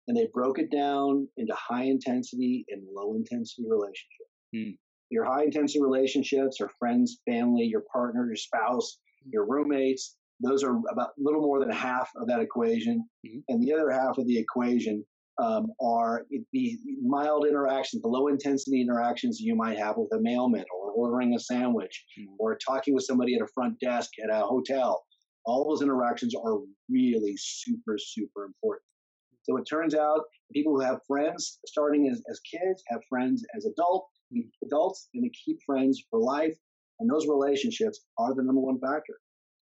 And 0.07 0.17
they 0.17 0.27
broke 0.33 0.59
it 0.59 0.71
down 0.71 1.27
into 1.37 1.53
high 1.55 1.83
intensity 1.83 2.65
and 2.69 2.83
low 2.93 3.15
intensity 3.15 3.63
relationships. 3.67 4.31
Hmm. 4.53 4.71
Your 5.11 5.23
high 5.23 5.43
intensity 5.43 5.81
relationships 5.81 6.59
are 6.59 6.69
friends, 6.79 7.19
family, 7.29 7.63
your 7.63 7.83
partner, 7.91 8.25
your 8.25 8.35
spouse, 8.35 8.97
your 9.31 9.45
roommates. 9.45 10.17
Those 10.41 10.63
are 10.63 10.77
about 10.91 11.09
a 11.17 11.21
little 11.21 11.41
more 11.41 11.59
than 11.59 11.71
half 11.71 12.09
of 12.17 12.27
that 12.27 12.41
equation. 12.41 13.07
Mm-hmm. 13.25 13.39
And 13.49 13.63
the 13.63 13.73
other 13.73 13.91
half 13.91 14.17
of 14.17 14.27
the 14.27 14.37
equation 14.37 15.05
um, 15.37 15.67
are 15.81 16.25
the 16.53 16.77
mild 17.01 17.45
interactions, 17.45 18.01
the 18.01 18.07
low 18.07 18.27
intensity 18.27 18.81
interactions 18.81 19.39
you 19.39 19.55
might 19.55 19.77
have 19.77 19.97
with 19.97 20.11
a 20.13 20.21
mailman 20.21 20.65
or 20.73 20.91
ordering 20.91 21.35
a 21.35 21.39
sandwich 21.39 22.05
mm-hmm. 22.19 22.33
or 22.39 22.57
talking 22.57 22.93
with 22.93 23.03
somebody 23.03 23.35
at 23.35 23.41
a 23.41 23.47
front 23.53 23.79
desk 23.79 24.11
at 24.23 24.29
a 24.29 24.41
hotel. 24.41 25.03
All 25.45 25.67
those 25.69 25.81
interactions 25.81 26.33
are 26.35 26.59
really 26.89 27.35
super, 27.37 27.97
super 27.97 28.45
important. 28.45 28.83
So 29.43 29.57
it 29.57 29.65
turns 29.65 29.93
out 29.93 30.21
people 30.53 30.73
who 30.73 30.81
have 30.81 31.01
friends 31.07 31.59
starting 31.67 32.09
as, 32.09 32.21
as 32.29 32.39
kids 32.39 32.83
have 32.87 33.01
friends 33.07 33.45
as 33.55 33.65
adult, 33.65 34.07
adults, 34.63 35.09
and 35.13 35.23
they 35.23 35.31
keep 35.45 35.59
friends 35.65 36.03
for 36.09 36.19
life. 36.19 36.57
And 36.99 37.09
those 37.09 37.27
relationships 37.27 38.01
are 38.17 38.33
the 38.33 38.43
number 38.43 38.61
one 38.61 38.79
factor. 38.79 39.19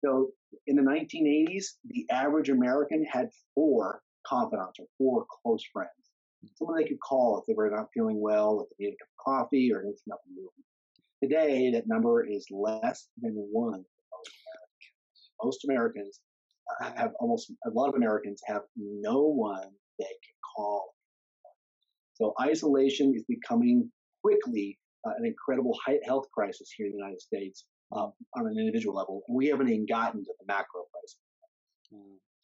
So 0.03 0.31
in 0.67 0.75
the 0.75 0.81
1980s, 0.81 1.65
the 1.85 2.05
average 2.11 2.49
American 2.49 3.05
had 3.05 3.29
four 3.55 4.01
confidants 4.27 4.79
or 4.79 4.85
four 4.97 5.25
close 5.41 5.63
friends. 5.71 5.89
Someone 6.55 6.77
they 6.77 6.87
could 6.87 6.99
call 6.99 7.39
if 7.39 7.45
they 7.45 7.53
were 7.53 7.69
not 7.69 7.87
feeling 7.93 8.19
well, 8.19 8.61
if 8.61 8.77
they 8.77 8.85
needed 8.85 8.95
a 8.95 9.03
cup 9.03 9.07
of 9.07 9.45
coffee 9.45 9.71
or 9.73 9.83
needed 9.83 9.99
some 10.07 10.17
movement. 10.29 10.65
Today, 11.23 11.71
that 11.71 11.87
number 11.87 12.25
is 12.25 12.45
less 12.51 13.07
than 13.21 13.33
one. 13.51 13.85
Most 15.41 15.63
Americans 15.63 16.19
have 16.81 17.13
almost 17.19 17.51
a 17.65 17.69
lot 17.69 17.89
of 17.89 17.95
Americans 17.95 18.41
have 18.45 18.63
no 18.75 19.21
one 19.21 19.69
they 19.99 20.05
can 20.05 20.35
call. 20.55 20.93
So 22.15 22.33
isolation 22.41 23.13
is 23.15 23.23
becoming 23.27 23.89
quickly 24.21 24.77
uh, 25.05 25.11
an 25.17 25.25
incredible 25.25 25.77
health 26.05 26.25
crisis 26.33 26.71
here 26.75 26.87
in 26.87 26.93
the 26.93 26.97
United 26.97 27.21
States 27.21 27.65
um, 27.95 28.13
on 28.35 28.47
an 28.47 28.55
individual 28.57 28.95
level, 28.95 29.21
and 29.27 29.37
we 29.37 29.47
haven't 29.47 29.69
even 29.69 29.85
gotten 29.85 30.23
to 30.23 30.31
the 30.39 30.45
macro 30.47 30.83
crisis. 30.91 31.17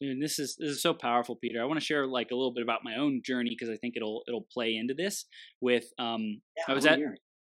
And 0.02 0.22
this 0.22 0.38
is 0.38 0.56
this 0.58 0.70
is 0.70 0.82
so 0.82 0.94
powerful, 0.94 1.36
Peter. 1.36 1.60
I 1.60 1.66
want 1.66 1.78
to 1.78 1.84
share 1.84 2.06
like 2.06 2.30
a 2.30 2.34
little 2.34 2.54
bit 2.54 2.62
about 2.62 2.80
my 2.82 2.96
own 2.96 3.20
journey 3.24 3.50
because 3.50 3.68
I 3.68 3.76
think 3.76 3.94
it'll 3.96 4.22
it'll 4.26 4.46
play 4.52 4.74
into 4.76 4.94
this. 4.94 5.26
With 5.60 5.84
um, 5.98 6.40
yeah, 6.56 6.64
I 6.68 6.74
was 6.74 6.86
at 6.86 6.98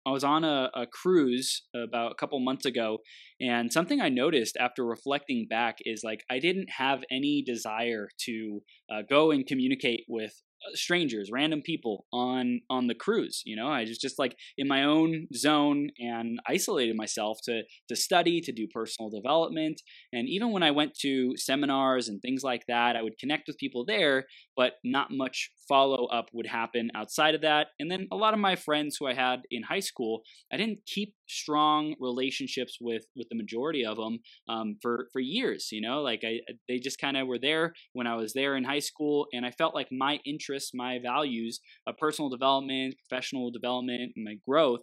I 0.07 0.11
was 0.11 0.25
on 0.25 0.45
a, 0.45 0.71
a, 0.75 0.87
cruise 0.87 1.65
about 1.75 2.13
a 2.13 2.15
couple 2.15 2.41
months 2.41 2.65
ago, 2.65 2.99
and 3.41 3.71
something 3.71 4.01
I 4.01 4.09
noticed 4.09 4.57
after 4.59 4.87
reflecting 4.87 5.47
back 5.51 5.77
is 5.85 6.01
like 6.03 6.25
I 6.31 6.39
didn't 6.39 6.69
have 6.79 7.05
any 7.11 7.43
desire 7.45 8.09
to 8.25 8.63
uh, 8.91 9.03
go 9.09 9.31
and 9.31 9.47
communicate 9.47 10.05
with 10.09 10.33
strangers, 10.75 11.31
random 11.33 11.63
people 11.63 12.07
on 12.13 12.61
on 12.71 12.87
the 12.87 12.95
cruise. 12.95 13.43
You 13.45 13.57
know, 13.57 13.69
I 13.69 13.81
was 13.81 13.99
just 13.99 14.19
like 14.19 14.37
in 14.57 14.69
my 14.69 14.85
own 14.85 15.27
zone 15.35 15.91
and 15.99 16.41
isolated 16.49 16.97
myself 16.97 17.39
to 17.45 17.63
to 17.89 17.97
study, 17.97 18.41
to 18.41 18.53
do 18.53 18.67
personal 18.73 19.11
development, 19.11 19.81
and 20.13 20.29
even 20.29 20.53
when 20.53 20.63
I 20.63 20.71
went 20.71 20.95
to 21.01 21.37
seminars 21.37 22.09
and 22.09 22.21
things 22.21 22.43
like 22.43 22.65
that, 22.69 22.97
I 22.97 23.03
would 23.03 23.19
connect 23.19 23.47
with 23.47 23.59
people 23.59 23.85
there, 23.85 24.27
but 24.57 24.75
not 24.85 25.09
much 25.11 25.51
follow 25.69 26.07
up 26.07 26.27
would 26.33 26.47
happen 26.47 26.91
outside 26.95 27.35
of 27.35 27.43
that. 27.43 27.69
And 27.79 27.91
then 27.91 28.09
a 28.11 28.17
lot 28.17 28.35
of 28.35 28.41
my 28.41 28.57
friends 28.57 28.97
who 28.99 29.07
I 29.07 29.15
had 29.15 29.43
in 29.51 29.63
high 29.63 29.81
school, 29.81 30.23
I 30.53 30.57
didn't 30.57 30.81
keep 30.87 31.15
strong 31.29 31.95
relationships 32.01 32.79
with 32.81 33.05
with 33.15 33.29
the 33.29 33.37
majority 33.37 33.85
of 33.85 33.97
them 33.97 34.19
um, 34.49 34.77
for 34.81 35.09
for 35.13 35.21
years. 35.21 35.69
You 35.71 35.83
know, 35.83 36.01
like 36.01 36.23
I 36.25 36.41
they 36.69 36.79
just 36.79 36.99
kind 36.99 37.17
of 37.17 37.27
were 37.27 37.39
there 37.39 37.75
when 37.93 38.07
I 38.07 38.17
was 38.17 38.33
there 38.33 38.57
in 38.57 38.65
high 38.65 38.79
school, 38.81 39.27
and 39.33 39.45
I 39.45 39.51
felt 39.51 39.75
like 39.75 39.89
my 39.93 40.21
interests, 40.49 40.73
my 40.75 40.99
values 40.99 41.61
of 41.87 41.97
personal 41.97 42.29
development, 42.29 42.95
professional 43.09 43.51
development, 43.51 44.13
and 44.17 44.25
my 44.25 44.37
growth 44.47 44.81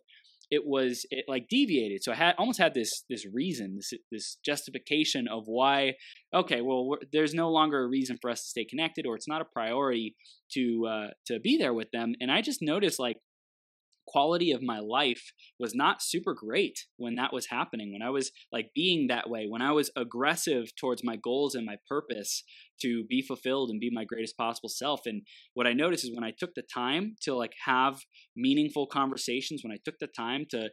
it 0.52 0.62
was 0.64 1.08
it 1.10 1.26
like 1.28 1.48
deviated. 1.50 2.04
So 2.04 2.12
i 2.12 2.16
had 2.16 2.36
almost 2.38 2.60
had 2.60 2.76
this 2.76 3.04
this 3.10 3.26
reason 3.34 3.78
this 3.78 3.94
this 4.12 4.38
justification 4.46 5.28
of 5.28 5.44
why 5.48 5.96
okay 6.36 6.62
well 6.62 6.98
there's 7.12 7.34
no 7.34 7.50
longer 7.50 7.84
a 7.84 7.88
reason 7.88 8.20
for 8.22 8.30
us 8.30 8.42
to 8.44 8.50
stay 8.50 8.64
connected 8.64 9.08
or 9.08 9.16
it's 9.16 9.28
not 9.28 9.42
a 9.42 9.46
priority 9.46 10.16
to 10.52 10.86
uh 10.88 11.08
to 11.28 11.40
be 11.40 11.58
there 11.58 11.74
with 11.74 11.90
them. 11.92 12.14
And 12.22 12.32
i 12.32 12.42
just 12.42 12.62
noticed 12.62 13.00
like 13.00 13.18
quality 14.08 14.52
of 14.52 14.62
my 14.62 14.80
life 14.80 15.32
was 15.60 15.74
not 15.74 16.02
super 16.02 16.34
great 16.34 16.86
when 16.98 17.16
that 17.16 17.34
was 17.34 17.48
happening. 17.48 17.92
When 17.92 18.02
i 18.02 18.10
was 18.10 18.32
like 18.52 18.72
being 18.74 19.08
that 19.08 19.30
way 19.30 19.46
when 19.48 19.62
i 19.62 19.72
was 19.72 19.92
aggressive 19.96 20.76
towards 20.76 21.04
my 21.04 21.16
goals 21.16 21.56
and 21.56 21.66
my 21.66 21.78
purpose 21.88 22.44
to 22.82 23.06
be 23.10 23.22
fulfilled 23.22 23.70
and 23.70 23.80
be 23.80 23.90
my 23.92 24.04
greatest 24.04 24.38
possible 24.38 24.70
self. 24.70 25.02
And 25.06 25.24
what 25.54 25.68
i 25.68 25.74
noticed 25.74 26.04
is 26.04 26.12
when 26.14 26.24
i 26.24 26.34
took 26.38 26.54
the 26.56 26.64
time 26.64 27.16
to 27.22 27.36
like 27.36 27.54
have 27.66 28.02
meaningful 28.36 28.88
conversations 28.88 29.62
when 29.64 29.72
i 29.74 29.80
took 29.84 29.96
the 30.00 30.08
time 30.08 30.46
to 30.52 30.70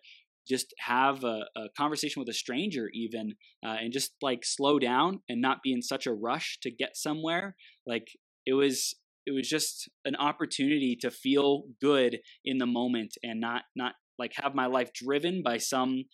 just 0.48 0.74
have 0.80 1.22
a, 1.24 1.44
a 1.56 1.68
conversation 1.76 2.20
with 2.20 2.28
a 2.28 2.34
stranger 2.34 2.90
even 2.92 3.34
uh, 3.64 3.76
and 3.80 3.92
just 3.92 4.12
like 4.20 4.40
slow 4.44 4.78
down 4.78 5.20
and 5.28 5.40
not 5.40 5.62
be 5.62 5.72
in 5.72 5.82
such 5.82 6.06
a 6.06 6.12
rush 6.12 6.58
to 6.62 6.70
get 6.70 6.96
somewhere 6.96 7.54
like 7.86 8.08
it 8.44 8.54
was 8.54 8.96
it 9.26 9.32
was 9.32 9.48
just 9.48 9.88
an 10.04 10.16
opportunity 10.16 10.96
to 11.00 11.10
feel 11.10 11.64
good 11.80 12.18
in 12.44 12.58
the 12.58 12.66
moment 12.66 13.14
and 13.22 13.40
not 13.40 13.62
not 13.76 13.94
like 14.18 14.32
have 14.36 14.54
my 14.54 14.66
life 14.66 14.92
driven 14.92 15.42
by 15.42 15.58
some 15.58 16.04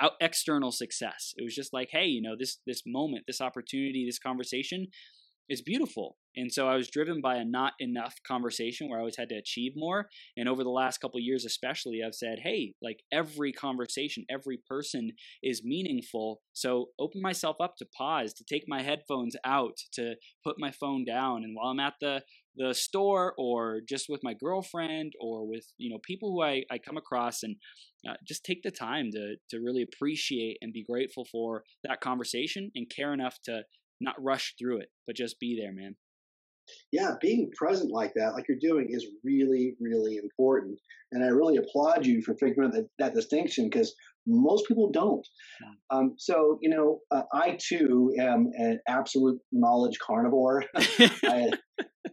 out 0.00 0.12
external 0.20 0.70
success. 0.70 1.34
It 1.36 1.42
was 1.42 1.54
just 1.54 1.72
like 1.72 1.88
hey 1.92 2.06
you 2.06 2.22
know 2.22 2.36
this 2.38 2.58
this 2.66 2.82
moment 2.86 3.24
this 3.26 3.40
opportunity 3.40 4.04
this 4.06 4.18
conversation 4.18 4.88
is 5.48 5.62
beautiful. 5.62 6.16
And 6.36 6.52
so 6.52 6.68
i 6.68 6.76
was 6.76 6.90
driven 6.90 7.20
by 7.20 7.36
a 7.36 7.44
not 7.44 7.72
enough 7.80 8.14
conversation 8.26 8.88
where 8.88 8.98
i 8.98 9.00
always 9.00 9.16
had 9.16 9.30
to 9.30 9.34
achieve 9.36 9.72
more. 9.74 10.08
And 10.36 10.48
over 10.48 10.62
the 10.62 10.70
last 10.70 10.98
couple 10.98 11.18
years 11.20 11.44
especially 11.44 12.00
i've 12.06 12.14
said 12.14 12.40
hey 12.42 12.74
like 12.82 13.00
every 13.12 13.52
conversation 13.52 14.24
every 14.30 14.58
person 14.68 15.12
is 15.42 15.64
meaningful. 15.64 16.42
So 16.52 16.90
open 16.98 17.22
myself 17.22 17.56
up 17.60 17.76
to 17.78 17.86
pause 17.86 18.34
to 18.34 18.44
take 18.44 18.64
my 18.68 18.82
headphones 18.82 19.36
out 19.44 19.78
to 19.94 20.14
put 20.44 20.56
my 20.58 20.70
phone 20.70 21.04
down. 21.04 21.44
And 21.44 21.56
while 21.56 21.70
i'm 21.70 21.80
at 21.80 21.94
the 22.00 22.22
the 22.58 22.74
store 22.74 23.34
or 23.38 23.80
just 23.88 24.06
with 24.08 24.20
my 24.22 24.34
girlfriend 24.34 25.12
or 25.20 25.46
with 25.48 25.64
you 25.78 25.88
know 25.88 25.98
people 26.04 26.32
who 26.32 26.42
I, 26.42 26.64
I 26.70 26.78
come 26.78 26.96
across 26.96 27.42
and 27.42 27.56
uh, 28.08 28.14
just 28.26 28.44
take 28.44 28.62
the 28.62 28.70
time 28.70 29.10
to 29.12 29.36
to 29.50 29.60
really 29.60 29.82
appreciate 29.82 30.58
and 30.60 30.72
be 30.72 30.84
grateful 30.84 31.24
for 31.24 31.62
that 31.84 32.00
conversation 32.00 32.70
and 32.74 32.90
care 32.94 33.14
enough 33.14 33.38
to 33.44 33.62
not 34.00 34.22
rush 34.22 34.54
through 34.58 34.78
it 34.78 34.88
but 35.06 35.16
just 35.16 35.40
be 35.40 35.58
there 35.60 35.72
man. 35.72 35.96
Yeah 36.92 37.14
being 37.20 37.50
present 37.56 37.92
like 37.92 38.12
that 38.14 38.34
like 38.34 38.46
you're 38.48 38.58
doing 38.60 38.88
is 38.90 39.06
really 39.24 39.74
really 39.80 40.16
important 40.16 40.78
and 41.12 41.24
i 41.24 41.28
really 41.28 41.56
applaud 41.56 42.04
you 42.04 42.20
for 42.20 42.34
figuring 42.34 42.68
out 42.68 42.74
that, 42.74 42.88
that 42.98 43.14
distinction 43.14 43.70
because 43.70 43.94
most 44.28 44.68
people 44.68 44.90
don't. 44.90 45.26
Um, 45.90 46.14
so 46.18 46.58
you 46.60 46.68
know 46.68 47.00
uh, 47.10 47.22
i 47.32 47.56
too 47.58 48.12
am 48.18 48.50
an 48.56 48.78
absolute 48.86 49.40
knowledge 49.50 49.98
carnivore. 49.98 50.64
I, 50.76 51.50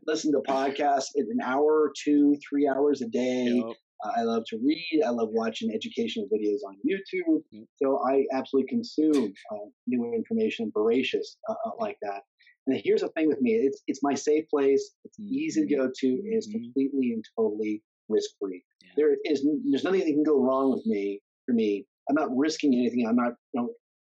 listen 0.06 0.32
to 0.32 0.40
podcasts 0.40 1.10
an 1.16 1.40
hour, 1.44 1.92
two, 2.04 2.36
three 2.48 2.68
hours 2.68 3.02
a 3.02 3.08
day. 3.08 3.46
Yep. 3.66 3.76
Uh, 4.04 4.12
I 4.18 4.24
love 4.24 4.44
to 4.50 4.58
read. 4.58 5.02
I 5.06 5.10
love 5.10 5.30
watching 5.32 5.74
educational 5.74 6.28
videos 6.28 6.60
on 6.68 6.76
YouTube. 6.86 7.42
Mm-hmm. 7.54 7.64
So 7.82 8.02
I 8.06 8.26
absolutely 8.34 8.70
consume 8.70 9.34
uh, 9.52 9.66
new 9.88 10.14
information, 10.14 10.72
voracious 10.74 11.38
uh, 11.50 11.54
uh, 11.66 11.72
like 11.80 11.98
that. 12.02 12.24
And 12.68 12.82
here's 12.84 13.02
the 13.02 13.10
thing 13.10 13.28
with 13.28 13.42
me: 13.42 13.52
it's 13.52 13.82
it's 13.88 14.02
my 14.04 14.14
safe 14.14 14.46
place. 14.50 14.92
It's 15.06 15.20
mm-hmm. 15.20 15.34
easy 15.34 15.66
to 15.66 15.76
go 15.76 15.90
to. 15.94 16.08
Mm-hmm. 16.08 16.28
It's 16.32 16.48
completely 16.48 17.12
and 17.14 17.24
totally 17.38 17.82
risk 18.10 18.32
free. 18.40 18.64
Yeah. 18.84 18.92
There 18.98 19.16
is 19.24 19.46
there's 19.70 19.84
nothing 19.84 20.02
that 20.02 20.08
can 20.08 20.24
go 20.24 20.42
wrong 20.42 20.72
with 20.72 20.86
me. 20.86 21.22
For 21.46 21.54
me, 21.54 21.86
I'm 22.10 22.16
not 22.16 22.36
risking 22.36 22.74
anything. 22.74 23.06
I'm 23.08 23.16
not 23.16 23.34
you 23.54 23.62
know 23.62 23.70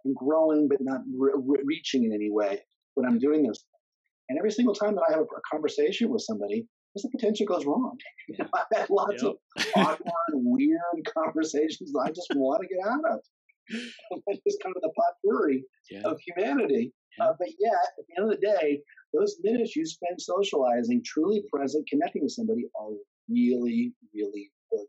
I'm 0.05 0.15
growing, 0.15 0.67
but 0.69 0.79
not 0.81 1.01
re- 1.17 1.63
reaching 1.65 2.05
in 2.05 2.13
any 2.13 2.31
way 2.31 2.63
when 2.95 3.07
I'm 3.07 3.19
doing 3.19 3.45
those 3.45 3.65
and 4.29 4.39
every 4.39 4.51
single 4.51 4.75
time 4.75 4.95
that 4.95 5.05
I 5.09 5.13
have 5.13 5.23
a, 5.23 5.41
conversation 5.51 6.11
with 6.11 6.23
somebody, 6.23 6.67
there's 6.95 7.05
a 7.05 7.17
potential 7.17 7.47
goes 7.47 7.65
wrong. 7.65 7.97
I've 8.41 8.79
had 8.79 8.91
lots 8.91 9.23
yep. 9.23 9.33
of 9.33 9.37
awkward, 9.77 10.11
weird 10.33 11.09
conversations 11.13 11.93
that 11.93 12.03
I 12.05 12.09
just 12.09 12.29
want 12.35 12.63
to 12.63 12.69
get 12.69 12.87
out 12.87 13.05
of. 13.13 13.21
it's 14.27 14.59
kind 14.63 14.75
of 14.77 14.83
the 14.83 14.91
potpourri 14.97 15.65
yeah. 15.91 16.03
of 16.05 16.19
humanity. 16.21 16.93
Yeah. 17.19 17.27
Uh, 17.27 17.33
but 17.39 17.49
yet, 17.59 17.73
at 17.99 18.05
the 18.07 18.23
end 18.23 18.33
of 18.33 18.41
the 18.41 18.47
day, 18.47 18.81
those 19.13 19.37
minutes 19.43 19.77
you 19.77 19.85
spend 19.87 20.21
socializing, 20.21 21.03
truly 21.05 21.43
present, 21.53 21.89
connecting 21.89 22.23
with 22.23 22.33
somebody 22.33 22.63
are 22.81 22.91
really, 23.29 23.93
really 24.15 24.51
good. 24.71 24.87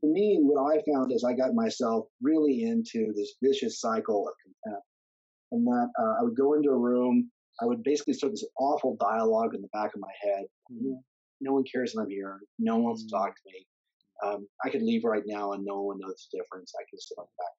For 0.00 0.12
me, 0.12 0.38
what 0.40 0.62
I 0.72 0.82
found 0.90 1.12
is 1.12 1.24
I 1.24 1.34
got 1.34 1.54
myself 1.54 2.06
really 2.22 2.62
into 2.62 3.12
this 3.16 3.34
vicious 3.42 3.80
cycle 3.80 4.28
of 4.28 4.34
contempt. 4.42 4.86
And 5.52 5.66
that 5.66 5.88
uh, 5.98 6.20
I 6.20 6.22
would 6.22 6.36
go 6.36 6.54
into 6.54 6.70
a 6.70 6.76
room 6.76 7.30
I 7.60 7.64
would 7.64 7.82
basically 7.82 8.14
start 8.14 8.32
this 8.32 8.46
awful 8.58 8.96
dialogue 9.00 9.54
in 9.54 9.62
the 9.62 9.68
back 9.72 9.94
of 9.94 10.00
my 10.00 10.12
head. 10.22 10.44
Mm-hmm. 10.72 10.94
No 11.40 11.52
one 11.52 11.64
cares 11.70 11.92
that 11.92 12.02
I'm 12.02 12.10
here. 12.10 12.38
No 12.58 12.76
one 12.76 12.84
wants 12.84 13.04
to 13.04 13.10
talk 13.10 13.34
to 13.34 13.42
me. 13.46 13.66
Um, 14.24 14.48
I 14.64 14.70
could 14.70 14.82
leave 14.82 15.04
right 15.04 15.22
now 15.26 15.52
and 15.52 15.64
no 15.64 15.82
one 15.82 15.98
knows 15.98 16.28
the 16.32 16.38
difference. 16.38 16.72
I 16.78 16.84
can 16.88 16.98
sit 16.98 17.18
on 17.18 17.26
the 17.26 17.42
back. 17.42 17.52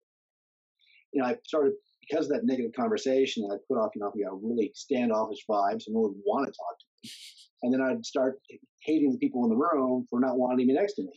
You 1.13 1.21
know, 1.21 1.27
I 1.29 1.35
started 1.45 1.73
because 2.07 2.25
of 2.25 2.33
that 2.33 2.45
negative 2.45 2.71
conversation. 2.75 3.47
I 3.51 3.57
put 3.67 3.79
off, 3.79 3.91
you 3.95 4.01
know, 4.01 4.11
you 4.15 4.25
know, 4.25 4.39
really 4.43 4.71
standoffish 4.75 5.45
vibes, 5.49 5.85
and 5.87 5.93
no 5.93 6.01
one 6.01 6.11
would 6.13 6.21
want 6.25 6.45
to 6.47 6.51
talk 6.51 6.79
to 6.79 6.85
me. 7.03 7.11
And 7.63 7.73
then 7.73 7.81
I'd 7.81 8.05
start 8.05 8.39
hating 8.81 9.11
the 9.11 9.17
people 9.17 9.43
in 9.45 9.49
the 9.49 9.55
room 9.55 10.05
for 10.09 10.19
not 10.19 10.37
wanting 10.37 10.59
to 10.59 10.73
be 10.73 10.73
next 10.73 10.93
to 10.95 11.03
me. 11.03 11.11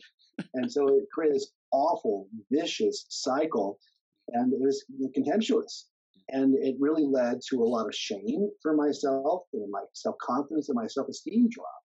And 0.55 0.71
so 0.71 0.87
it 0.87 1.03
created 1.13 1.35
this 1.35 1.51
awful, 1.71 2.27
vicious 2.51 3.05
cycle, 3.09 3.79
and 4.29 4.53
it 4.53 4.59
was 4.59 4.83
contemptuous. 5.13 5.87
And 6.31 6.55
it 6.55 6.75
really 6.79 7.05
led 7.05 7.41
to 7.49 7.61
a 7.61 7.65
lot 7.65 7.87
of 7.87 7.93
shame 7.93 8.49
for 8.61 8.75
myself 8.75 9.43
and 9.53 9.69
my 9.69 9.81
self 9.93 10.15
confidence 10.21 10.69
and 10.69 10.75
my 10.75 10.87
self 10.87 11.07
esteem 11.09 11.49
dropped. 11.49 11.85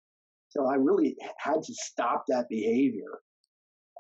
So 0.51 0.67
I 0.67 0.75
really 0.75 1.17
had 1.39 1.63
to 1.63 1.75
stop 1.75 2.25
that 2.29 2.49
behavior 2.49 3.21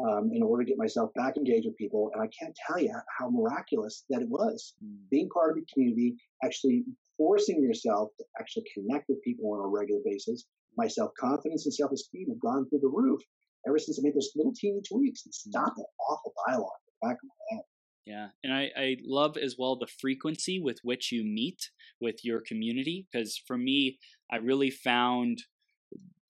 um, 0.00 0.30
in 0.32 0.42
order 0.42 0.64
to 0.64 0.68
get 0.68 0.78
myself 0.78 1.10
back 1.14 1.36
engaged 1.36 1.66
with 1.66 1.76
people. 1.76 2.10
And 2.14 2.22
I 2.22 2.28
can't 2.28 2.56
tell 2.66 2.80
you 2.80 2.94
how 3.18 3.30
miraculous 3.30 4.04
that 4.10 4.22
it 4.22 4.28
was. 4.28 4.74
Mm. 4.84 4.96
Being 5.10 5.28
part 5.28 5.50
of 5.50 5.56
the 5.56 5.66
community, 5.72 6.16
actually 6.44 6.84
forcing 7.16 7.60
yourself 7.62 8.10
to 8.18 8.24
actually 8.40 8.64
connect 8.72 9.08
with 9.08 9.22
people 9.22 9.52
on 9.52 9.64
a 9.64 9.68
regular 9.68 10.00
basis. 10.04 10.44
My 10.76 10.86
self 10.86 11.10
confidence 11.18 11.66
and 11.66 11.74
self 11.74 11.92
esteem 11.92 12.28
have 12.28 12.40
gone 12.40 12.68
through 12.68 12.80
the 12.80 12.88
roof 12.88 13.20
ever 13.66 13.78
since 13.78 13.98
I 13.98 14.02
made 14.04 14.14
those 14.14 14.30
little 14.36 14.54
teeny 14.54 14.80
tweaks 14.88 15.26
and 15.26 15.34
stopped 15.34 15.76
that 15.76 15.86
awful 16.08 16.32
dialogue 16.46 16.80
in 16.86 16.92
the 17.00 17.08
back 17.08 17.16
of 17.22 17.28
my 17.28 17.56
head. 17.56 17.64
Yeah, 18.08 18.28
and 18.42 18.54
I, 18.54 18.70
I 18.74 18.96
love 19.04 19.36
as 19.36 19.56
well 19.58 19.76
the 19.76 19.86
frequency 19.86 20.58
with 20.58 20.78
which 20.82 21.12
you 21.12 21.24
meet 21.24 21.68
with 22.00 22.24
your 22.24 22.40
community 22.40 23.06
because 23.12 23.38
for 23.46 23.58
me, 23.58 23.98
I 24.32 24.36
really 24.36 24.70
found 24.70 25.42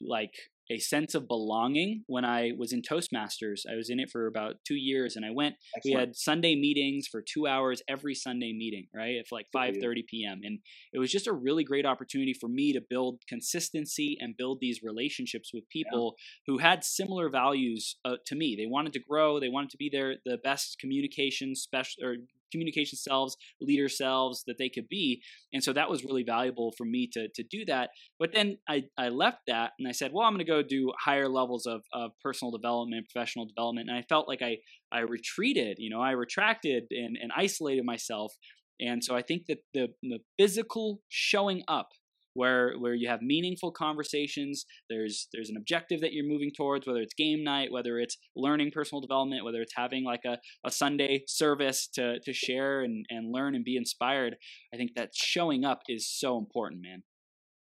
like 0.00 0.34
a 0.70 0.78
sense 0.78 1.14
of 1.14 1.28
belonging 1.28 2.04
when 2.06 2.24
I 2.24 2.52
was 2.56 2.72
in 2.72 2.82
Toastmasters. 2.82 3.62
I 3.70 3.76
was 3.76 3.90
in 3.90 4.00
it 4.00 4.10
for 4.10 4.26
about 4.26 4.56
two 4.66 4.76
years, 4.76 5.16
and 5.16 5.24
I 5.24 5.30
went. 5.30 5.54
Excellent. 5.76 5.94
We 5.94 6.00
had 6.00 6.16
Sunday 6.16 6.54
meetings 6.54 7.06
for 7.10 7.22
two 7.22 7.46
hours 7.46 7.82
every 7.88 8.14
Sunday 8.14 8.52
meeting, 8.52 8.86
right? 8.94 9.16
At 9.18 9.26
like 9.32 9.46
five 9.52 9.76
thirty 9.80 10.04
p.m. 10.08 10.40
And 10.42 10.58
it 10.92 10.98
was 10.98 11.10
just 11.10 11.26
a 11.26 11.32
really 11.32 11.64
great 11.64 11.86
opportunity 11.86 12.34
for 12.34 12.48
me 12.48 12.72
to 12.72 12.80
build 12.88 13.22
consistency 13.28 14.16
and 14.20 14.36
build 14.36 14.58
these 14.60 14.80
relationships 14.82 15.50
with 15.52 15.68
people 15.70 16.14
yeah. 16.16 16.52
who 16.52 16.58
had 16.58 16.84
similar 16.84 17.30
values 17.30 17.96
uh, 18.04 18.16
to 18.26 18.34
me. 18.34 18.56
They 18.58 18.66
wanted 18.66 18.92
to 18.94 19.00
grow. 19.00 19.40
They 19.40 19.48
wanted 19.48 19.70
to 19.70 19.76
be 19.78 19.88
their 19.90 20.16
the 20.24 20.38
best 20.42 20.78
communication 20.78 21.54
special 21.54 22.04
or 22.04 22.16
communication 22.50 22.96
selves, 22.96 23.36
leader 23.60 23.88
selves 23.88 24.44
that 24.46 24.58
they 24.58 24.68
could 24.68 24.88
be. 24.88 25.22
And 25.52 25.62
so 25.62 25.72
that 25.72 25.90
was 25.90 26.04
really 26.04 26.22
valuable 26.22 26.72
for 26.76 26.84
me 26.84 27.08
to, 27.12 27.28
to 27.34 27.42
do 27.42 27.64
that. 27.66 27.90
But 28.18 28.32
then 28.32 28.58
I, 28.68 28.84
I 28.96 29.08
left 29.08 29.38
that 29.46 29.72
and 29.78 29.88
I 29.88 29.92
said, 29.92 30.12
well, 30.12 30.26
I'm 30.26 30.34
going 30.34 30.44
to 30.44 30.50
go 30.50 30.62
do 30.62 30.92
higher 30.98 31.28
levels 31.28 31.66
of, 31.66 31.82
of 31.92 32.12
personal 32.22 32.50
development, 32.50 33.06
professional 33.12 33.46
development. 33.46 33.88
And 33.88 33.98
I 33.98 34.02
felt 34.02 34.28
like 34.28 34.42
I, 34.42 34.58
I 34.92 35.00
retreated, 35.00 35.76
you 35.78 35.90
know, 35.90 36.00
I 36.00 36.12
retracted 36.12 36.84
and, 36.90 37.16
and 37.20 37.32
isolated 37.36 37.84
myself. 37.84 38.34
And 38.80 39.02
so 39.02 39.16
I 39.16 39.22
think 39.22 39.46
that 39.46 39.58
the, 39.74 39.88
the 40.02 40.20
physical 40.38 41.00
showing 41.08 41.62
up 41.68 41.88
where 42.34 42.74
where 42.78 42.94
you 42.94 43.08
have 43.08 43.22
meaningful 43.22 43.70
conversations. 43.70 44.64
There's 44.88 45.28
there's 45.32 45.50
an 45.50 45.56
objective 45.56 46.00
that 46.00 46.12
you're 46.12 46.28
moving 46.28 46.50
towards, 46.56 46.86
whether 46.86 47.00
it's 47.00 47.14
game 47.14 47.44
night, 47.44 47.72
whether 47.72 47.98
it's 47.98 48.16
learning 48.36 48.70
personal 48.72 49.00
development, 49.00 49.44
whether 49.44 49.60
it's 49.60 49.74
having 49.76 50.04
like 50.04 50.24
a, 50.26 50.38
a 50.64 50.70
Sunday 50.70 51.24
service 51.26 51.88
to 51.94 52.20
to 52.20 52.32
share 52.32 52.82
and, 52.82 53.04
and 53.10 53.32
learn 53.32 53.54
and 53.54 53.64
be 53.64 53.76
inspired. 53.76 54.36
I 54.72 54.76
think 54.76 54.92
that 54.96 55.10
showing 55.14 55.64
up 55.64 55.80
is 55.88 56.08
so 56.08 56.38
important, 56.38 56.82
man. 56.82 57.02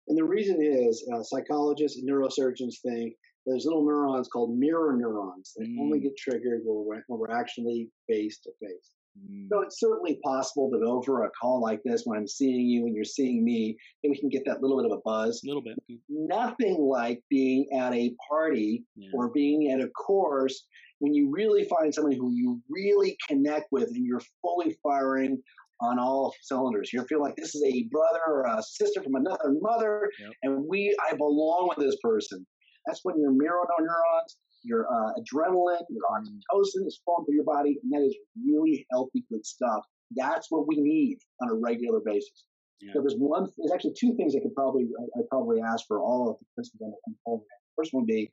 And 0.09 0.16
the 0.16 0.25
reason 0.25 0.59
is 0.62 1.07
uh, 1.14 1.22
psychologists 1.22 1.99
and 1.99 2.09
neurosurgeons 2.09 2.77
think 2.83 3.12
there's 3.45 3.64
little 3.64 3.85
neurons 3.85 4.29
called 4.29 4.59
mirror 4.59 4.95
neurons 4.97 5.53
that 5.57 5.66
mm. 5.66 5.81
only 5.81 6.01
get 6.01 6.16
triggered 6.16 6.61
when 6.64 6.87
we're, 6.87 7.03
when 7.07 7.20
we're 7.20 7.37
actually 7.37 7.91
face 8.07 8.39
to 8.45 8.51
face. 8.61 8.91
Mm. 9.31 9.49
So 9.51 9.61
it's 9.61 9.81
certainly 9.81 10.19
possible 10.25 10.71
that 10.71 10.83
over 10.83 11.25
a 11.25 11.31
call 11.31 11.61
like 11.61 11.81
this, 11.85 12.03
when 12.05 12.19
I'm 12.19 12.27
seeing 12.27 12.66
you 12.66 12.87
and 12.87 12.95
you're 12.95 13.05
seeing 13.05 13.45
me, 13.45 13.77
that 14.03 14.11
we 14.11 14.19
can 14.19 14.29
get 14.29 14.45
that 14.47 14.62
little 14.62 14.77
bit 14.77 14.91
of 14.91 14.99
a 14.99 15.01
buzz. 15.05 15.43
A 15.45 15.47
little 15.47 15.62
bit. 15.62 15.79
Nothing 16.09 16.79
like 16.81 17.23
being 17.31 17.66
at 17.75 17.95
a 17.95 18.14
party 18.29 18.85
yeah. 18.97 19.11
or 19.14 19.31
being 19.31 19.73
at 19.73 19.81
a 19.81 19.89
course 19.89 20.66
when 21.01 21.14
you 21.14 21.31
really 21.31 21.64
find 21.64 21.95
someone 21.95 22.12
who 22.12 22.33
you 22.33 22.61
really 22.69 23.16
connect 23.29 23.66
with 23.71 23.89
and 23.89 24.05
you're 24.05 24.23
fully 24.43 24.77
firing 24.83 25.41
on 25.81 25.99
all 25.99 26.35
cylinders. 26.43 26.93
You 26.93 27.05
feel 27.05 27.21
like 27.23 27.37
this 27.37 27.55
is 27.55 27.62
a 27.62 27.89
brother 27.91 28.21
or 28.27 28.43
a 28.47 28.62
sister 28.62 29.03
from 29.03 29.14
another 29.14 29.55
mother, 29.61 30.11
yep. 30.21 30.33
and 30.43 30.64
we 30.69 30.97
I 31.09 31.14
belong 31.14 31.69
with 31.69 31.85
this 31.85 31.97
person. 32.03 32.45
That's 32.87 33.01
when 33.05 33.21
your 33.21 33.31
mirror 33.33 33.64
neurons 33.79 34.37
your 34.69 34.87
uh, 34.87 35.12
adrenaline, 35.19 35.83
your 35.89 36.05
oxytocin 36.12 36.87
is 36.87 37.01
flowing 37.05 37.25
through 37.25 37.37
your 37.37 37.45
body, 37.45 37.79
and 37.83 37.93
that 37.93 38.07
is 38.07 38.16
really 38.47 38.87
healthy, 38.93 39.25
good 39.31 39.45
stuff. 39.45 39.83
That's 40.14 40.51
what 40.51 40.69
we 40.69 40.77
need 40.77 41.19
on 41.43 41.49
a 41.49 41.55
regular 41.55 42.01
basis. 42.05 42.45
Yeah. 42.81 42.93
So 42.93 43.01
there's 43.01 43.16
one, 43.16 43.49
there's 43.59 43.73
actually 43.73 43.95
two 43.99 44.14
things 44.16 44.37
I 44.37 44.41
could 44.41 44.55
probably, 44.55 44.87
I, 45.16 45.21
probably 45.31 45.61
ask 45.61 45.87
for 45.89 46.01
all 46.01 46.31
of 46.31 46.37
the 46.39 46.45
participants 46.55 46.97
on 47.27 47.39
the. 47.39 47.45
First 47.77 47.93
one 47.93 48.03
would 48.03 48.09
be, 48.09 48.31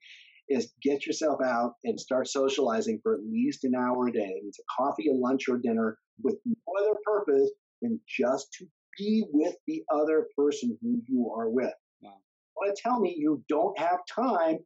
is 0.49 0.73
get 0.81 1.05
yourself 1.05 1.39
out 1.43 1.73
and 1.83 1.99
start 1.99 2.27
socializing 2.27 2.99
for 3.03 3.13
at 3.13 3.21
least 3.31 3.63
an 3.63 3.73
hour 3.75 4.07
a 4.07 4.11
day. 4.11 4.41
It's 4.43 4.59
a 4.59 4.63
coffee, 4.81 5.09
a 5.09 5.13
lunch, 5.13 5.47
or 5.47 5.57
dinner 5.57 5.99
with 6.23 6.35
no 6.45 6.55
other 6.79 6.97
purpose 7.05 7.51
than 7.81 7.99
just 8.07 8.51
to 8.57 8.65
be 8.97 9.23
with 9.31 9.55
the 9.67 9.83
other 9.93 10.27
person 10.35 10.77
who 10.81 10.99
you 11.07 11.31
are 11.35 11.49
with. 11.49 11.73
Wow. 12.01 12.15
Want 12.55 12.75
to 12.75 12.81
tell 12.81 12.99
me 12.99 13.13
you 13.15 13.43
don't 13.49 13.77
have 13.77 13.99
time 14.07 14.57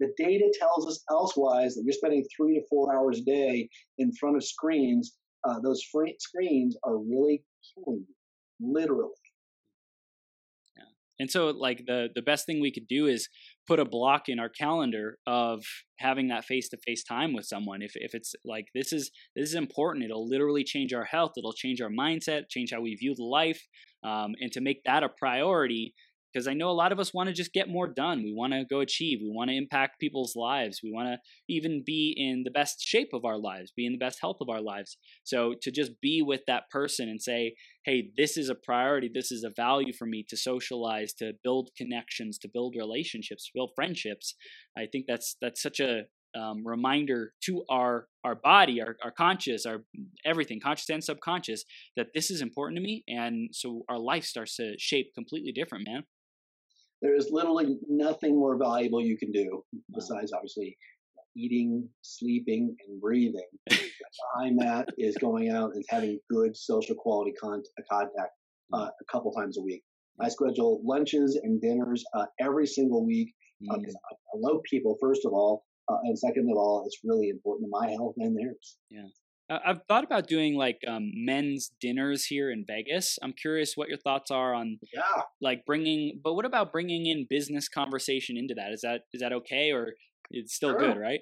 the 0.00 0.12
data 0.16 0.52
tells 0.58 0.86
us 0.86 1.02
elsewise 1.10 1.74
that 1.74 1.82
you're 1.84 1.92
spending 1.92 2.24
three 2.36 2.54
to 2.54 2.66
four 2.68 2.94
hours 2.94 3.18
a 3.18 3.22
day 3.22 3.68
in 3.98 4.12
front 4.12 4.36
of 4.36 4.44
screens. 4.44 5.16
Uh, 5.48 5.60
those 5.60 5.82
screens 6.18 6.76
are 6.84 6.98
really 6.98 7.44
killing 7.74 8.04
you, 8.08 8.14
literally. 8.60 9.12
Yeah. 10.76 10.84
And 11.20 11.30
so, 11.30 11.48
like 11.48 11.84
the 11.86 12.08
the 12.14 12.22
best 12.22 12.46
thing 12.46 12.60
we 12.60 12.72
could 12.72 12.88
do 12.88 13.06
is 13.06 13.28
put 13.66 13.80
a 13.80 13.84
block 13.84 14.28
in 14.28 14.38
our 14.38 14.48
calendar 14.48 15.18
of 15.26 15.64
having 15.98 16.28
that 16.28 16.44
face 16.44 16.68
to 16.70 16.78
face 16.86 17.02
time 17.02 17.32
with 17.32 17.46
someone. 17.46 17.80
If 17.80 17.92
if 17.94 18.14
it's 18.14 18.34
like 18.44 18.66
this 18.74 18.92
is 18.92 19.10
this 19.34 19.48
is 19.48 19.54
important, 19.54 20.04
it'll 20.04 20.28
literally 20.28 20.64
change 20.64 20.92
our 20.92 21.04
health. 21.04 21.32
It'll 21.36 21.52
change 21.52 21.80
our 21.80 21.90
mindset, 21.90 22.48
change 22.50 22.72
how 22.72 22.80
we 22.80 22.94
view 22.96 23.14
the 23.14 23.24
life, 23.24 23.62
um, 24.04 24.34
and 24.40 24.52
to 24.52 24.60
make 24.60 24.82
that 24.84 25.04
a 25.04 25.08
priority 25.08 25.94
because 26.36 26.46
I 26.46 26.52
know 26.52 26.68
a 26.68 26.72
lot 26.72 26.92
of 26.92 27.00
us 27.00 27.14
want 27.14 27.28
to 27.28 27.32
just 27.32 27.54
get 27.54 27.70
more 27.70 27.86
done. 27.86 28.22
We 28.22 28.34
want 28.34 28.52
to 28.52 28.66
go 28.68 28.80
achieve. 28.80 29.20
We 29.22 29.30
want 29.30 29.48
to 29.48 29.56
impact 29.56 29.98
people's 29.98 30.36
lives. 30.36 30.80
We 30.84 30.92
want 30.92 31.08
to 31.08 31.16
even 31.48 31.82
be 31.84 32.14
in 32.14 32.42
the 32.44 32.50
best 32.50 32.82
shape 32.82 33.14
of 33.14 33.24
our 33.24 33.38
lives, 33.38 33.72
be 33.74 33.86
in 33.86 33.92
the 33.92 33.98
best 33.98 34.18
health 34.20 34.36
of 34.42 34.50
our 34.50 34.60
lives. 34.60 34.98
So 35.24 35.54
to 35.62 35.70
just 35.70 35.98
be 36.02 36.20
with 36.20 36.42
that 36.46 36.68
person 36.68 37.08
and 37.08 37.22
say, 37.22 37.54
hey, 37.86 38.10
this 38.18 38.36
is 38.36 38.50
a 38.50 38.54
priority, 38.54 39.10
this 39.12 39.32
is 39.32 39.44
a 39.44 39.52
value 39.56 39.94
for 39.94 40.04
me 40.04 40.26
to 40.28 40.36
socialize, 40.36 41.14
to 41.14 41.32
build 41.42 41.70
connections, 41.74 42.36
to 42.40 42.50
build 42.52 42.74
relationships, 42.76 43.50
build 43.54 43.70
friendships. 43.74 44.34
I 44.76 44.84
think 44.92 45.06
that's 45.08 45.36
that's 45.40 45.62
such 45.62 45.80
a 45.80 46.02
um, 46.38 46.66
reminder 46.66 47.32
to 47.44 47.64
our 47.70 48.08
our 48.24 48.34
body, 48.34 48.82
our, 48.82 48.96
our 49.02 49.10
conscious, 49.10 49.64
our 49.64 49.84
everything, 50.26 50.60
conscious 50.60 50.90
and 50.90 51.02
subconscious, 51.02 51.64
that 51.96 52.08
this 52.14 52.30
is 52.30 52.42
important 52.42 52.76
to 52.76 52.82
me, 52.82 53.04
and 53.08 53.48
so 53.52 53.84
our 53.88 53.98
life 53.98 54.24
starts 54.24 54.56
to 54.56 54.74
shape 54.76 55.14
completely 55.14 55.52
different, 55.52 55.86
man 55.88 56.04
there 57.06 57.14
is 57.14 57.28
literally 57.30 57.78
nothing 57.88 58.34
more 58.36 58.58
valuable 58.58 59.00
you 59.00 59.16
can 59.16 59.30
do 59.30 59.62
besides 59.94 60.32
obviously 60.32 60.76
eating, 61.36 61.88
sleeping, 62.02 62.74
and 62.86 63.00
breathing. 63.00 63.46
Behind 63.68 64.58
that 64.58 64.88
is 64.98 65.16
going 65.18 65.50
out 65.50 65.70
and 65.74 65.84
having 65.88 66.18
good 66.28 66.56
social 66.56 66.96
quality 66.96 67.32
con- 67.40 67.62
contact 67.88 68.32
uh, 68.72 68.88
a 68.88 69.12
couple 69.12 69.30
times 69.32 69.56
a 69.56 69.62
week. 69.62 69.84
I 70.20 70.28
schedule 70.30 70.80
lunches 70.84 71.38
and 71.40 71.60
dinners 71.60 72.04
uh, 72.14 72.24
every 72.40 72.66
single 72.66 73.06
week 73.06 73.32
because 73.60 73.94
uh, 73.94 74.14
mm. 74.14 74.34
I 74.34 74.50
love 74.50 74.62
people, 74.68 74.96
first 75.00 75.24
of 75.24 75.32
all. 75.32 75.64
Uh, 75.88 75.98
and 76.04 76.18
second 76.18 76.50
of 76.50 76.56
all, 76.56 76.82
it's 76.86 76.98
really 77.04 77.28
important 77.28 77.66
to 77.66 77.70
my 77.70 77.88
health 77.90 78.14
and 78.16 78.36
theirs. 78.36 78.78
Yeah. 78.90 79.06
I've 79.48 79.80
thought 79.86 80.04
about 80.04 80.26
doing 80.26 80.56
like 80.56 80.80
um, 80.88 81.12
men's 81.14 81.70
dinners 81.80 82.24
here 82.24 82.50
in 82.50 82.64
Vegas. 82.66 83.18
I'm 83.22 83.32
curious 83.32 83.76
what 83.76 83.88
your 83.88 83.98
thoughts 83.98 84.30
are 84.30 84.52
on, 84.52 84.78
yeah, 84.92 85.22
like 85.40 85.64
bringing. 85.64 86.20
But 86.22 86.34
what 86.34 86.44
about 86.44 86.72
bringing 86.72 87.06
in 87.06 87.26
business 87.30 87.68
conversation 87.68 88.36
into 88.36 88.54
that? 88.54 88.72
Is 88.72 88.80
that 88.80 89.02
is 89.12 89.20
that 89.20 89.32
okay 89.32 89.70
or 89.70 89.94
it's 90.30 90.54
still 90.54 90.70
sure. 90.70 90.80
good, 90.80 90.98
right? 90.98 91.20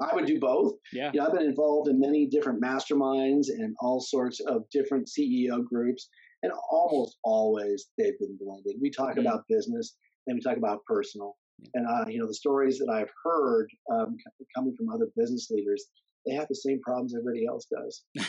I 0.00 0.14
would 0.14 0.26
do 0.26 0.38
both. 0.38 0.74
Yeah. 0.92 1.10
yeah, 1.14 1.24
I've 1.24 1.32
been 1.32 1.46
involved 1.46 1.88
in 1.88 1.98
many 1.98 2.26
different 2.26 2.62
masterminds 2.62 3.48
and 3.48 3.74
all 3.80 4.00
sorts 4.00 4.40
of 4.40 4.64
different 4.70 5.08
CEO 5.08 5.64
groups, 5.64 6.10
and 6.42 6.52
almost 6.70 7.16
always 7.24 7.86
they've 7.96 8.18
been 8.18 8.38
blended. 8.38 8.76
We 8.80 8.90
talk 8.90 9.12
mm-hmm. 9.12 9.20
about 9.20 9.44
business 9.48 9.96
and 10.26 10.36
we 10.36 10.40
talk 10.40 10.58
about 10.58 10.84
personal. 10.86 11.36
And 11.74 11.86
uh, 11.86 12.04
you 12.08 12.18
know 12.18 12.26
the 12.26 12.34
stories 12.34 12.78
that 12.78 12.90
I've 12.90 13.10
heard 13.24 13.68
um, 13.90 14.16
coming 14.54 14.74
from 14.76 14.90
other 14.90 15.08
business 15.16 15.48
leaders 15.50 15.86
they 16.26 16.34
have 16.34 16.48
the 16.48 16.54
same 16.54 16.80
problems 16.80 17.14
everybody 17.14 17.46
else 17.46 17.66
does 17.70 18.04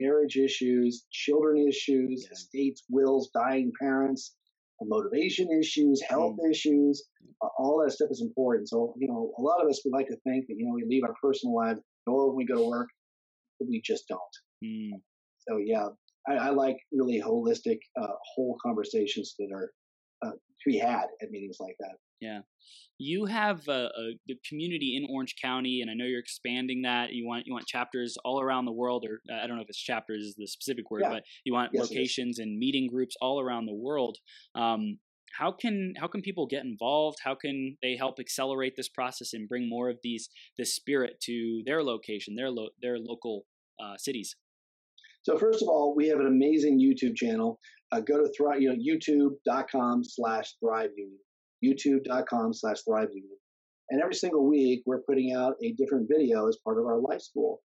marriage 0.00 0.36
issues, 0.36 1.04
children 1.10 1.66
issues, 1.68 2.24
yeah. 2.24 2.32
estates, 2.32 2.84
wills, 2.88 3.30
dying 3.34 3.72
parents, 3.80 4.34
motivation 4.82 5.48
issues, 5.60 6.02
health 6.08 6.36
mm. 6.42 6.50
issues. 6.50 7.04
Uh, 7.42 7.48
all 7.58 7.82
that 7.82 7.92
stuff 7.92 8.08
is 8.10 8.22
important. 8.22 8.68
So, 8.68 8.94
you 8.98 9.08
know, 9.08 9.32
a 9.38 9.42
lot 9.42 9.62
of 9.62 9.68
us 9.68 9.80
would 9.84 9.92
like 9.92 10.08
to 10.08 10.16
think 10.24 10.46
that, 10.48 10.54
you 10.56 10.66
know, 10.66 10.72
we 10.74 10.84
leave 10.88 11.04
our 11.04 11.14
personal 11.20 11.54
lives 11.54 11.80
door 12.06 12.28
when 12.28 12.36
we 12.36 12.46
go 12.46 12.56
to 12.56 12.68
work, 12.68 12.88
but 13.58 13.68
we 13.68 13.80
just 13.84 14.06
don't. 14.08 14.20
Mm. 14.64 15.00
So, 15.48 15.58
yeah, 15.58 15.88
I, 16.28 16.48
I, 16.48 16.50
like 16.50 16.76
really 16.92 17.20
holistic, 17.20 17.78
uh, 18.00 18.08
whole 18.34 18.56
conversations 18.64 19.34
that 19.38 19.48
are 19.52 19.70
be 20.72 20.78
had 20.78 21.06
at 21.22 21.30
meetings 21.30 21.56
like 21.60 21.76
that. 21.80 21.96
Yeah 22.20 22.40
you 22.98 23.26
have 23.26 23.66
a, 23.68 23.88
a, 23.96 24.34
community 24.48 24.96
in 24.96 25.06
Orange 25.14 25.36
County, 25.40 25.80
and 25.80 25.90
I 25.90 25.94
know 25.94 26.04
you're 26.04 26.18
expanding 26.18 26.82
that. 26.82 27.12
You 27.12 27.26
want 27.26 27.46
you 27.46 27.52
want 27.52 27.66
chapters 27.66 28.16
all 28.24 28.40
around 28.40 28.64
the 28.64 28.72
world, 28.72 29.06
or 29.08 29.20
I 29.32 29.46
don't 29.46 29.56
know 29.56 29.62
if 29.62 29.68
it's 29.68 29.80
chapters 29.80 30.24
is 30.24 30.34
the 30.36 30.48
specific 30.48 30.90
word, 30.90 31.02
yeah. 31.02 31.10
but 31.10 31.22
you 31.44 31.52
want 31.52 31.70
yes, 31.72 31.88
locations 31.88 32.40
and 32.40 32.58
meeting 32.58 32.88
groups 32.88 33.14
all 33.20 33.40
around 33.40 33.66
the 33.66 33.74
world. 33.74 34.18
Um, 34.56 34.98
how 35.38 35.52
can 35.52 35.94
how 35.96 36.08
can 36.08 36.22
people 36.22 36.46
get 36.46 36.64
involved? 36.64 37.18
How 37.22 37.36
can 37.36 37.76
they 37.82 37.96
help 37.96 38.18
accelerate 38.18 38.74
this 38.76 38.88
process 38.88 39.32
and 39.32 39.48
bring 39.48 39.68
more 39.68 39.88
of 39.88 39.98
these 40.02 40.28
this 40.58 40.74
spirit 40.74 41.20
to 41.26 41.62
their 41.64 41.84
location, 41.84 42.34
their 42.34 42.50
lo- 42.50 42.70
their 42.82 42.98
local 42.98 43.44
uh, 43.80 43.96
cities? 43.96 44.34
So 45.22 45.36
first 45.38 45.62
of 45.62 45.68
all, 45.68 45.94
we 45.94 46.08
have 46.08 46.18
an 46.18 46.26
amazing 46.26 46.80
YouTube 46.80 47.14
channel. 47.14 47.60
Uh, 47.90 48.00
go 48.00 48.18
to 48.18 48.30
thrive, 48.36 48.60
you 48.60 48.68
know, 48.68 48.76
youtube.com 48.76 50.04
slash 50.04 50.54
thrive 50.60 50.90
union 50.96 51.18
youtube.com 51.64 52.52
slash 52.52 52.82
thrive 52.82 53.08
union. 53.12 53.36
And 53.90 54.02
every 54.02 54.14
single 54.14 54.46
week, 54.46 54.82
we're 54.86 55.02
putting 55.02 55.32
out 55.32 55.54
a 55.62 55.72
different 55.72 56.08
video 56.08 56.46
as 56.48 56.58
part 56.64 56.78
of 56.78 56.84
our 56.84 56.98
life 56.98 57.22
school. 57.22 57.62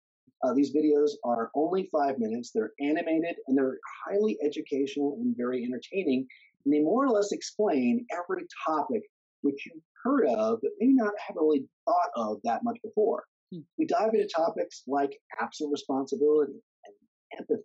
Uh, 0.42 0.54
these 0.54 0.74
videos 0.74 1.10
are 1.24 1.50
only 1.54 1.88
five 1.92 2.18
minutes. 2.18 2.50
They're 2.54 2.72
animated 2.80 3.36
and 3.46 3.56
they're 3.56 3.78
highly 4.06 4.38
educational 4.44 5.18
and 5.20 5.36
very 5.36 5.64
entertaining. 5.64 6.26
And 6.64 6.74
they 6.74 6.80
more 6.80 7.04
or 7.04 7.10
less 7.10 7.32
explain 7.32 8.06
every 8.12 8.46
topic 8.66 9.02
which 9.42 9.66
you've 9.66 9.82
heard 10.02 10.26
of, 10.28 10.58
but 10.62 10.72
maybe 10.78 10.94
not 10.94 11.12
have 11.26 11.36
really 11.36 11.66
thought 11.84 12.10
of 12.16 12.38
that 12.44 12.64
much 12.64 12.78
before. 12.82 13.24
Hmm. 13.52 13.60
We 13.78 13.86
dive 13.86 14.14
into 14.14 14.28
topics 14.34 14.82
like 14.86 15.16
absent 15.40 15.70
responsibility 15.70 16.54
and 16.84 17.38
empathy 17.38 17.62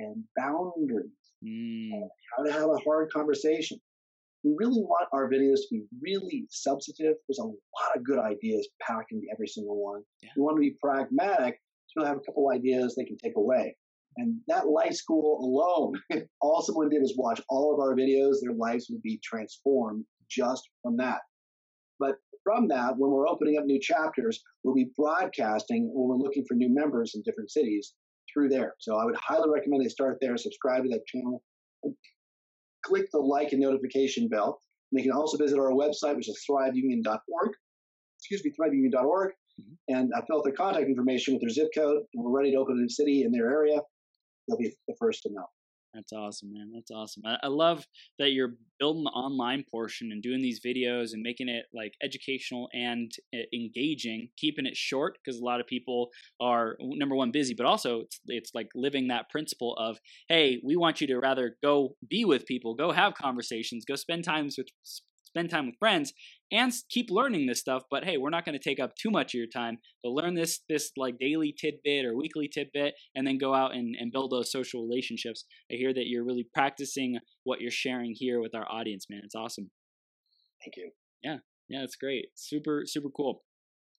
and 0.00 0.24
boundaries, 0.36 1.10
mm. 1.42 2.08
how 2.36 2.44
to 2.44 2.52
have 2.52 2.70
a 2.70 2.78
hard 2.84 3.10
conversation, 3.12 3.80
we 4.44 4.54
really 4.56 4.80
want 4.80 5.08
our 5.12 5.30
videos 5.30 5.60
to 5.68 5.68
be 5.70 5.82
really 6.00 6.46
substantive. 6.50 7.16
There's 7.28 7.38
a 7.38 7.44
lot 7.44 7.96
of 7.96 8.04
good 8.04 8.18
ideas 8.18 8.68
packed 8.80 9.12
into 9.12 9.26
every 9.32 9.46
single 9.46 9.82
one. 9.82 10.02
Yeah. 10.22 10.30
We 10.36 10.42
want 10.42 10.56
to 10.56 10.60
be 10.60 10.76
pragmatic, 10.82 11.60
so 11.86 12.00
we'll 12.00 12.06
have 12.06 12.16
a 12.16 12.20
couple 12.20 12.50
ideas 12.50 12.94
they 12.94 13.04
can 13.04 13.18
take 13.18 13.36
away. 13.36 13.76
And 14.16 14.40
that 14.48 14.68
life 14.68 14.94
school 14.94 15.38
alone, 15.40 15.94
if 16.10 16.24
all 16.40 16.60
someone 16.60 16.90
did 16.90 17.02
is 17.02 17.16
watch 17.16 17.40
all 17.48 17.72
of 17.72 17.80
our 17.80 17.94
videos, 17.94 18.36
their 18.42 18.52
lives 18.52 18.88
would 18.90 19.02
be 19.02 19.20
transformed 19.22 20.04
just 20.28 20.68
from 20.82 20.96
that. 20.98 21.20
But 21.98 22.16
from 22.42 22.68
that, 22.68 22.94
when 22.98 23.10
we're 23.10 23.28
opening 23.28 23.58
up 23.58 23.64
new 23.64 23.80
chapters, 23.80 24.42
we'll 24.64 24.74
be 24.74 24.90
broadcasting 24.96 25.90
when 25.94 26.08
we're 26.08 26.24
looking 26.24 26.44
for 26.44 26.54
new 26.54 26.68
members 26.68 27.14
in 27.14 27.22
different 27.22 27.50
cities 27.50 27.94
through 28.32 28.48
there. 28.48 28.74
So 28.78 28.96
I 28.96 29.04
would 29.04 29.16
highly 29.16 29.50
recommend 29.50 29.84
they 29.84 29.88
start 29.88 30.18
there, 30.20 30.36
subscribe 30.36 30.84
to 30.84 30.88
that 30.90 31.06
channel, 31.06 31.42
click 32.84 33.10
the 33.12 33.18
like 33.18 33.52
and 33.52 33.60
notification 33.60 34.28
bell. 34.28 34.60
And 34.90 34.98
they 34.98 35.02
can 35.02 35.12
also 35.12 35.38
visit 35.38 35.58
our 35.58 35.70
website, 35.70 36.16
which 36.16 36.28
is 36.28 36.44
thriveunion.org. 36.48 37.50
Excuse 38.18 38.44
me, 38.44 38.52
thriveunion.org, 38.58 39.32
mm-hmm. 39.60 39.72
and 39.88 40.12
uh, 40.14 40.22
fill 40.26 40.38
out 40.38 40.44
their 40.44 40.52
contact 40.52 40.86
information 40.86 41.34
with 41.34 41.40
their 41.40 41.50
zip 41.50 41.68
code. 41.74 42.02
And 42.14 42.24
we're 42.24 42.30
ready 42.30 42.52
to 42.52 42.58
open 42.58 42.76
a 42.76 42.80
new 42.80 42.88
city 42.88 43.24
in 43.24 43.32
their 43.32 43.50
area. 43.50 43.80
They'll 44.46 44.58
be 44.58 44.72
the 44.86 44.94
first 44.98 45.22
to 45.22 45.32
know. 45.32 45.46
That's 45.94 46.12
awesome, 46.12 46.52
man. 46.54 46.70
That's 46.74 46.90
awesome. 46.90 47.22
I, 47.26 47.36
I, 47.42 47.48
love 47.48 47.86
that 48.18 48.30
you're 48.30 48.54
building 48.78 49.04
the 49.04 49.10
online 49.10 49.62
portion 49.70 50.10
and 50.10 50.22
doing 50.22 50.40
these 50.40 50.60
videos 50.60 51.12
and 51.12 51.22
making 51.22 51.50
it 51.50 51.66
like 51.74 51.94
educational 52.02 52.70
and 52.72 53.12
uh, 53.34 53.40
engaging, 53.52 54.30
keeping 54.38 54.64
it 54.64 54.76
short 54.76 55.18
because 55.22 55.38
a 55.38 55.44
lot 55.44 55.60
of 55.60 55.66
people 55.66 56.08
are 56.40 56.76
number 56.80 57.14
one 57.14 57.30
busy, 57.30 57.54
but 57.54 57.66
also 57.66 58.00
it's, 58.00 58.20
it's 58.26 58.50
like 58.54 58.70
living 58.74 59.08
that 59.08 59.28
principle 59.28 59.76
of, 59.76 59.98
hey, 60.28 60.60
we 60.64 60.76
want 60.76 61.02
you 61.02 61.06
to 61.08 61.18
rather 61.18 61.56
go 61.62 61.94
be 62.08 62.24
with 62.24 62.46
people, 62.46 62.74
go 62.74 62.90
have 62.90 63.14
conversations, 63.14 63.84
go 63.84 63.94
spend 63.94 64.24
times 64.24 64.56
with 64.56 64.68
spend 65.24 65.50
time 65.50 65.66
with 65.66 65.76
friends 65.78 66.12
and 66.52 66.72
keep 66.90 67.10
learning 67.10 67.46
this 67.46 67.58
stuff 67.58 67.82
but 67.90 68.04
hey 68.04 68.18
we're 68.18 68.30
not 68.30 68.44
going 68.44 68.58
to 68.58 68.62
take 68.62 68.78
up 68.78 68.94
too 68.94 69.10
much 69.10 69.34
of 69.34 69.38
your 69.38 69.46
time. 69.46 69.78
So 70.04 70.10
learn 70.10 70.34
this 70.34 70.60
this 70.68 70.92
like 70.96 71.18
daily 71.18 71.54
tidbit 71.58 72.04
or 72.04 72.16
weekly 72.16 72.48
tidbit 72.48 72.94
and 73.14 73.26
then 73.26 73.38
go 73.38 73.54
out 73.54 73.74
and, 73.74 73.96
and 73.98 74.12
build 74.12 74.30
those 74.30 74.52
social 74.52 74.82
relationships. 74.82 75.44
I 75.70 75.76
hear 75.76 75.92
that 75.94 76.06
you're 76.06 76.24
really 76.24 76.46
practicing 76.54 77.18
what 77.44 77.60
you're 77.60 77.70
sharing 77.70 78.14
here 78.16 78.40
with 78.40 78.54
our 78.54 78.70
audience 78.70 79.06
man. 79.10 79.22
It's 79.24 79.34
awesome. 79.34 79.70
Thank 80.64 80.76
you. 80.76 80.90
Yeah. 81.22 81.38
Yeah 81.68 81.82
it's 81.82 81.96
great. 81.96 82.26
Super 82.34 82.82
super 82.86 83.08
cool. 83.08 83.42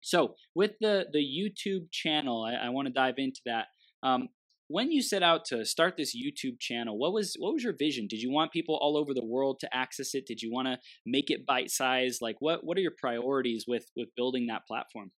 So 0.02 0.34
with 0.54 0.72
the 0.80 1.06
the 1.12 1.20
youtube 1.20 1.90
channel 1.90 2.44
i, 2.44 2.66
I 2.66 2.68
want 2.70 2.86
to 2.86 2.92
dive 2.92 3.14
into 3.18 3.40
that. 3.46 3.66
Um, 4.02 4.28
when 4.72 4.90
you 4.90 5.02
set 5.02 5.22
out 5.22 5.44
to 5.44 5.66
start 5.66 5.98
this 5.98 6.16
YouTube 6.16 6.58
channel, 6.58 6.98
what 6.98 7.12
was 7.12 7.36
what 7.38 7.52
was 7.52 7.62
your 7.62 7.76
vision? 7.78 8.06
Did 8.08 8.22
you 8.22 8.32
want 8.32 8.52
people 8.52 8.78
all 8.80 8.96
over 8.96 9.12
the 9.12 9.24
world 9.24 9.60
to 9.60 9.76
access 9.76 10.14
it? 10.14 10.26
Did 10.26 10.40
you 10.40 10.50
want 10.50 10.66
to 10.66 10.78
make 11.04 11.30
it 11.30 11.44
bite 11.44 11.70
sized? 11.70 12.22
Like 12.22 12.36
what 12.40 12.64
what 12.64 12.78
are 12.78 12.80
your 12.80 12.94
priorities 12.98 13.66
with 13.68 13.84
with 13.96 14.08
building 14.16 14.46
that 14.46 14.66
platform? 14.66 15.10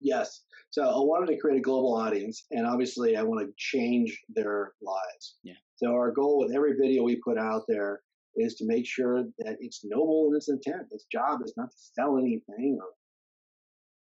Yes. 0.00 0.42
So 0.70 0.82
I 0.82 0.98
wanted 0.98 1.32
to 1.32 1.40
create 1.40 1.58
a 1.58 1.62
global 1.62 1.96
audience, 1.96 2.46
and 2.52 2.66
obviously 2.66 3.16
I 3.16 3.22
want 3.22 3.44
to 3.44 3.52
change 3.58 4.16
their 4.28 4.72
lives. 4.80 5.36
Yeah. 5.42 5.54
So 5.76 5.92
our 5.92 6.12
goal 6.12 6.38
with 6.38 6.54
every 6.54 6.74
video 6.80 7.02
we 7.02 7.20
put 7.24 7.38
out 7.38 7.62
there 7.66 8.00
is 8.36 8.54
to 8.56 8.64
make 8.66 8.86
sure 8.86 9.24
that 9.38 9.56
it's 9.60 9.80
noble 9.84 10.28
in 10.30 10.36
its 10.36 10.48
intent. 10.48 10.86
Its 10.92 11.06
job 11.10 11.40
is 11.44 11.54
not 11.56 11.70
to 11.70 11.76
sell 11.98 12.16
anything 12.16 12.78
or 12.80 12.90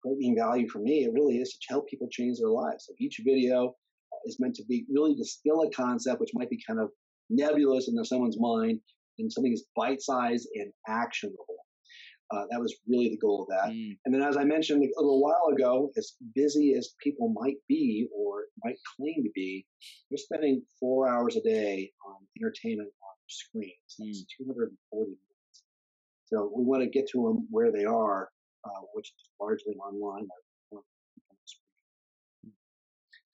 create 0.03 0.39
value 0.39 0.69
for 0.69 0.79
me. 0.79 1.05
It 1.05 1.13
really 1.13 1.37
is 1.37 1.51
to 1.51 1.67
help 1.69 1.89
people 1.89 2.09
change 2.11 2.39
their 2.39 2.51
lives. 2.51 2.87
So 2.87 2.95
each 2.99 3.21
video 3.25 3.75
is 4.27 4.39
meant 4.41 4.55
to 4.57 4.65
be 4.69 4.85
really 4.91 5.15
distill 5.15 5.63
a 5.63 5.71
concept 5.71 6.21
which 6.21 6.31
might 6.35 6.51
be 6.51 6.59
kind 6.67 6.81
of 6.81 6.91
nebulous 7.31 7.89
in 7.89 8.05
someone's 8.05 8.39
mind 8.39 8.81
and 9.19 9.33
something 9.33 9.53
is 9.53 9.67
bite-sized 9.77 10.49
and 10.55 10.73
actionable. 10.87 11.45
Uh, 12.31 12.45
that 12.51 12.61
was 12.61 12.77
really 12.87 13.09
the 13.09 13.17
goal 13.17 13.43
of 13.43 13.49
that. 13.49 13.73
Mm. 13.73 13.97
And 14.05 14.15
then, 14.15 14.23
as 14.23 14.37
I 14.37 14.45
mentioned 14.45 14.85
a 14.85 15.01
little 15.01 15.23
while 15.23 15.49
ago, 15.51 15.91
as 15.97 16.13
busy 16.35 16.75
as 16.77 16.95
people 17.03 17.31
might 17.31 17.57
be 17.69 18.07
or 18.15 18.45
might 18.63 18.77
claim 18.97 19.25
to 19.25 19.31
be, 19.35 19.65
they're 20.11 20.19
spending 20.19 20.63
four 20.79 21.09
hours 21.09 21.37
a 21.37 21.41
day 21.41 21.91
on 22.07 22.17
entertainment 22.39 22.91
on 23.03 23.15
screens. 23.29 23.97
That's 23.99 24.25
mm. 24.25 24.47
240 24.47 25.09
minutes. 25.09 25.63
So 26.27 26.53
we 26.55 26.65
want 26.65 26.83
to 26.83 26.91
get 26.91 27.09
to 27.13 27.23
them 27.23 27.47
where 27.51 27.73
they 27.73 27.87
are, 27.87 28.29
uh, 28.63 28.83
which 28.93 29.07
is 29.07 29.31
largely 29.41 29.75
online 29.77 30.29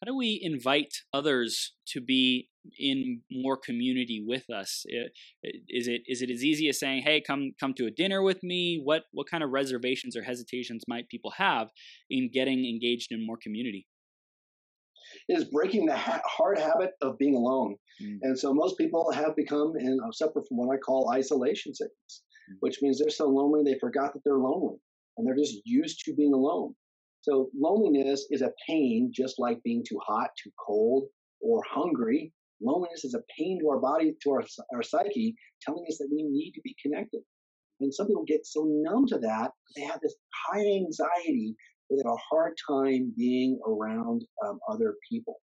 how 0.05 0.11
do 0.11 0.17
we 0.17 0.39
invite 0.43 0.95
others 1.15 1.73
to 1.89 2.01
be 2.01 2.49
in 2.79 3.23
more 3.31 3.57
community 3.57 4.23
with 4.27 4.51
us? 4.51 4.85
Is 5.43 5.89
it 5.89 6.03
is 6.07 6.21
it 6.21 6.31
as 6.31 6.45
easy 6.45 6.69
as 6.69 6.79
saying 6.79 7.03
hey 7.03 7.23
come 7.27 7.53
come 7.59 7.73
to 7.75 7.87
a 7.87 7.91
dinner 7.91 8.23
with 8.23 8.43
me 8.43 8.81
what 8.85 9.05
what 9.13 9.29
kind 9.31 9.43
of 9.43 9.51
reservations 9.51 10.15
or 10.15 10.23
hesitations 10.23 10.85
might 10.87 11.09
people 11.09 11.33
have 11.39 11.69
in 12.11 12.31
getting 12.31 12.67
engaged 12.67 13.13
in 13.13 13.27
more 13.27 13.39
community? 13.43 13.87
It 15.29 15.39
is 15.39 15.45
breaking 15.45 15.87
the 15.87 15.97
ha- 15.97 16.23
hard 16.27 16.59
habit 16.59 16.91
of 17.01 17.19
being 17.19 17.37
alone. 17.37 17.77
Mm. 18.03 18.19
and 18.23 18.39
so 18.39 18.53
most 18.53 18.77
people 18.77 19.13
have 19.13 19.37
become 19.37 19.75
and 19.77 20.01
suffer 20.13 20.43
from 20.49 20.57
what 20.57 20.75
i 20.75 20.77
call 20.77 21.13
isolation 21.13 21.73
sickness 21.73 22.23
mm. 22.51 22.57
which 22.59 22.83
means 22.83 22.99
they're 22.99 23.09
so 23.09 23.29
lonely 23.29 23.63
they 23.63 23.79
forgot 23.79 24.13
that 24.13 24.23
they're 24.25 24.45
lonely 24.51 24.79
and 25.17 25.25
they're 25.25 25.37
just 25.37 25.59
used 25.65 26.01
to 26.05 26.13
being 26.13 26.35
alone 26.35 26.75
so 27.25 27.49
loneliness 27.59 28.27
is 28.31 28.43
a 28.43 28.53
pain, 28.69 29.11
just 29.11 29.39
like 29.39 29.63
being 29.63 29.83
too 29.83 29.99
hot, 30.07 30.29
too 30.43 30.51
cold, 30.67 31.05
or 31.41 31.63
hungry. 31.67 32.35
Loneliness 32.61 33.03
is 33.05 33.15
a 33.15 33.25
pain 33.39 33.59
to 33.61 33.71
our 33.71 33.79
body, 33.79 34.15
to 34.23 34.31
our, 34.31 34.45
our 34.75 34.83
psyche, 34.83 35.35
telling 35.63 35.87
us 35.89 35.97
that 35.99 36.11
we 36.13 36.23
need 36.23 36.53
to 36.53 36.61
be 36.63 36.77
connected. 36.83 37.23
And 37.81 37.93
some 37.93 38.09
people 38.09 38.25
get 38.27 38.45
so 38.45 38.67
numb 38.69 39.07
to 39.07 39.19
that, 39.21 39.53
they 39.75 39.83
have 39.83 40.01
this 40.03 40.15
high 40.47 40.67
anxiety, 40.67 41.57
they 41.91 41.97
have 41.97 42.13
a 42.13 42.17
hard 42.31 42.53
time 42.69 43.15
being 43.17 43.59
around 43.67 44.23
um, 44.47 44.61
other 44.71 44.95
people. 45.11 45.41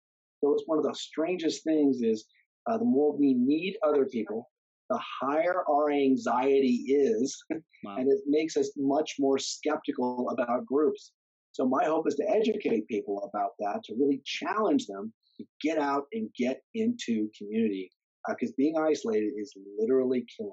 So 0.42 0.52
it's 0.52 0.62
one 0.66 0.78
of 0.78 0.84
the 0.84 0.94
strangest 0.94 1.64
things 1.64 2.02
is 2.02 2.24
uh, 2.70 2.78
the 2.78 2.84
more 2.84 3.16
we 3.16 3.34
need 3.34 3.78
other 3.84 4.06
people, 4.06 4.48
the 4.90 5.00
higher 5.20 5.64
our 5.68 5.90
anxiety 5.90 6.84
is, 6.86 7.36
wow. 7.50 7.96
and 7.96 8.08
it 8.08 8.20
makes 8.28 8.56
us 8.56 8.70
much 8.76 9.16
more 9.18 9.38
skeptical 9.38 10.30
about 10.30 10.66
groups. 10.66 11.12
So 11.54 11.64
my 11.64 11.84
hope 11.84 12.08
is 12.08 12.16
to 12.16 12.28
educate 12.28 12.88
people 12.88 13.30
about 13.32 13.50
that, 13.60 13.84
to 13.84 13.94
really 13.94 14.20
challenge 14.24 14.86
them 14.86 15.12
to 15.38 15.44
get 15.62 15.78
out 15.78 16.04
and 16.12 16.28
get 16.36 16.62
into 16.74 17.28
community, 17.38 17.90
because 18.28 18.50
uh, 18.50 18.58
being 18.58 18.74
isolated 18.76 19.32
is 19.40 19.54
literally 19.78 20.26
killing. 20.36 20.52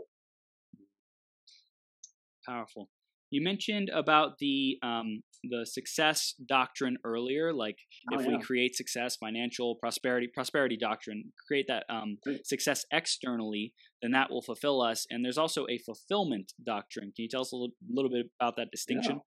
Powerful. 2.48 2.88
You 3.32 3.44
mentioned 3.44 3.90
about 3.90 4.38
the 4.40 4.78
um, 4.84 5.24
the 5.44 5.66
success 5.66 6.36
doctrine 6.48 6.98
earlier, 7.04 7.52
like 7.52 7.78
oh, 8.12 8.20
if 8.20 8.28
yeah. 8.28 8.38
we 8.38 8.44
create 8.44 8.76
success, 8.76 9.16
financial 9.16 9.78
prosperity, 9.78 10.30
prosperity 10.32 10.78
doctrine, 10.80 11.32
create 11.48 11.66
that 11.68 11.86
um, 11.90 12.18
success 12.44 12.86
externally, 12.92 13.74
then 14.04 14.12
that 14.12 14.30
will 14.30 14.44
fulfill 14.44 14.82
us. 14.82 15.08
And 15.10 15.26
there's 15.26 15.38
also 15.38 15.66
a 15.68 15.80
fulfillment 15.80 16.54
doctrine. 16.64 17.12
Can 17.16 17.24
you 17.24 17.30
tell 17.30 17.42
us 17.42 17.52
a 17.54 17.56
little, 17.56 17.74
little 17.90 18.12
bit 18.12 18.28
about 18.40 18.56
that 18.58 18.70
distinction? 18.72 19.16
Yeah. 19.16 19.31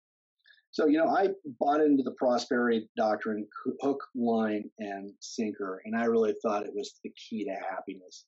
So, 0.75 0.87
you 0.87 0.99
know, 0.99 1.09
I 1.09 1.29
bought 1.61 1.81
into 1.81 2.03
the 2.03 2.17
prosperity 2.19 2.89
doctrine 2.97 3.47
hook, 3.81 4.03
line, 4.17 4.69
and 4.81 5.13
sinker, 5.21 5.81
and 5.85 5.95
I 5.97 6.07
really 6.07 6.35
thought 6.43 6.67
it 6.67 6.73
was 6.75 6.99
the 7.05 7.13
key 7.13 7.45
to 7.45 7.55
happiness. 7.71 8.25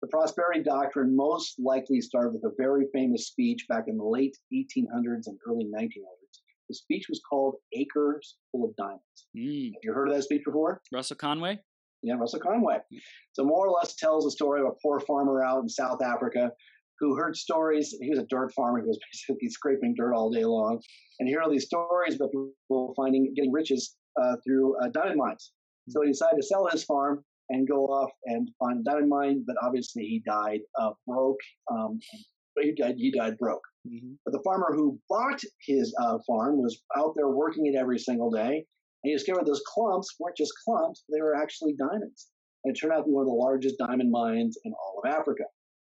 The 0.00 0.06
prosperity 0.06 0.62
doctrine 0.62 1.16
most 1.16 1.56
likely 1.58 2.00
started 2.00 2.34
with 2.34 2.44
a 2.44 2.54
very 2.56 2.86
famous 2.92 3.26
speech 3.26 3.66
back 3.68 3.88
in 3.88 3.96
the 3.96 4.04
late 4.04 4.36
1800s 4.54 5.26
and 5.26 5.36
early 5.44 5.64
1900s. 5.64 6.38
The 6.68 6.74
speech 6.76 7.06
was 7.08 7.20
called 7.28 7.56
Acres 7.74 8.36
Full 8.52 8.66
of 8.66 8.76
Diamonds. 8.76 9.26
Mm. 9.36 9.72
Have 9.74 9.80
you 9.82 9.92
heard 9.92 10.08
of 10.08 10.14
that 10.14 10.22
speech 10.22 10.42
before? 10.46 10.80
Russell 10.92 11.16
Conwell? 11.16 11.56
Yeah, 12.04 12.14
Russell 12.14 12.38
Conwell. 12.38 12.80
Mm. 12.94 12.98
So, 13.32 13.42
more 13.42 13.66
or 13.66 13.72
less 13.72 13.96
tells 13.96 14.24
the 14.24 14.30
story 14.30 14.60
of 14.60 14.68
a 14.68 14.76
poor 14.80 15.00
farmer 15.00 15.42
out 15.42 15.62
in 15.62 15.68
South 15.68 16.00
Africa 16.00 16.52
who 17.00 17.16
heard 17.16 17.36
stories. 17.36 17.94
He 18.00 18.10
was 18.10 18.18
a 18.18 18.26
dirt 18.26 18.52
farmer 18.54 18.80
who 18.80 18.88
was 18.88 18.98
basically 19.12 19.48
scraping 19.50 19.94
dirt 19.96 20.14
all 20.14 20.30
day 20.30 20.44
long, 20.44 20.80
and 21.18 21.28
hear 21.28 21.40
all 21.40 21.50
these 21.50 21.66
stories 21.66 22.16
about 22.16 22.30
people 22.30 22.94
finding 22.96 23.32
getting 23.34 23.52
riches 23.52 23.96
uh, 24.20 24.36
through 24.44 24.76
uh, 24.80 24.88
diamond 24.88 25.18
mines. 25.18 25.52
So 25.88 26.02
he 26.02 26.08
decided 26.08 26.36
to 26.36 26.46
sell 26.46 26.68
his 26.70 26.84
farm 26.84 27.24
and 27.50 27.66
go 27.66 27.86
off 27.86 28.10
and 28.26 28.50
find 28.58 28.80
a 28.80 28.82
diamond 28.82 29.08
mine. 29.08 29.44
But 29.46 29.56
obviously, 29.62 30.02
he 30.02 30.22
died 30.26 30.60
uh, 30.80 30.90
broke. 31.06 31.40
Um, 31.70 31.98
but 32.54 32.64
he 32.64 32.74
died. 32.74 32.96
He 32.98 33.12
died 33.12 33.38
broke. 33.38 33.62
Mm-hmm. 33.86 34.14
But 34.24 34.32
the 34.32 34.42
farmer 34.44 34.74
who 34.74 34.98
bought 35.08 35.40
his 35.66 35.94
uh, 36.00 36.18
farm 36.26 36.60
was 36.60 36.82
out 36.96 37.14
there 37.16 37.28
working 37.30 37.66
it 37.66 37.78
every 37.78 37.98
single 37.98 38.30
day, 38.30 38.66
and 39.02 39.10
he 39.10 39.12
discovered 39.12 39.46
those 39.46 39.62
clumps 39.66 40.14
weren't 40.18 40.36
just 40.36 40.52
clumps; 40.64 41.04
they 41.12 41.20
were 41.20 41.36
actually 41.36 41.74
diamonds. 41.78 42.28
And 42.64 42.74
it 42.74 42.80
turned 42.80 42.92
out 42.92 43.02
to 43.02 43.04
be 43.04 43.12
one 43.12 43.22
of 43.22 43.28
the 43.28 43.32
largest 43.32 43.76
diamond 43.78 44.10
mines 44.10 44.58
in 44.64 44.72
all 44.72 45.00
of 45.02 45.10
Africa. 45.10 45.44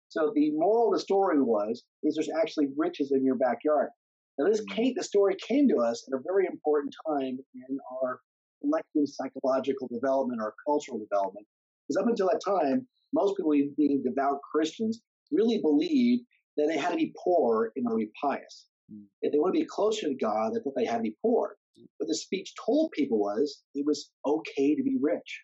So 0.09 0.31
the 0.35 0.51
moral 0.51 0.87
of 0.87 0.93
the 0.93 0.99
story 0.99 1.41
was 1.41 1.83
is 2.03 2.15
there's 2.15 2.29
actually 2.41 2.67
riches 2.75 3.11
in 3.11 3.23
your 3.23 3.35
backyard. 3.35 3.89
Now 4.37 4.47
this 4.47 4.61
mm. 4.61 4.75
came, 4.75 4.93
the 4.95 5.03
story 5.03 5.35
came 5.35 5.67
to 5.69 5.77
us 5.77 6.07
at 6.07 6.17
a 6.17 6.23
very 6.23 6.47
important 6.47 6.95
time 7.07 7.37
in 7.53 7.79
our 8.01 8.19
collective 8.61 9.07
psychological 9.07 9.87
development 9.87 10.41
or 10.41 10.55
cultural 10.65 10.99
development. 10.99 11.45
Because 11.87 12.01
up 12.01 12.09
until 12.09 12.27
that 12.27 12.41
time, 12.45 12.87
most 13.13 13.37
people 13.37 13.51
being 13.77 14.03
devout 14.03 14.39
Christians 14.51 15.01
really 15.31 15.59
believed 15.61 16.23
that 16.57 16.67
they 16.67 16.77
had 16.77 16.91
to 16.91 16.97
be 16.97 17.13
poor 17.23 17.71
in 17.75 17.85
order 17.85 18.03
to 18.03 18.05
be 18.07 18.11
pious. 18.21 18.67
Mm. 18.91 19.05
If 19.21 19.31
they 19.31 19.39
want 19.39 19.53
to 19.53 19.61
be 19.61 19.65
closer 19.65 20.07
to 20.07 20.15
God, 20.15 20.53
they 20.53 20.59
thought 20.59 20.73
they 20.75 20.85
had 20.85 20.97
to 20.97 21.03
be 21.03 21.17
poor. 21.21 21.55
But 21.99 22.07
the 22.07 22.15
speech 22.15 22.53
told 22.65 22.91
people 22.91 23.19
was 23.19 23.63
it 23.75 23.85
was 23.85 24.11
okay 24.25 24.75
to 24.75 24.83
be 24.83 24.97
rich. 24.99 25.43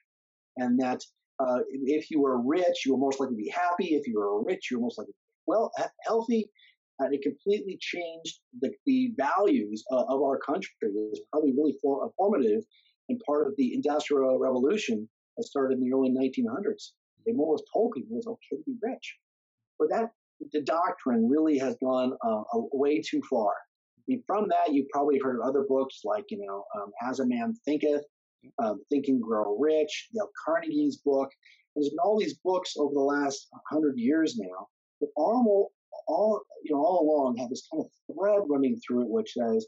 And 0.57 0.79
that 0.79 1.01
uh, 1.39 1.59
if 1.69 2.09
you 2.11 2.21
were 2.21 2.41
rich, 2.41 2.85
you 2.85 2.93
were 2.93 2.99
most 2.99 3.19
likely 3.19 3.35
to 3.35 3.41
be 3.41 3.49
happy. 3.49 3.95
If 3.95 4.07
you 4.07 4.19
were 4.19 4.43
rich, 4.43 4.69
you 4.71 4.77
were 4.77 4.83
most 4.83 4.97
likely 4.97 5.13
well 5.47 5.71
healthy. 6.05 6.49
And 6.99 7.13
it 7.13 7.21
completely 7.23 7.77
changed 7.79 8.39
the, 8.61 8.71
the 8.85 9.11
values 9.17 9.83
uh, 9.91 10.03
of 10.07 10.21
our 10.21 10.39
country. 10.39 10.71
It 10.81 10.91
was 10.93 11.19
probably 11.31 11.51
really 11.51 11.75
for, 11.81 12.05
uh, 12.05 12.09
formative 12.17 12.63
and 13.09 13.19
part 13.25 13.47
of 13.47 13.53
the 13.57 13.73
Industrial 13.73 14.39
Revolution 14.39 15.09
that 15.37 15.43
started 15.43 15.77
in 15.77 15.83
the 15.83 15.93
early 15.93 16.09
1900s. 16.09 16.91
They 17.25 17.33
less 17.33 17.61
told 17.73 17.91
people 17.93 18.15
it 18.15 18.23
was 18.25 18.27
okay 18.27 18.57
to 18.57 18.63
be 18.65 18.77
rich. 18.81 19.17
But 19.77 19.89
that 19.89 20.11
the 20.53 20.61
doctrine 20.61 21.27
really 21.29 21.57
has 21.57 21.75
gone 21.83 22.13
uh, 22.25 22.43
way 22.71 23.01
too 23.01 23.21
far. 23.29 23.51
I 23.51 24.03
mean, 24.07 24.23
from 24.27 24.47
that, 24.49 24.73
you've 24.73 24.89
probably 24.89 25.19
heard 25.19 25.39
of 25.39 25.47
other 25.47 25.65
books 25.67 26.01
like, 26.03 26.25
you 26.29 26.45
know, 26.45 26.63
um, 26.75 26.91
As 27.01 27.19
a 27.19 27.25
Man 27.25 27.53
Thinketh, 27.65 28.03
um, 28.59 28.81
Think 28.89 29.07
and 29.07 29.21
Grow 29.21 29.57
Rich, 29.57 30.09
Dale 30.13 30.29
Carnegie's 30.45 30.97
book. 30.97 31.29
There's 31.75 31.89
been 31.89 31.99
all 32.03 32.19
these 32.19 32.35
books 32.43 32.75
over 32.77 32.93
the 32.93 32.99
last 32.99 33.47
hundred 33.69 33.97
years 33.97 34.37
now 34.37 34.67
that 35.01 35.09
all, 35.15 35.71
all, 36.07 36.41
you 36.63 36.73
know, 36.73 36.81
all 36.81 37.01
along 37.01 37.37
have 37.37 37.49
this 37.49 37.67
kind 37.71 37.83
of 37.83 38.15
thread 38.15 38.41
running 38.47 38.79
through 38.79 39.01
it, 39.01 39.09
which 39.09 39.33
says, 39.33 39.65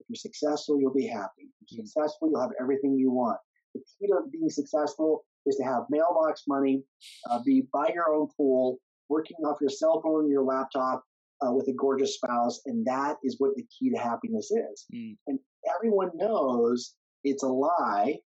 if 0.00 0.06
you're 0.08 0.16
successful, 0.16 0.80
you'll 0.80 0.94
be 0.94 1.06
happy. 1.06 1.50
If 1.62 1.72
you're 1.72 1.84
mm. 1.84 1.88
successful, 1.88 2.30
you'll 2.30 2.40
have 2.40 2.52
everything 2.60 2.96
you 2.96 3.10
want. 3.10 3.38
The 3.74 3.80
key 3.80 4.06
to 4.06 4.20
being 4.30 4.50
successful 4.50 5.24
is 5.46 5.56
to 5.56 5.64
have 5.64 5.82
mailbox 5.90 6.44
money, 6.46 6.82
uh, 7.30 7.40
be 7.44 7.66
by 7.72 7.90
your 7.92 8.14
own 8.14 8.28
pool, 8.36 8.78
working 9.08 9.36
off 9.44 9.58
your 9.60 9.70
cell 9.70 10.00
phone 10.02 10.28
your 10.30 10.44
laptop 10.44 11.02
uh, 11.44 11.52
with 11.52 11.68
a 11.68 11.72
gorgeous 11.72 12.14
spouse, 12.14 12.60
and 12.66 12.86
that 12.86 13.16
is 13.24 13.36
what 13.38 13.54
the 13.56 13.66
key 13.76 13.90
to 13.90 13.98
happiness 13.98 14.50
is. 14.50 14.86
Mm. 14.94 15.16
And 15.26 15.38
everyone 15.74 16.10
knows 16.14 16.94
it's 17.24 17.42
a 17.42 17.48
lie, 17.48 18.18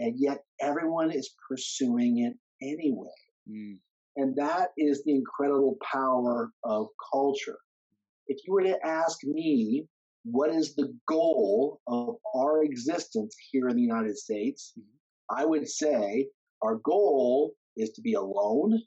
and 0.00 0.14
yet 0.18 0.44
everyone 0.60 1.10
is 1.10 1.34
pursuing 1.48 2.18
it 2.18 2.34
anyway. 2.62 3.08
Mm. 3.48 3.78
And 4.16 4.36
that 4.36 4.70
is 4.76 5.02
the 5.04 5.14
incredible 5.14 5.76
power 5.92 6.50
of 6.62 6.88
culture. 7.12 7.58
If 8.26 8.38
you 8.46 8.54
were 8.54 8.62
to 8.62 8.86
ask 8.86 9.18
me, 9.24 9.86
what 10.24 10.50
is 10.50 10.74
the 10.74 10.96
goal 11.06 11.80
of 11.86 12.16
our 12.34 12.64
existence 12.64 13.34
here 13.50 13.68
in 13.68 13.76
the 13.76 13.82
United 13.82 14.16
States? 14.16 14.72
Mm-hmm. 14.78 15.40
I 15.40 15.44
would 15.44 15.68
say 15.68 16.28
our 16.62 16.76
goal 16.76 17.54
is 17.76 17.90
to 17.90 18.02
be 18.02 18.14
alone 18.14 18.80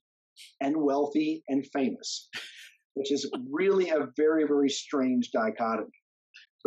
and 0.62 0.78
wealthy 0.78 1.44
and 1.50 1.66
famous, 1.74 2.30
which 2.94 3.12
is 3.12 3.30
really 3.50 3.90
a 3.90 4.08
very, 4.16 4.46
very 4.46 4.70
strange 4.70 5.32
dichotomy. 5.32 5.90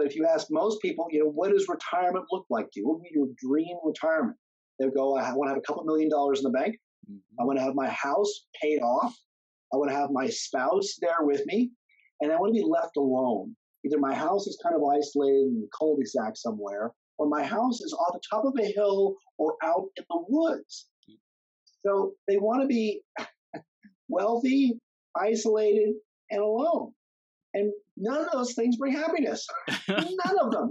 But 0.00 0.06
if 0.06 0.16
you 0.16 0.26
ask 0.26 0.46
most 0.50 0.80
people, 0.80 1.08
you 1.10 1.18
know, 1.18 1.30
what 1.30 1.50
does 1.50 1.68
retirement 1.68 2.24
look 2.32 2.46
like 2.48 2.70
to 2.72 2.80
you? 2.80 2.88
What 2.88 3.00
would 3.00 3.02
be 3.02 3.10
your 3.12 3.26
dream 3.36 3.76
retirement? 3.84 4.38
They'll 4.78 4.90
go, 4.90 5.14
I 5.14 5.30
want 5.34 5.48
to 5.48 5.50
have 5.50 5.58
a 5.58 5.60
couple 5.60 5.84
million 5.84 6.08
dollars 6.08 6.38
in 6.38 6.44
the 6.44 6.58
bank. 6.58 6.78
Mm-hmm. 7.06 7.18
I 7.38 7.44
want 7.44 7.58
to 7.58 7.62
have 7.62 7.74
my 7.74 7.90
house 7.90 8.46
paid 8.62 8.78
off. 8.78 9.14
I 9.74 9.76
want 9.76 9.90
to 9.90 9.94
have 9.94 10.08
my 10.10 10.26
spouse 10.26 10.96
there 11.02 11.18
with 11.20 11.44
me. 11.44 11.70
And 12.22 12.32
I 12.32 12.36
want 12.36 12.54
to 12.54 12.62
be 12.62 12.66
left 12.66 12.96
alone. 12.96 13.54
Either 13.84 13.98
my 13.98 14.14
house 14.14 14.46
is 14.46 14.58
kind 14.62 14.74
of 14.74 14.82
isolated 14.82 15.48
in 15.48 15.68
a 15.68 15.76
cul-de-sac 15.76 16.34
somewhere, 16.34 16.92
or 17.18 17.28
my 17.28 17.42
house 17.42 17.82
is 17.82 17.92
off 17.92 18.14
the 18.14 18.20
top 18.30 18.46
of 18.46 18.54
a 18.58 18.72
hill 18.72 19.16
or 19.36 19.56
out 19.62 19.84
in 19.98 20.04
the 20.08 20.24
woods. 20.30 20.86
So 21.84 22.12
they 22.26 22.38
want 22.38 22.62
to 22.62 22.66
be 22.66 23.02
wealthy, 24.08 24.78
isolated, 25.14 25.92
and 26.30 26.40
alone. 26.40 26.94
And 27.54 27.72
none 27.96 28.24
of 28.24 28.32
those 28.32 28.54
things 28.54 28.76
bring 28.76 28.92
happiness. 28.92 29.46
none 29.88 30.38
of 30.40 30.52
them. 30.52 30.68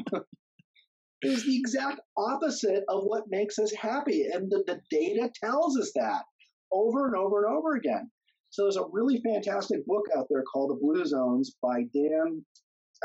it 1.22 1.28
is 1.28 1.46
the 1.46 1.58
exact 1.58 2.00
opposite 2.18 2.84
of 2.88 3.04
what 3.04 3.24
makes 3.30 3.60
us 3.60 3.74
happy. 3.74 4.28
And 4.32 4.50
the, 4.50 4.64
the 4.66 4.80
data 4.90 5.30
tells 5.44 5.78
us 5.78 5.92
that 5.96 6.24
over 6.72 7.08
and 7.08 7.16
over 7.16 7.46
and 7.46 7.58
over 7.58 7.76
again. 7.76 8.10
So 8.52 8.64
there's 8.64 8.78
a 8.78 8.86
really 8.92 9.22
fantastic 9.22 9.86
book 9.86 10.06
out 10.18 10.28
there 10.30 10.44
called 10.44 10.72
The 10.72 10.80
Blue 10.82 11.06
Zones 11.06 11.56
by 11.62 11.84
Dan. 11.94 12.44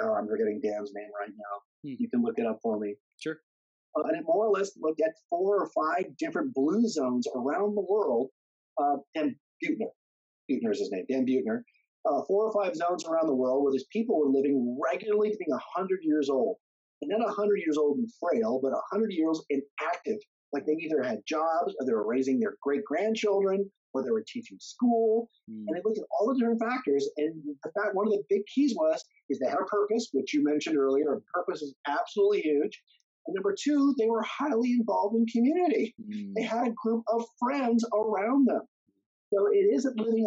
Oh, 0.00 0.14
I'm 0.14 0.26
forgetting 0.26 0.60
Dan's 0.62 0.92
name 0.94 1.10
right 1.20 1.30
now. 1.30 1.60
Hmm. 1.84 1.96
You 1.98 2.08
can 2.08 2.22
look 2.22 2.38
it 2.38 2.46
up 2.46 2.60
for 2.62 2.78
me. 2.78 2.96
Sure. 3.20 3.36
Uh, 3.96 4.02
and 4.08 4.16
it 4.16 4.24
more 4.26 4.46
or 4.46 4.50
less 4.50 4.72
looked 4.80 5.00
at 5.00 5.14
four 5.30 5.62
or 5.62 5.70
five 5.74 6.16
different 6.18 6.54
blue 6.54 6.88
zones 6.88 7.26
around 7.34 7.74
the 7.76 7.86
world. 7.88 8.30
Uh, 8.80 8.96
and 9.14 9.36
Butner, 9.62 9.90
Butner 10.50 10.72
is 10.72 10.80
his 10.80 10.90
name, 10.90 11.04
Dan 11.08 11.26
Buettner, 11.26 11.62
uh, 12.07 12.22
four 12.26 12.46
or 12.46 12.52
five 12.52 12.74
zones 12.74 13.05
around 13.05 13.26
the 13.26 13.34
world 13.34 13.62
where 13.62 13.72
these 13.72 13.86
people 13.92 14.18
were 14.18 14.30
living 14.30 14.78
regularly 14.82 15.30
to 15.30 15.36
being 15.36 15.50
100 15.50 16.00
years 16.02 16.28
old. 16.28 16.57
And 17.02 17.11
not 17.11 17.26
100 17.26 17.57
years 17.59 17.76
old 17.76 17.98
and 17.98 18.09
frail, 18.20 18.61
but 18.62 18.72
100 18.72 19.12
years 19.12 19.42
and 19.50 19.62
active. 19.82 20.18
Like 20.52 20.66
they 20.66 20.72
either 20.72 21.02
had 21.02 21.26
jobs 21.26 21.74
or 21.78 21.86
they 21.86 21.92
were 21.92 22.07
raising 22.07 22.38
their 22.38 22.57
great 22.62 22.84
grandchildren 22.84 23.70
or 23.92 24.02
they 24.02 24.11
were 24.11 24.24
teaching 24.26 24.59
school. 24.61 25.28
Mm. 25.50 25.64
And 25.66 25.76
they 25.76 25.82
looked 25.84 25.98
at 25.98 26.05
all 26.11 26.28
the 26.28 26.38
different 26.38 26.61
factors. 26.61 27.09
And 27.16 27.42
the 27.62 27.72
fact, 27.72 27.94
one 27.94 28.07
of 28.07 28.12
the 28.12 28.22
big 28.28 28.42
keys 28.52 28.74
was, 28.76 29.02
is 29.28 29.38
they 29.38 29.48
had 29.48 29.61
a 29.61 29.66
purpose, 29.66 30.09
which 30.12 30.32
you 30.34 30.44
mentioned 30.44 30.76
earlier. 30.76 31.14
A 31.14 31.20
purpose 31.32 31.62
is 31.62 31.74
absolutely 31.88 32.42
huge. 32.42 32.82
And 33.26 33.34
number 33.34 33.55
two, 33.59 33.94
they 33.98 34.07
were 34.07 34.22
highly 34.22 34.72
involved 34.72 35.16
in 35.16 35.26
community. 35.26 35.94
Mm. 36.00 36.34
They 36.36 36.42
had 36.42 36.68
a 36.68 36.74
group 36.82 37.05
of 37.12 37.24
friends 37.38 37.84
around 37.94 38.46
them. 38.46 38.62
So 39.35 39.49
it 39.53 39.66
isn't 39.74 39.99
living 39.99 40.26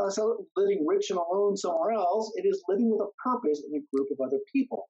living 0.57 0.85
rich 0.85 1.09
and 1.11 1.19
alone 1.19 1.55
somewhere 1.55 1.91
else. 1.93 2.33
It 2.35 2.45
is 2.45 2.61
living 2.67 2.91
with 2.91 2.99
a 2.99 3.11
purpose 3.23 3.63
in 3.65 3.77
a 3.77 3.83
group 3.95 4.09
of 4.11 4.25
other 4.25 4.39
people. 4.53 4.89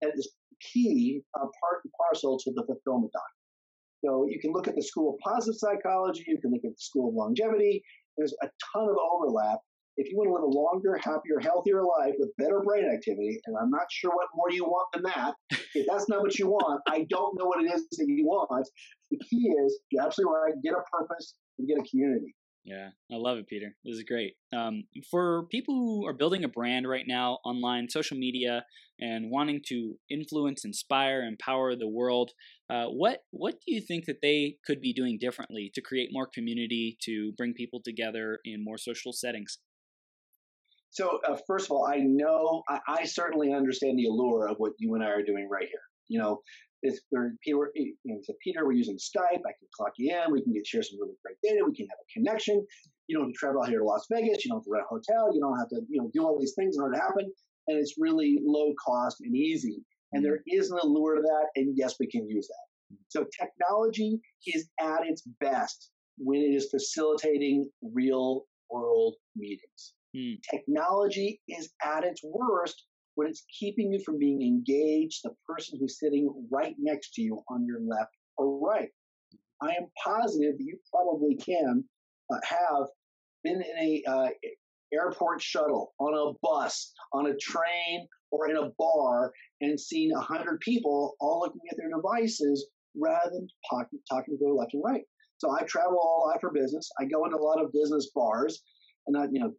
That 0.00 0.12
is 0.14 0.32
key, 0.60 1.22
uh, 1.34 1.40
part 1.40 1.84
and 1.84 1.92
parcel 1.92 2.38
to 2.38 2.52
the 2.52 2.64
fulfillment 2.64 3.12
doctrine. 3.12 4.04
So 4.04 4.26
you 4.28 4.40
can 4.40 4.52
look 4.52 4.68
at 4.68 4.74
the 4.74 4.82
school 4.82 5.14
of 5.14 5.18
positive 5.20 5.58
psychology. 5.58 6.24
You 6.26 6.38
can 6.40 6.50
look 6.52 6.64
at 6.64 6.70
the 6.70 6.80
school 6.80 7.08
of 7.08 7.14
longevity. 7.14 7.82
There's 8.16 8.34
a 8.42 8.48
ton 8.72 8.88
of 8.88 8.96
overlap. 8.96 9.58
If 9.96 10.08
you 10.10 10.16
want 10.16 10.28
to 10.30 10.34
live 10.34 10.44
a 10.44 10.46
longer, 10.46 10.96
happier, 10.96 11.40
healthier 11.40 11.82
life 11.82 12.14
with 12.18 12.30
better 12.38 12.62
brain 12.64 12.88
activity, 12.88 13.40
and 13.46 13.56
I'm 13.60 13.70
not 13.70 13.90
sure 13.90 14.12
what 14.14 14.28
more 14.34 14.50
you 14.50 14.64
want 14.64 14.86
than 14.94 15.02
that. 15.02 15.34
If 15.74 15.86
that's 15.90 16.08
not 16.08 16.22
what 16.22 16.38
you 16.38 16.46
want, 16.46 16.80
I 16.88 17.04
don't 17.10 17.36
know 17.36 17.46
what 17.46 17.64
it 17.64 17.74
is 17.74 17.84
that 17.90 18.06
you 18.06 18.24
want. 18.24 18.68
The 19.10 19.18
key 19.18 19.52
is 19.64 19.80
you're 19.90 20.04
absolutely 20.04 20.36
right. 20.36 20.54
Get 20.62 20.74
a 20.74 20.82
purpose 20.90 21.34
and 21.58 21.66
get 21.66 21.78
a 21.78 21.82
community. 21.90 22.34
Yeah, 22.68 22.90
I 23.10 23.16
love 23.16 23.38
it, 23.38 23.48
Peter. 23.48 23.74
This 23.82 23.96
is 23.96 24.02
great. 24.02 24.34
Um, 24.54 24.84
for 25.10 25.46
people 25.50 25.74
who 25.74 26.06
are 26.06 26.12
building 26.12 26.44
a 26.44 26.48
brand 26.48 26.86
right 26.86 27.06
now 27.08 27.38
online, 27.42 27.88
social 27.88 28.18
media, 28.18 28.66
and 29.00 29.30
wanting 29.30 29.62
to 29.68 29.94
influence, 30.10 30.66
inspire, 30.66 31.22
empower 31.22 31.74
the 31.74 31.88
world, 31.88 32.32
uh, 32.68 32.84
what 32.84 33.20
what 33.30 33.54
do 33.54 33.72
you 33.72 33.80
think 33.80 34.04
that 34.04 34.20
they 34.20 34.56
could 34.66 34.82
be 34.82 34.92
doing 34.92 35.16
differently 35.18 35.70
to 35.74 35.80
create 35.80 36.10
more 36.12 36.26
community, 36.26 36.98
to 37.04 37.32
bring 37.38 37.54
people 37.54 37.80
together 37.82 38.38
in 38.44 38.62
more 38.62 38.76
social 38.76 39.14
settings? 39.14 39.56
So, 40.90 41.20
uh, 41.26 41.38
first 41.46 41.66
of 41.66 41.70
all, 41.70 41.86
I 41.86 42.00
know 42.00 42.64
I, 42.68 42.80
I 42.86 43.04
certainly 43.06 43.54
understand 43.54 43.98
the 43.98 44.08
allure 44.08 44.46
of 44.46 44.58
what 44.58 44.72
you 44.78 44.94
and 44.94 45.02
I 45.02 45.08
are 45.08 45.22
doing 45.22 45.48
right 45.50 45.66
here. 45.66 45.80
You 46.08 46.18
know, 46.18 46.42
if 46.82 46.98
Peter, 47.44 47.70
you 47.74 47.94
know, 48.04 48.18
so 48.22 48.34
Peter, 48.42 48.64
we're 48.64 48.72
using 48.72 48.96
Skype. 48.96 49.42
I 49.46 49.54
can 49.58 49.68
clock 49.74 49.92
you 49.96 50.14
in. 50.14 50.32
We 50.32 50.42
can 50.42 50.52
get 50.52 50.66
share 50.66 50.82
some 50.82 50.98
really 51.00 51.14
great 51.24 51.36
data. 51.42 51.64
We 51.66 51.74
can 51.74 51.86
have 51.86 51.98
a 51.98 52.12
connection. 52.12 52.64
You 53.06 53.16
don't 53.16 53.26
have 53.26 53.32
to 53.32 53.38
travel 53.38 53.62
out 53.62 53.68
here 53.68 53.80
to 53.80 53.84
Las 53.84 54.06
Vegas. 54.10 54.44
You 54.44 54.50
don't 54.50 54.58
have 54.58 54.64
to 54.64 54.70
rent 54.70 54.84
a 54.84 54.94
hotel. 54.94 55.34
You 55.34 55.40
don't 55.40 55.58
have 55.58 55.68
to, 55.70 55.80
you 55.88 56.00
know, 56.00 56.10
do 56.12 56.24
all 56.24 56.38
these 56.38 56.54
things 56.54 56.76
in 56.76 56.82
order 56.82 56.94
to 56.94 57.00
happen. 57.00 57.32
And 57.66 57.78
it's 57.78 57.94
really 57.98 58.38
low 58.44 58.72
cost 58.84 59.18
and 59.20 59.34
easy. 59.34 59.82
And 60.12 60.24
there 60.24 60.40
is 60.46 60.70
an 60.70 60.78
allure 60.82 61.16
to 61.16 61.22
that. 61.22 61.46
And 61.56 61.76
yes, 61.76 61.96
we 61.98 62.06
can 62.06 62.28
use 62.28 62.48
that. 62.48 62.96
So 63.08 63.26
technology 63.38 64.20
is 64.46 64.68
at 64.80 65.06
its 65.06 65.22
best 65.40 65.90
when 66.16 66.40
it 66.40 66.54
is 66.54 66.68
facilitating 66.70 67.68
real 67.82 68.44
world 68.70 69.16
meetings. 69.36 69.94
Mm. 70.16 70.38
Technology 70.50 71.40
is 71.48 71.70
at 71.84 72.04
its 72.04 72.22
worst 72.24 72.84
when 73.18 73.26
it's 73.26 73.44
keeping 73.58 73.92
you 73.92 74.00
from 74.06 74.16
being 74.16 74.42
engaged, 74.42 75.22
the 75.24 75.34
person 75.44 75.76
who's 75.80 75.98
sitting 75.98 76.32
right 76.52 76.76
next 76.78 77.14
to 77.14 77.20
you 77.20 77.42
on 77.48 77.66
your 77.66 77.80
left 77.80 78.12
or 78.36 78.64
right. 78.64 78.90
I 79.60 79.70
am 79.70 79.88
positive 80.04 80.54
you 80.60 80.78
probably 80.88 81.34
can 81.34 81.82
uh, 82.32 82.38
have 82.44 82.86
been 83.42 83.60
in 83.60 83.76
a 83.76 84.02
uh, 84.08 84.28
airport 84.94 85.42
shuttle, 85.42 85.94
on 85.98 86.14
a 86.14 86.38
bus, 86.46 86.92
on 87.12 87.26
a 87.26 87.36
train, 87.38 88.06
or 88.30 88.50
in 88.50 88.56
a 88.56 88.70
bar 88.78 89.32
and 89.62 89.80
seen 89.80 90.12
a 90.12 90.20
hundred 90.20 90.60
people 90.60 91.16
all 91.18 91.40
looking 91.40 91.60
at 91.72 91.76
their 91.76 91.90
devices 91.90 92.68
rather 92.96 93.30
than 93.32 93.48
talking, 93.68 93.98
talking 94.08 94.38
to 94.38 94.44
their 94.44 94.54
left 94.54 94.74
and 94.74 94.82
right. 94.86 95.02
So 95.38 95.50
I 95.50 95.64
travel 95.64 95.98
all 95.98 96.30
out 96.32 96.40
for 96.40 96.52
business. 96.52 96.88
I 97.00 97.04
go 97.06 97.24
into 97.24 97.36
a 97.36 97.42
lot 97.42 97.60
of 97.60 97.72
business 97.72 98.12
bars 98.14 98.62
and 99.08 99.14
not 99.14 99.30
you 99.32 99.40
know 99.40 99.52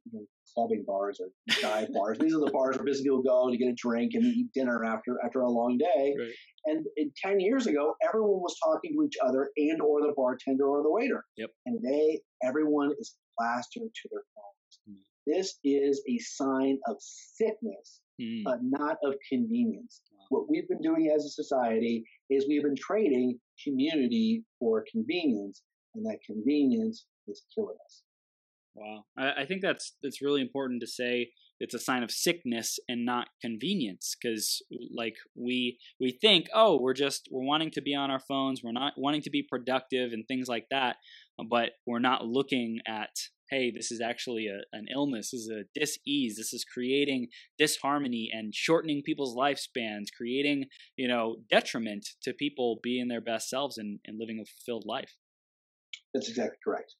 clubbing 0.59 0.83
bars 0.85 1.19
or 1.19 1.29
dive 1.61 1.87
bars. 1.93 2.17
These 2.19 2.35
are 2.35 2.39
the 2.39 2.51
bars 2.51 2.75
where 2.75 2.85
business 2.85 3.03
people 3.03 3.21
go 3.21 3.49
to 3.49 3.57
get 3.57 3.69
a 3.69 3.73
drink 3.73 4.13
and 4.13 4.23
eat 4.23 4.47
dinner 4.53 4.83
after 4.83 5.17
after 5.23 5.41
a 5.41 5.49
long 5.49 5.77
day. 5.77 6.15
Right. 6.17 6.31
And, 6.65 6.85
and 6.97 7.11
ten 7.15 7.39
years 7.39 7.67
ago, 7.67 7.95
everyone 8.05 8.41
was 8.41 8.57
talking 8.63 8.93
to 8.93 9.05
each 9.05 9.17
other 9.25 9.49
and 9.57 9.81
or 9.81 10.01
the 10.01 10.13
bartender 10.15 10.65
or 10.65 10.83
the 10.83 10.91
waiter. 10.91 11.23
Yep. 11.37 11.49
And 11.65 11.79
they 11.81 12.21
everyone 12.43 12.91
is 12.99 13.15
plastered 13.37 13.89
to 13.93 14.09
their 14.11 14.23
phones. 14.35 14.79
Mm. 14.89 15.01
This 15.25 15.55
is 15.63 16.01
a 16.09 16.17
sign 16.19 16.79
of 16.87 16.97
sickness, 16.99 18.01
mm. 18.21 18.43
but 18.43 18.59
not 18.61 18.97
of 19.03 19.15
convenience. 19.29 20.01
Wow. 20.11 20.25
What 20.29 20.49
we've 20.49 20.67
been 20.67 20.81
doing 20.81 21.11
as 21.15 21.25
a 21.25 21.29
society 21.29 22.03
is 22.29 22.45
we've 22.47 22.63
been 22.63 22.75
trading 22.75 23.39
community 23.63 24.43
for 24.59 24.85
convenience, 24.91 25.61
and 25.95 26.05
that 26.05 26.19
convenience 26.25 27.05
is 27.27 27.43
killing 27.55 27.77
us. 27.85 28.03
Wow, 28.75 29.03
I, 29.17 29.41
I 29.41 29.45
think 29.45 29.61
that's 29.61 29.95
that's 30.01 30.21
really 30.21 30.41
important 30.41 30.81
to 30.81 30.87
say. 30.87 31.31
It's 31.61 31.73
a 31.73 31.79
sign 31.79 32.03
of 32.03 32.11
sickness 32.11 32.79
and 32.87 33.05
not 33.05 33.27
convenience, 33.41 34.15
because 34.15 34.61
like 34.95 35.15
we 35.35 35.77
we 35.99 36.17
think, 36.21 36.47
oh, 36.53 36.79
we're 36.81 36.93
just 36.93 37.27
we're 37.31 37.45
wanting 37.45 37.71
to 37.71 37.81
be 37.81 37.93
on 37.93 38.09
our 38.09 38.19
phones, 38.19 38.61
we're 38.63 38.71
not 38.71 38.93
wanting 38.95 39.21
to 39.23 39.29
be 39.29 39.43
productive 39.43 40.13
and 40.13 40.25
things 40.25 40.47
like 40.47 40.67
that, 40.71 40.95
but 41.49 41.71
we're 41.85 41.99
not 41.99 42.25
looking 42.25 42.79
at 42.87 43.09
hey, 43.49 43.71
this 43.71 43.91
is 43.91 43.99
actually 43.99 44.47
a, 44.47 44.59
an 44.77 44.85
illness, 44.93 45.31
this 45.31 45.41
is 45.41 45.49
a 45.49 45.63
dis-ease, 45.79 46.37
this 46.37 46.53
is 46.53 46.63
creating 46.63 47.27
disharmony 47.57 48.29
and 48.31 48.53
shortening 48.53 49.01
people's 49.03 49.35
lifespans, 49.35 50.05
creating, 50.15 50.65
you 50.95 51.07
know, 51.07 51.37
detriment 51.49 52.07
to 52.21 52.31
people 52.31 52.79
being 52.83 53.07
their 53.07 53.21
best 53.21 53.49
selves 53.49 53.77
and, 53.77 53.99
and 54.05 54.19
living 54.19 54.39
a 54.39 54.45
fulfilled 54.45 54.85
life. 54.85 55.15
That's 56.13 56.29
exactly 56.29 56.57
correct. 56.63 56.93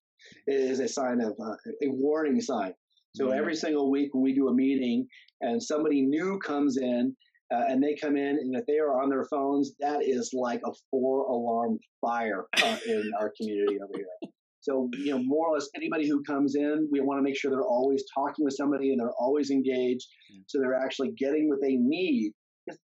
Is 0.48 0.80
a 0.80 0.88
sign 0.88 1.22
of 1.22 1.34
uh, 1.40 1.56
a 1.84 1.90
warning 1.90 2.42
sign. 2.42 2.74
So 3.16 3.28
mm-hmm. 3.28 3.40
every 3.40 3.56
single 3.56 3.90
week 3.90 4.14
when 4.14 4.24
we 4.24 4.34
do 4.34 4.48
a 4.48 4.54
meeting 4.54 5.08
and 5.42 5.62
somebody 5.62 6.02
new 6.02 6.40
comes 6.40 6.78
in 6.78 7.16
uh, 7.54 7.64
and 7.68 7.82
they 7.82 7.96
come 7.96 8.16
in 8.16 8.38
and 8.40 8.56
if 8.56 8.66
they 8.68 8.78
are 8.78 9.02
on 9.02 9.10
their 9.10 9.26
phones, 9.26 9.74
that 9.80 10.04
is 10.04 10.32
like 10.34 10.62
a 10.66 10.72
four 10.92 11.26
alarm 11.26 11.80
fire 12.02 12.46
uh, 12.64 12.78
in 12.86 13.12
our 13.20 13.34
community 13.36 13.78
over 13.82 13.94
here. 13.96 14.32
So, 14.62 14.90
you 14.94 15.12
know, 15.12 15.24
more 15.24 15.48
or 15.48 15.54
less 15.54 15.70
anybody 15.76 16.08
who 16.08 16.22
comes 16.24 16.56
in, 16.56 16.88
we 16.92 17.00
want 17.00 17.18
to 17.18 17.24
make 17.24 17.38
sure 17.38 17.50
they're 17.50 17.62
always 17.64 18.04
talking 18.14 18.46
with 18.46 18.56
somebody 18.56 18.92
and 18.92 19.00
they're 19.00 19.16
always 19.18 19.52
engaged. 19.52 20.06
Mm. 20.32 20.44
So 20.48 20.60
they're 20.60 20.76
actually 20.76 21.14
getting 21.18 21.48
what 21.48 21.60
they 21.62 21.76
need. 21.76 22.34
Because, 22.68 22.80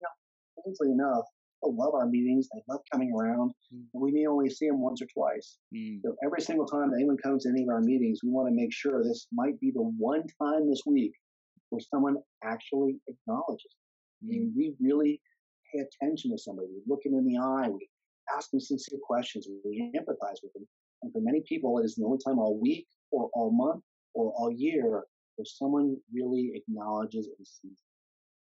you 0.79 0.97
know, 0.97 1.05
enough, 1.07 1.25
love 1.69 1.95
our 1.95 2.07
meetings. 2.07 2.49
They 2.53 2.63
love 2.69 2.81
coming 2.93 3.13
around. 3.15 3.53
Mm. 3.75 3.85
We 3.93 4.13
may 4.13 4.27
only 4.27 4.51
see 4.51 4.69
them 4.69 4.81
once 4.81 5.03
or 5.03 5.07
twice. 5.07 5.59
Mm. 5.75 6.01
So 6.03 6.17
every 6.25 6.41
single 6.41 6.67
time 6.67 6.93
anyone 6.95 7.17
comes 7.19 7.45
to 7.45 7.51
any 7.51 7.63
of 7.63 7.69
our 7.69 7.81
meetings, 7.81 8.21
we 8.23 8.31
want 8.31 8.49
to 8.49 8.55
make 8.55 8.73
sure 8.73 9.03
this 9.03 9.27
might 9.33 9.59
be 9.61 9.71
the 9.71 9.83
one 9.83 10.25
time 10.41 10.69
this 10.69 10.83
week 10.87 11.13
where 11.71 11.81
someone 11.81 12.17
actually 12.45 12.99
acknowledges. 13.09 13.75
Mm. 14.25 14.27
I 14.27 14.29
mean, 14.29 14.55
we 14.57 14.75
really 14.81 15.21
pay 15.73 15.81
attention 15.81 16.31
to 16.33 16.39
somebody. 16.39 16.69
We 16.69 16.83
look 16.87 17.03
them 17.05 17.15
in 17.15 17.27
the 17.27 17.39
eye. 17.39 17.69
We 17.69 17.89
ask 18.37 18.51
them 18.51 18.61
sincere 18.61 18.99
questions. 19.03 19.47
We 19.65 19.93
empathize 19.97 20.39
with 20.43 20.53
them. 20.55 20.67
And 21.03 21.13
for 21.13 21.21
many 21.23 21.43
people, 21.49 21.79
it 21.79 21.85
is 21.85 21.95
the 21.95 22.05
only 22.05 22.19
time 22.25 22.39
all 22.39 22.59
week 22.61 22.87
or 23.11 23.31
all 23.35 23.51
month 23.51 23.83
or 24.15 24.33
all 24.37 24.51
year 24.51 25.05
where 25.37 25.45
someone 25.45 25.97
really 26.13 26.53
acknowledges 26.55 27.29
and 27.39 27.47
sees. 27.47 27.79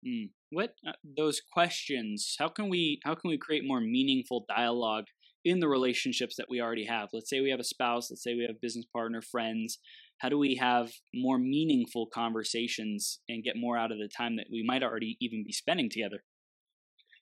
Mm. 0.07 0.31
What 0.51 0.75
uh, 0.87 0.93
those 1.17 1.41
questions? 1.53 2.37
How 2.39 2.49
can 2.49 2.69
we 2.69 3.01
how 3.05 3.15
can 3.15 3.31
we 3.31 3.39
create 3.39 3.63
more 3.67 3.81
meaningful 3.81 4.45
dialogue 4.49 5.07
in 5.45 5.61
the 5.61 5.69
relationships 5.69 6.37
that 6.37 6.47
we 6.49 6.61
already 6.61 6.87
have? 6.87 7.09
Let's 7.13 7.31
say 7.31 7.41
we 7.41 7.51
have 7.51 7.61
a 7.61 7.65
spouse. 7.65 8.11
Let's 8.11 8.23
say 8.23 8.35
we 8.35 8.47
have 8.47 8.61
business 8.61 8.87
partner, 8.93 9.21
friends. 9.21 9.79
How 10.19 10.29
do 10.29 10.39
we 10.39 10.57
have 10.57 10.91
more 11.15 11.39
meaningful 11.39 12.09
conversations 12.13 13.21
and 13.29 13.45
get 13.45 13.57
more 13.57 13.77
out 13.77 13.93
of 13.93 13.99
the 13.99 14.09
time 14.09 14.37
that 14.37 14.47
we 14.51 14.65
might 14.67 14.83
already 14.83 15.17
even 15.21 15.45
be 15.45 15.53
spending 15.53 15.89
together? 15.91 16.25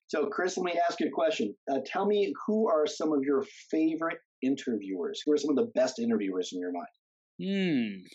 So, 0.08 0.26
Chris, 0.26 0.56
let 0.56 0.64
me 0.64 0.80
ask 0.88 1.00
you 1.00 1.08
a 1.08 1.10
question. 1.10 1.54
Uh, 1.70 1.80
tell 1.84 2.06
me 2.06 2.32
who 2.46 2.68
are 2.68 2.86
some 2.86 3.12
of 3.12 3.22
your 3.22 3.44
favorite 3.70 4.18
interviewers? 4.42 5.20
Who 5.26 5.32
are 5.32 5.36
some 5.36 5.50
of 5.50 5.56
the 5.56 5.70
best 5.74 5.98
interviewers 5.98 6.50
in 6.52 6.60
your 6.60 6.72
mind? 6.72 6.86
Hmm. 7.42 8.06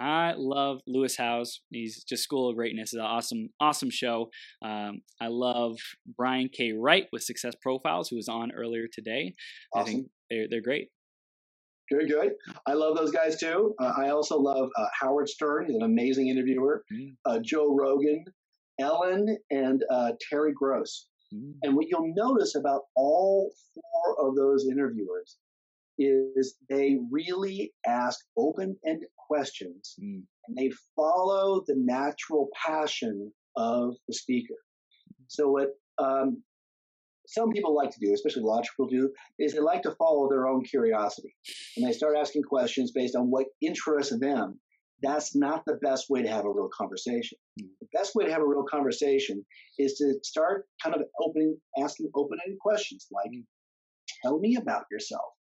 I 0.00 0.34
love 0.36 0.80
Lewis 0.86 1.16
Howes. 1.16 1.60
He's 1.70 2.02
just 2.04 2.24
School 2.24 2.50
of 2.50 2.56
Greatness. 2.56 2.92
It's 2.92 3.00
an 3.00 3.00
awesome, 3.00 3.48
awesome 3.60 3.90
show. 3.90 4.30
Um, 4.64 5.02
I 5.20 5.28
love 5.28 5.76
Brian 6.16 6.48
K. 6.48 6.72
Wright 6.72 7.06
with 7.12 7.22
Success 7.22 7.54
Profiles, 7.62 8.08
who 8.08 8.16
was 8.16 8.28
on 8.28 8.52
earlier 8.52 8.86
today. 8.92 9.34
Awesome. 9.72 9.82
I 9.82 9.92
think 9.92 10.06
they're 10.30 10.46
they're 10.50 10.62
great. 10.62 10.88
Good, 11.90 12.08
good. 12.08 12.32
I 12.66 12.72
love 12.72 12.96
those 12.96 13.10
guys 13.10 13.38
too. 13.38 13.74
Uh, 13.78 13.92
I 13.96 14.08
also 14.08 14.38
love 14.38 14.70
uh, 14.76 14.86
Howard 14.98 15.28
Stern. 15.28 15.66
He's 15.66 15.76
an 15.76 15.82
amazing 15.82 16.28
interviewer. 16.28 16.82
Mm. 16.92 17.16
Uh, 17.26 17.38
Joe 17.42 17.76
Rogan, 17.76 18.24
Ellen, 18.80 19.36
and 19.50 19.84
uh, 19.90 20.12
Terry 20.30 20.52
Gross. 20.54 21.06
Mm. 21.32 21.52
And 21.62 21.76
what 21.76 21.86
you'll 21.88 22.14
notice 22.16 22.54
about 22.54 22.82
all 22.96 23.52
four 23.74 24.26
of 24.28 24.34
those 24.34 24.66
interviewers 24.66 25.36
is 25.98 26.56
they 26.68 26.98
really 27.10 27.72
ask 27.86 28.18
open-ended 28.36 29.08
questions 29.26 29.94
mm. 30.00 30.22
and 30.46 30.56
they 30.56 30.70
follow 30.96 31.62
the 31.66 31.74
natural 31.76 32.48
passion 32.66 33.32
of 33.56 33.94
the 34.08 34.14
speaker. 34.14 34.54
So 35.28 35.48
what 35.48 35.68
um, 35.98 36.42
some 37.26 37.50
people 37.50 37.74
like 37.74 37.90
to 37.90 38.00
do, 38.00 38.12
especially 38.12 38.42
logical 38.42 38.86
do, 38.86 39.10
is 39.38 39.52
they 39.52 39.60
like 39.60 39.82
to 39.82 39.94
follow 39.98 40.28
their 40.28 40.46
own 40.46 40.64
curiosity 40.64 41.34
and 41.76 41.86
they 41.86 41.92
start 41.92 42.16
asking 42.16 42.42
questions 42.42 42.92
based 42.92 43.16
on 43.16 43.30
what 43.30 43.46
interests 43.60 44.16
them. 44.18 44.60
That's 45.02 45.34
not 45.34 45.64
the 45.66 45.78
best 45.82 46.06
way 46.08 46.22
to 46.22 46.28
have 46.28 46.44
a 46.44 46.50
real 46.50 46.70
conversation. 46.76 47.38
Mm. 47.60 47.68
The 47.80 47.88
best 47.92 48.14
way 48.14 48.24
to 48.24 48.32
have 48.32 48.40
a 48.42 48.46
real 48.46 48.64
conversation 48.64 49.44
is 49.78 49.94
to 49.94 50.14
start 50.22 50.66
kind 50.82 50.94
of 50.94 51.02
opening, 51.20 51.58
asking 51.82 52.10
open-ended 52.14 52.58
questions 52.58 53.06
like, 53.10 53.30
mm. 53.30 53.44
"Tell 54.22 54.38
me 54.38 54.56
about 54.56 54.84
yourself. 54.90 55.32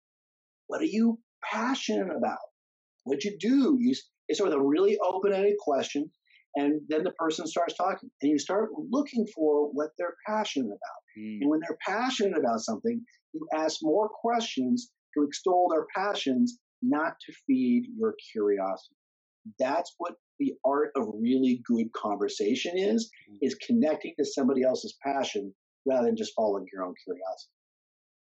What 0.67 0.81
are 0.81 0.85
you 0.85 1.19
passionate 1.51 2.15
about? 2.15 2.39
What'd 3.03 3.23
you 3.23 3.37
do? 3.39 3.77
You, 3.79 3.93
it's 4.27 4.39
sort 4.39 4.51
of 4.51 4.59
a 4.59 4.63
really 4.63 4.97
open-ended 5.03 5.57
question, 5.59 6.09
and 6.55 6.81
then 6.87 7.03
the 7.03 7.11
person 7.11 7.47
starts 7.47 7.75
talking, 7.75 8.09
and 8.21 8.31
you 8.31 8.39
start 8.39 8.69
looking 8.89 9.25
for 9.35 9.69
what 9.71 9.89
they're 9.97 10.15
passionate 10.27 10.67
about. 10.67 11.01
Mm. 11.19 11.41
And 11.41 11.49
when 11.49 11.59
they're 11.61 11.77
passionate 11.85 12.37
about 12.37 12.61
something, 12.61 13.01
you 13.33 13.47
ask 13.55 13.79
more 13.81 14.09
questions 14.09 14.91
to 15.17 15.23
extol 15.23 15.69
their 15.71 15.85
passions, 15.95 16.59
not 16.81 17.13
to 17.25 17.33
feed 17.47 17.85
your 17.97 18.15
curiosity. 18.31 18.95
That's 19.59 19.93
what 19.97 20.13
the 20.39 20.53
art 20.65 20.91
of 20.95 21.07
really 21.19 21.61
good 21.65 21.91
conversation 21.93 22.77
is, 22.77 23.11
mm. 23.29 23.37
is 23.41 23.55
connecting 23.55 24.13
to 24.17 24.25
somebody 24.25 24.63
else's 24.63 24.95
passion 25.03 25.53
rather 25.85 26.07
than 26.07 26.15
just 26.15 26.33
following 26.35 26.65
your 26.71 26.83
own 26.83 26.93
curiosity. 27.03 27.51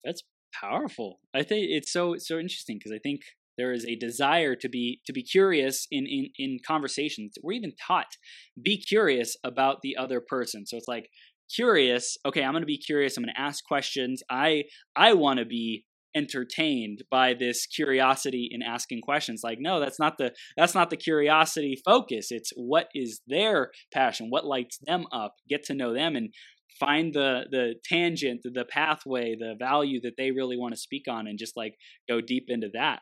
That's 0.04 0.22
powerful. 0.54 1.20
I 1.34 1.42
think 1.42 1.66
it's 1.70 1.92
so 1.92 2.16
so 2.18 2.38
interesting 2.38 2.78
because 2.78 2.92
I 2.92 2.98
think 2.98 3.22
there 3.56 3.72
is 3.72 3.84
a 3.84 3.96
desire 3.96 4.54
to 4.56 4.68
be 4.68 5.00
to 5.06 5.12
be 5.12 5.22
curious 5.22 5.86
in 5.90 6.06
in 6.06 6.28
in 6.38 6.58
conversations. 6.66 7.34
We're 7.42 7.52
even 7.52 7.72
taught 7.86 8.16
be 8.60 8.78
curious 8.78 9.36
about 9.44 9.78
the 9.82 9.96
other 9.96 10.20
person. 10.20 10.66
So 10.66 10.76
it's 10.76 10.88
like 10.88 11.08
curious. 11.54 12.16
Okay, 12.24 12.42
I'm 12.42 12.52
going 12.52 12.62
to 12.62 12.66
be 12.66 12.78
curious. 12.78 13.16
I'm 13.16 13.24
going 13.24 13.34
to 13.34 13.40
ask 13.40 13.64
questions. 13.64 14.22
I 14.30 14.64
I 14.94 15.12
want 15.12 15.38
to 15.38 15.44
be 15.44 15.84
entertained 16.16 17.02
by 17.10 17.34
this 17.34 17.66
curiosity 17.66 18.48
in 18.50 18.62
asking 18.62 19.02
questions 19.02 19.42
like 19.44 19.58
no 19.60 19.78
that's 19.78 20.00
not 20.00 20.16
the 20.16 20.32
that's 20.56 20.74
not 20.74 20.88
the 20.88 20.96
curiosity 20.96 21.76
focus 21.84 22.28
it's 22.30 22.52
what 22.56 22.88
is 22.94 23.20
their 23.26 23.70
passion 23.92 24.28
what 24.30 24.46
lights 24.46 24.78
them 24.86 25.04
up 25.12 25.34
get 25.46 25.62
to 25.62 25.74
know 25.74 25.92
them 25.92 26.16
and 26.16 26.32
find 26.80 27.12
the 27.12 27.42
the 27.50 27.74
tangent 27.84 28.40
the 28.44 28.64
pathway 28.64 29.36
the 29.38 29.54
value 29.58 30.00
that 30.00 30.14
they 30.16 30.30
really 30.30 30.56
want 30.56 30.72
to 30.72 30.80
speak 30.80 31.04
on 31.06 31.26
and 31.26 31.38
just 31.38 31.54
like 31.54 31.74
go 32.08 32.22
deep 32.22 32.44
into 32.48 32.70
that 32.72 33.00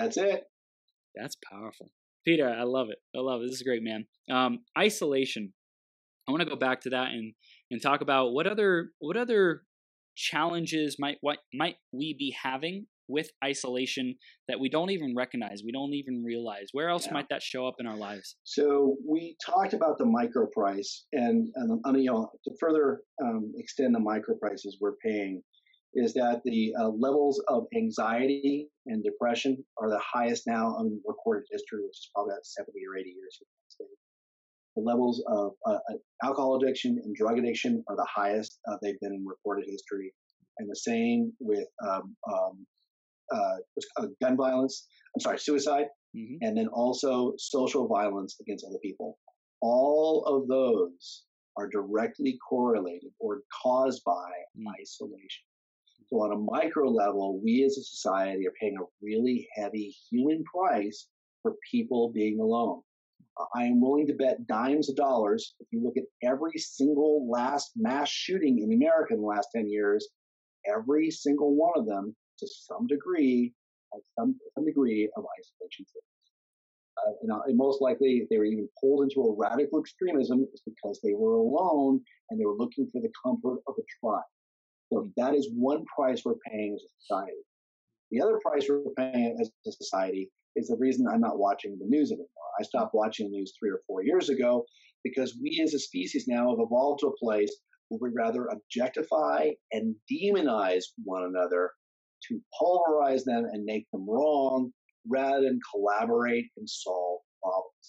that's 0.00 0.16
it 0.16 0.44
that's 1.14 1.36
powerful 1.50 1.90
peter 2.24 2.48
i 2.48 2.62
love 2.62 2.88
it 2.90 2.98
i 3.16 3.20
love 3.20 3.42
it 3.42 3.46
this 3.46 3.56
is 3.56 3.62
great 3.62 3.82
man 3.82 4.06
um, 4.30 4.60
isolation 4.78 5.52
i 6.28 6.32
want 6.32 6.42
to 6.42 6.48
go 6.48 6.56
back 6.56 6.80
to 6.80 6.90
that 6.90 7.08
and 7.08 7.34
and 7.70 7.82
talk 7.82 8.00
about 8.00 8.32
what 8.32 8.46
other 8.46 8.90
what 8.98 9.16
other 9.16 9.62
challenges 10.16 10.96
might 10.98 11.16
what 11.20 11.38
might 11.54 11.76
we 11.92 12.14
be 12.18 12.34
having 12.42 12.86
with 13.10 13.30
isolation 13.44 14.14
that 14.48 14.60
we 14.60 14.68
don't 14.68 14.90
even 14.90 15.14
recognize, 15.16 15.62
we 15.64 15.72
don't 15.72 15.92
even 15.92 16.22
realize? 16.24 16.68
Where 16.72 16.88
else 16.88 17.06
yeah. 17.06 17.14
might 17.14 17.26
that 17.30 17.42
show 17.42 17.66
up 17.66 17.74
in 17.78 17.86
our 17.86 17.96
lives? 17.96 18.36
So 18.44 18.96
we 19.06 19.36
talked 19.44 19.74
about 19.74 19.98
the 19.98 20.06
micro 20.06 20.46
price, 20.46 21.06
and, 21.12 21.48
and 21.56 22.02
you 22.02 22.10
know 22.10 22.30
to 22.44 22.52
further 22.58 23.00
um, 23.22 23.52
extend 23.56 23.94
the 23.94 24.00
micro 24.00 24.36
prices 24.36 24.78
we're 24.80 24.96
paying 25.04 25.42
is 25.94 26.14
that 26.14 26.40
the 26.44 26.72
uh, 26.78 26.88
levels 26.88 27.42
of 27.48 27.66
anxiety 27.76 28.68
and 28.86 29.02
depression 29.02 29.62
are 29.78 29.88
the 29.88 30.00
highest 30.00 30.44
now 30.46 30.78
in 30.80 31.00
recorded 31.06 31.46
history, 31.50 31.82
which 31.82 31.96
is 31.96 32.10
probably 32.14 32.32
about 32.32 32.44
70 32.44 32.72
or 32.88 32.96
80 32.96 33.10
years. 33.10 33.42
The 34.76 34.82
levels 34.82 35.22
of 35.26 35.52
uh, 35.66 35.72
uh, 35.72 35.96
alcohol 36.22 36.56
addiction 36.62 37.00
and 37.04 37.14
drug 37.14 37.38
addiction 37.38 37.82
are 37.88 37.96
the 37.96 38.06
highest 38.08 38.60
uh, 38.68 38.76
they've 38.80 39.00
been 39.00 39.14
in 39.14 39.26
recorded 39.26 39.66
history. 39.68 40.14
And 40.58 40.70
the 40.70 40.76
same 40.76 41.32
with 41.40 41.66
um, 41.86 42.16
um, 42.32 42.66
uh, 43.34 43.56
uh, 43.96 44.06
gun 44.22 44.36
violence, 44.36 44.86
I'm 45.14 45.20
sorry, 45.20 45.38
suicide, 45.38 45.86
mm-hmm. 46.16 46.36
and 46.42 46.56
then 46.56 46.68
also 46.68 47.34
social 47.38 47.88
violence 47.88 48.36
against 48.40 48.64
other 48.64 48.78
people. 48.82 49.18
All 49.60 50.24
of 50.24 50.48
those 50.48 51.24
are 51.56 51.68
directly 51.68 52.38
correlated 52.48 53.10
or 53.18 53.42
caused 53.62 54.02
by 54.04 54.30
mm. 54.58 54.64
isolation. 54.80 55.44
So, 56.10 56.20
on 56.22 56.32
a 56.32 56.36
micro 56.36 56.88
level, 56.88 57.40
we 57.42 57.64
as 57.64 57.78
a 57.78 57.82
society 57.82 58.46
are 58.46 58.54
paying 58.60 58.76
a 58.76 58.84
really 59.00 59.48
heavy 59.54 59.94
human 60.10 60.42
price 60.44 61.06
for 61.42 61.54
people 61.70 62.10
being 62.12 62.40
alone. 62.40 62.82
I 63.54 63.64
am 63.64 63.80
willing 63.80 64.06
to 64.08 64.14
bet 64.14 64.46
dimes 64.46 64.90
of 64.90 64.96
dollars. 64.96 65.54
If 65.60 65.68
you 65.70 65.82
look 65.82 65.96
at 65.96 66.04
every 66.22 66.58
single 66.58 67.28
last 67.30 67.72
mass 67.76 68.08
shooting 68.08 68.58
in 68.58 68.72
America 68.72 69.14
in 69.14 69.20
the 69.20 69.26
last 69.26 69.48
10 69.54 69.68
years, 69.68 70.08
every 70.68 71.10
single 71.10 71.54
one 71.54 71.72
of 71.76 71.86
them 71.86 72.14
to 72.38 72.46
some 72.46 72.86
degree, 72.86 73.54
some, 74.18 74.36
some 74.54 74.64
degree 74.64 75.08
of 75.16 75.24
isolation 75.38 75.86
Uh, 76.98 77.12
and, 77.22 77.32
and 77.46 77.56
most 77.56 77.80
likely, 77.80 78.18
if 78.18 78.28
they 78.28 78.36
were 78.36 78.44
even 78.44 78.68
pulled 78.80 79.04
into 79.04 79.22
a 79.22 79.34
radical 79.34 79.80
extremism, 79.80 80.46
it's 80.52 80.62
because 80.62 81.00
they 81.02 81.14
were 81.14 81.34
alone 81.34 82.00
and 82.28 82.38
they 82.38 82.44
were 82.44 82.56
looking 82.56 82.88
for 82.90 83.00
the 83.00 83.12
comfort 83.24 83.60
of 83.66 83.74
a 83.78 83.82
tribe. 84.00 84.24
So 84.92 85.10
that 85.16 85.34
is 85.34 85.50
one 85.54 85.84
price 85.94 86.22
we're 86.24 86.34
paying 86.46 86.74
as 86.74 86.82
a 86.82 86.90
society. 87.00 87.38
The 88.10 88.20
other 88.22 88.38
price 88.44 88.66
we're 88.68 88.82
paying 88.96 89.36
as 89.40 89.50
a 89.66 89.72
society 89.72 90.30
is 90.56 90.68
the 90.68 90.76
reason 90.76 91.06
I'm 91.06 91.20
not 91.20 91.38
watching 91.38 91.78
the 91.78 91.86
news 91.86 92.10
anymore. 92.10 92.26
I 92.58 92.64
stopped 92.64 92.94
watching 92.94 93.30
the 93.30 93.38
news 93.38 93.52
three 93.58 93.70
or 93.70 93.80
four 93.86 94.02
years 94.02 94.28
ago 94.28 94.64
because 95.04 95.38
we 95.40 95.60
as 95.62 95.74
a 95.74 95.78
species 95.78 96.26
now 96.26 96.50
have 96.50 96.58
evolved 96.60 97.00
to 97.00 97.06
a 97.06 97.16
place 97.24 97.54
where 97.88 98.10
we 98.10 98.16
rather 98.16 98.46
objectify 98.46 99.50
and 99.72 99.94
demonize 100.10 100.84
one 101.04 101.24
another 101.24 101.70
to 102.28 102.40
pulverize 102.58 103.24
them 103.24 103.44
and 103.52 103.64
make 103.64 103.86
them 103.92 104.08
wrong 104.08 104.72
rather 105.08 105.42
than 105.42 105.58
collaborate 105.72 106.46
and 106.56 106.68
solve 106.68 107.20
problems. 107.42 107.79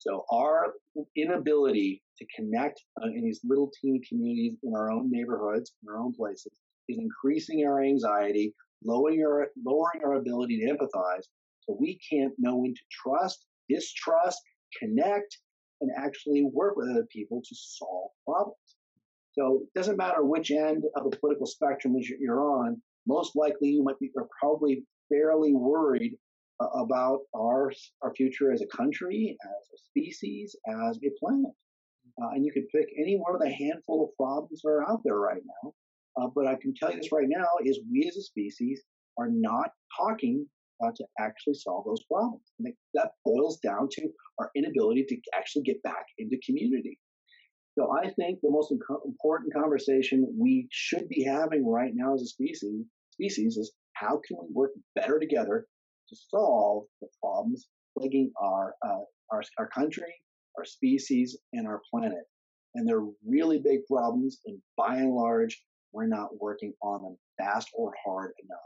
So 0.00 0.24
our 0.32 0.72
inability 1.14 2.02
to 2.18 2.26
connect 2.34 2.82
uh, 3.02 3.08
in 3.08 3.22
these 3.22 3.40
little 3.44 3.70
teeny 3.80 4.00
communities 4.08 4.56
in 4.62 4.74
our 4.74 4.90
own 4.90 5.10
neighborhoods, 5.10 5.72
in 5.82 5.90
our 5.90 6.00
own 6.00 6.14
places, 6.14 6.52
is 6.88 6.98
increasing 6.98 7.66
our 7.66 7.82
anxiety, 7.82 8.54
lowering 8.82 9.22
our 9.22 9.48
lowering 9.62 10.02
our 10.02 10.14
ability 10.14 10.60
to 10.60 10.72
empathize. 10.72 11.24
So 11.60 11.76
we 11.78 11.98
can't 12.10 12.32
know 12.38 12.56
when 12.56 12.72
to 12.74 12.80
trust, 12.90 13.44
distrust, 13.68 14.40
connect, 14.78 15.38
and 15.82 15.90
actually 15.98 16.44
work 16.44 16.76
with 16.76 16.88
other 16.88 17.06
people 17.12 17.42
to 17.46 17.54
solve 17.54 18.10
problems. 18.26 18.56
So 19.32 19.60
it 19.62 19.78
doesn't 19.78 19.98
matter 19.98 20.24
which 20.24 20.50
end 20.50 20.84
of 20.96 21.10
the 21.10 21.16
political 21.18 21.46
spectrum 21.46 21.94
you're 22.18 22.40
on. 22.40 22.80
Most 23.06 23.36
likely, 23.36 23.68
you 23.68 23.82
might 23.82 23.98
be, 23.98 24.10
are 24.16 24.28
probably 24.40 24.82
fairly 25.10 25.52
worried 25.54 26.16
about 26.74 27.20
our 27.34 27.72
our 28.02 28.14
future 28.14 28.52
as 28.52 28.62
a 28.62 28.76
country, 28.76 29.36
as 29.42 29.68
a 29.74 29.78
species, 29.78 30.56
as 30.68 30.98
a 30.98 31.10
planet. 31.18 31.52
Uh, 32.22 32.30
and 32.34 32.44
you 32.44 32.52
could 32.52 32.68
pick 32.68 32.88
any 32.98 33.16
one 33.16 33.34
of 33.34 33.40
the 33.40 33.50
handful 33.50 34.04
of 34.04 34.16
problems 34.16 34.60
that 34.62 34.68
are 34.68 34.88
out 34.90 35.00
there 35.04 35.18
right 35.18 35.42
now. 35.62 35.72
Uh, 36.16 36.28
but 36.34 36.46
I 36.46 36.56
can 36.56 36.74
tell 36.74 36.90
you 36.90 36.98
this 37.00 37.12
right 37.12 37.28
now: 37.28 37.48
is 37.64 37.80
we 37.90 38.06
as 38.08 38.16
a 38.16 38.22
species 38.22 38.82
are 39.18 39.28
not 39.30 39.70
talking 39.98 40.46
uh, 40.82 40.90
to 40.96 41.04
actually 41.18 41.54
solve 41.54 41.84
those 41.84 42.02
problems. 42.10 42.42
And 42.58 42.72
that 42.94 43.12
boils 43.24 43.58
down 43.58 43.88
to 43.92 44.08
our 44.38 44.50
inability 44.56 45.04
to 45.08 45.16
actually 45.34 45.62
get 45.62 45.82
back 45.82 46.06
into 46.18 46.38
community. 46.44 46.98
So 47.78 47.92
I 47.92 48.10
think 48.10 48.40
the 48.42 48.50
most 48.50 48.72
important 48.72 49.54
conversation 49.54 50.26
we 50.38 50.68
should 50.70 51.08
be 51.08 51.22
having 51.22 51.66
right 51.66 51.92
now 51.94 52.14
as 52.14 52.22
a 52.22 52.26
species 52.26 52.84
species 53.12 53.56
is 53.56 53.72
how 53.94 54.20
can 54.26 54.38
we 54.40 54.48
work 54.52 54.70
better 54.94 55.18
together 55.18 55.66
to 56.10 56.16
solve 56.28 56.84
the 57.00 57.08
problems 57.22 57.68
plaguing 57.96 58.30
our, 58.40 58.74
uh, 58.86 59.00
our, 59.32 59.42
our 59.58 59.68
country, 59.68 60.12
our 60.58 60.64
species, 60.64 61.36
and 61.52 61.66
our 61.66 61.80
planet. 61.90 62.24
And 62.74 62.86
they're 62.86 63.06
really 63.26 63.58
big 63.58 63.80
problems, 63.90 64.38
and 64.46 64.58
by 64.76 64.96
and 64.96 65.12
large, 65.12 65.60
we're 65.92 66.06
not 66.06 66.40
working 66.40 66.72
on 66.82 67.02
them 67.02 67.16
fast 67.36 67.68
or 67.74 67.92
hard 68.04 68.32
enough. 68.44 68.60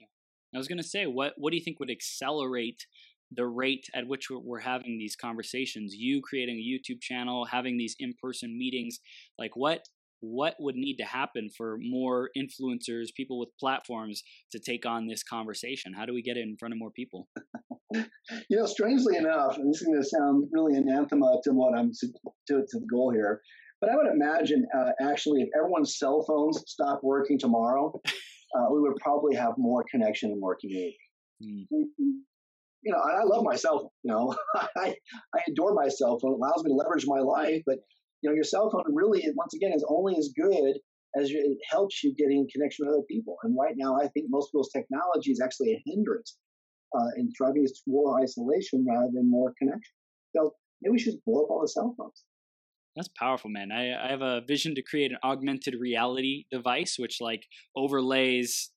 Yeah. 0.00 0.06
I 0.54 0.58
was 0.58 0.66
going 0.66 0.78
to 0.78 0.84
say, 0.84 1.06
what 1.06 1.34
what 1.36 1.50
do 1.50 1.56
you 1.56 1.62
think 1.62 1.78
would 1.78 1.90
accelerate 1.90 2.84
the 3.30 3.46
rate 3.46 3.86
at 3.94 4.08
which 4.08 4.26
we're 4.30 4.58
having 4.58 4.98
these 4.98 5.14
conversations? 5.14 5.94
You 5.94 6.20
creating 6.20 6.56
a 6.56 6.62
YouTube 6.62 7.00
channel, 7.00 7.44
having 7.44 7.78
these 7.78 7.94
in 8.00 8.14
person 8.20 8.58
meetings, 8.58 8.98
like 9.38 9.54
what 9.54 9.84
what 10.30 10.54
would 10.58 10.76
need 10.76 10.96
to 10.96 11.04
happen 11.04 11.48
for 11.56 11.76
more 11.80 12.30
influencers, 12.36 13.14
people 13.16 13.38
with 13.38 13.50
platforms 13.58 14.22
to 14.52 14.58
take 14.58 14.86
on 14.86 15.06
this 15.06 15.22
conversation? 15.22 15.92
How 15.92 16.06
do 16.06 16.14
we 16.14 16.22
get 16.22 16.36
it 16.36 16.42
in 16.42 16.56
front 16.56 16.72
of 16.72 16.78
more 16.78 16.90
people? 16.90 17.28
you 17.94 18.56
know, 18.56 18.66
strangely 18.66 19.16
enough, 19.16 19.56
and 19.58 19.72
this 19.72 19.80
is 19.80 19.86
going 19.86 20.00
to 20.00 20.08
sound 20.08 20.48
really 20.52 20.76
anathema 20.76 21.40
to 21.44 21.50
what 21.50 21.76
I'm 21.76 21.92
to, 22.00 22.06
to, 22.48 22.54
to 22.68 22.80
the 22.80 22.86
goal 22.90 23.12
here, 23.12 23.40
but 23.80 23.90
I 23.90 23.96
would 23.96 24.06
imagine 24.06 24.66
uh, 24.76 24.92
actually 25.00 25.42
if 25.42 25.48
everyone's 25.56 25.98
cell 25.98 26.24
phones 26.26 26.62
stopped 26.66 27.04
working 27.04 27.38
tomorrow, 27.38 27.92
uh, 28.06 28.66
we 28.72 28.80
would 28.80 28.96
probably 28.96 29.36
have 29.36 29.52
more 29.58 29.84
connection 29.90 30.30
and 30.30 30.40
more 30.40 30.56
community. 30.58 30.96
Mm. 31.42 31.66
You 31.70 32.92
know, 32.92 32.98
I 32.98 33.24
love 33.24 33.44
my 33.44 33.56
cell 33.56 33.78
phone. 33.80 33.90
You 34.04 34.12
know, 34.12 34.36
I 34.76 34.94
I 35.34 35.40
adore 35.48 35.74
my 35.74 35.88
cell 35.88 36.18
phone. 36.18 36.32
It 36.32 36.36
allows 36.36 36.64
me 36.64 36.70
to 36.70 36.74
leverage 36.74 37.04
my 37.06 37.20
life, 37.20 37.62
but 37.66 37.78
you 38.24 38.30
know, 38.30 38.34
your 38.34 38.44
cell 38.44 38.70
phone 38.70 38.84
really, 38.88 39.22
once 39.36 39.52
again, 39.52 39.72
is 39.74 39.84
only 39.86 40.16
as 40.16 40.30
good 40.34 40.76
as 41.14 41.30
it 41.30 41.58
helps 41.70 42.02
you 42.02 42.14
get 42.14 42.30
in 42.30 42.46
connection 42.50 42.86
with 42.86 42.94
other 42.94 43.04
people. 43.08 43.36
And 43.42 43.54
right 43.54 43.74
now, 43.76 43.96
I 44.00 44.08
think 44.08 44.26
most 44.30 44.48
people's 44.48 44.70
technology 44.70 45.30
is 45.30 45.42
actually 45.42 45.72
a 45.72 45.82
hindrance 45.84 46.38
uh, 46.98 47.10
in 47.18 47.30
driving 47.36 47.64
us 47.64 47.72
to 47.72 47.82
more 47.86 48.18
isolation 48.22 48.86
rather 48.88 49.10
than 49.12 49.30
more 49.30 49.52
connection. 49.58 49.92
So 50.34 50.54
maybe 50.80 50.92
we 50.92 50.98
should 50.98 51.22
blow 51.26 51.44
up 51.44 51.50
all 51.50 51.60
the 51.60 51.68
cell 51.68 51.94
phones. 51.98 52.24
That's 52.96 53.10
powerful, 53.18 53.50
man. 53.50 53.70
I, 53.70 53.92
I 53.92 54.08
have 54.08 54.22
a 54.22 54.40
vision 54.40 54.74
to 54.76 54.82
create 54.82 55.10
an 55.10 55.18
augmented 55.22 55.74
reality 55.78 56.46
device 56.50 56.96
which 56.98 57.20
like 57.20 57.44
overlays 57.76 58.70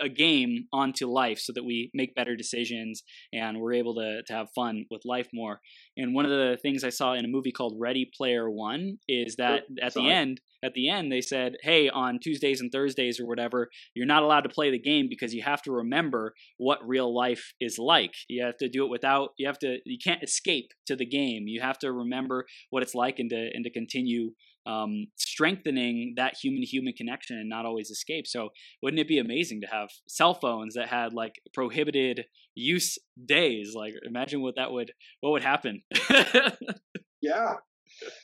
a 0.00 0.08
game 0.08 0.66
onto 0.72 1.06
life 1.06 1.38
so 1.38 1.52
that 1.54 1.64
we 1.64 1.90
make 1.94 2.14
better 2.14 2.36
decisions 2.36 3.02
and 3.32 3.60
we're 3.60 3.74
able 3.74 3.94
to, 3.94 4.22
to 4.26 4.32
have 4.32 4.48
fun 4.54 4.84
with 4.90 5.02
life 5.04 5.28
more. 5.32 5.60
And 5.96 6.14
one 6.14 6.24
of 6.24 6.30
the 6.30 6.58
things 6.60 6.84
I 6.84 6.90
saw 6.90 7.14
in 7.14 7.24
a 7.24 7.28
movie 7.28 7.52
called 7.52 7.76
Ready 7.78 8.10
Player 8.16 8.50
One 8.50 8.98
is 9.08 9.36
that 9.36 9.62
oh, 9.70 9.74
at 9.86 9.92
Sorry. 9.92 10.06
the 10.06 10.12
end, 10.12 10.40
at 10.64 10.74
the 10.74 10.88
end, 10.88 11.12
they 11.12 11.20
said, 11.20 11.56
"Hey, 11.62 11.88
on 11.88 12.18
Tuesdays 12.18 12.60
and 12.60 12.72
Thursdays 12.72 13.20
or 13.20 13.26
whatever, 13.26 13.68
you're 13.94 14.06
not 14.06 14.22
allowed 14.22 14.40
to 14.42 14.48
play 14.48 14.70
the 14.70 14.78
game 14.78 15.06
because 15.08 15.34
you 15.34 15.42
have 15.42 15.62
to 15.62 15.70
remember 15.70 16.34
what 16.56 16.86
real 16.86 17.14
life 17.14 17.52
is 17.60 17.78
like. 17.78 18.14
You 18.28 18.44
have 18.44 18.56
to 18.58 18.68
do 18.68 18.84
it 18.84 18.90
without. 18.90 19.30
You 19.38 19.46
have 19.46 19.58
to. 19.60 19.78
You 19.84 19.98
can't 20.02 20.22
escape 20.22 20.70
to 20.86 20.96
the 20.96 21.06
game. 21.06 21.44
You 21.46 21.60
have 21.60 21.78
to 21.80 21.92
remember 21.92 22.46
what 22.70 22.82
it's 22.82 22.94
like 22.94 23.18
and 23.18 23.30
to 23.30 23.50
and 23.54 23.64
to 23.64 23.70
continue 23.70 24.32
um, 24.66 25.06
strengthening 25.16 26.14
that 26.16 26.34
human 26.42 26.60
to 26.60 26.66
human 26.66 26.92
connection 26.92 27.38
and 27.38 27.48
not 27.48 27.64
always 27.64 27.90
escape. 27.90 28.26
So, 28.26 28.50
wouldn't 28.82 29.00
it 29.00 29.08
be 29.08 29.18
amazing 29.18 29.60
to 29.62 29.66
have 29.68 29.88
cell 30.08 30.34
phones 30.34 30.74
that 30.74 30.88
had 30.88 31.12
like 31.12 31.34
prohibited 31.54 32.24
use 32.54 32.98
days? 33.24 33.74
Like, 33.74 33.94
imagine 34.04 34.42
what 34.42 34.56
that 34.56 34.72
would 34.72 34.92
what 35.20 35.30
would 35.30 35.44
happen. 35.44 35.82
yeah. 37.22 37.54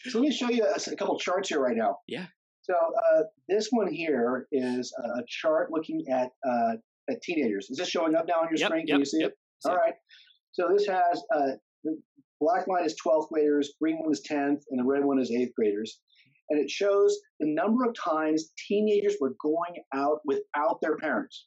So 0.04 0.18
let 0.18 0.28
me 0.28 0.32
show 0.32 0.50
you 0.50 0.64
a, 0.64 0.90
a 0.90 0.96
couple 0.96 1.18
charts 1.18 1.48
here 1.48 1.60
right 1.60 1.76
now. 1.76 1.98
Yeah. 2.06 2.26
So 2.62 2.74
uh, 2.74 3.22
this 3.48 3.68
one 3.70 3.92
here 3.92 4.46
is 4.52 4.92
a 5.02 5.22
chart 5.28 5.70
looking 5.70 6.04
at 6.10 6.30
uh, 6.46 6.74
at 7.08 7.22
teenagers. 7.22 7.68
Is 7.70 7.78
this 7.78 7.88
showing 7.88 8.14
up 8.14 8.26
now 8.26 8.40
on 8.42 8.48
your 8.50 8.58
yep, 8.58 8.68
screen? 8.68 8.86
Can 8.86 8.94
yep, 8.94 8.98
you 8.98 9.04
see 9.04 9.20
yep, 9.20 9.30
it? 9.30 9.68
All 9.68 9.76
right. 9.76 9.94
So 10.52 10.68
this 10.72 10.86
has 10.86 11.22
uh, 11.34 11.52
the 11.84 12.00
black 12.40 12.66
line 12.66 12.84
is 12.84 12.96
12th 13.04 13.28
graders, 13.28 13.72
green 13.80 13.98
one 13.98 14.12
is 14.12 14.22
10th, 14.28 14.62
and 14.70 14.80
the 14.80 14.84
red 14.84 15.04
one 15.04 15.18
is 15.18 15.30
8th 15.30 15.54
graders 15.56 16.00
and 16.50 16.60
it 16.60 16.70
shows 16.70 17.16
the 17.40 17.46
number 17.48 17.84
of 17.84 17.94
times 17.94 18.52
teenagers 18.68 19.16
were 19.20 19.34
going 19.40 19.82
out 19.94 20.20
without 20.24 20.80
their 20.80 20.96
parents. 20.96 21.46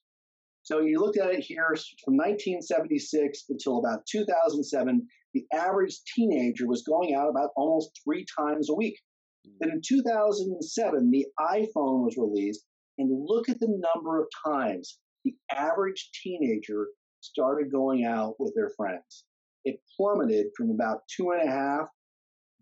So 0.63 0.79
you 0.79 0.99
look 0.99 1.15
at 1.15 1.29
it 1.29 1.41
here 1.41 1.75
from 2.03 2.17
1976 2.17 3.45
until 3.49 3.77
about 3.77 4.05
2007, 4.11 5.07
the 5.35 5.45
average 5.53 5.99
teenager 6.15 6.67
was 6.67 6.81
going 6.81 7.13
out 7.13 7.29
about 7.29 7.51
almost 7.55 7.91
three 8.03 8.25
times 8.37 8.69
a 8.69 8.73
week. 8.73 8.99
Hmm. 9.45 9.51
Then 9.59 9.71
in 9.73 9.81
2007, 9.87 11.11
the 11.11 11.27
iPhone 11.39 12.03
was 12.03 12.17
released, 12.17 12.65
and 12.97 13.27
look 13.27 13.47
at 13.47 13.59
the 13.59 13.79
number 13.93 14.19
of 14.19 14.27
times 14.43 14.97
the 15.23 15.35
average 15.51 16.09
teenager 16.23 16.87
started 17.21 17.71
going 17.71 18.05
out 18.05 18.35
with 18.39 18.53
their 18.55 18.71
friends. 18.75 19.25
It 19.65 19.79
plummeted 19.95 20.47
from 20.57 20.71
about 20.71 21.01
two 21.15 21.31
and 21.31 21.47
a 21.47 21.51
half 21.51 21.87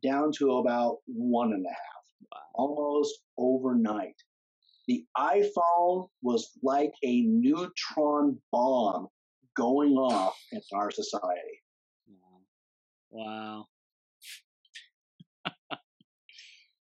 down 0.03 0.31
to 0.39 0.57
about 0.57 0.97
one 1.05 1.53
and 1.53 1.65
a 1.65 1.69
half 1.69 2.02
almost 2.55 3.19
overnight. 3.37 4.15
The 4.87 5.05
iPhone 5.17 6.09
was 6.21 6.51
like 6.61 6.91
a 7.03 7.21
neutron 7.21 8.39
bomb 8.51 9.07
going 9.55 9.93
off 9.93 10.37
in 10.51 10.61
our 10.73 10.91
society. 10.91 11.61
Wow. 13.11 13.67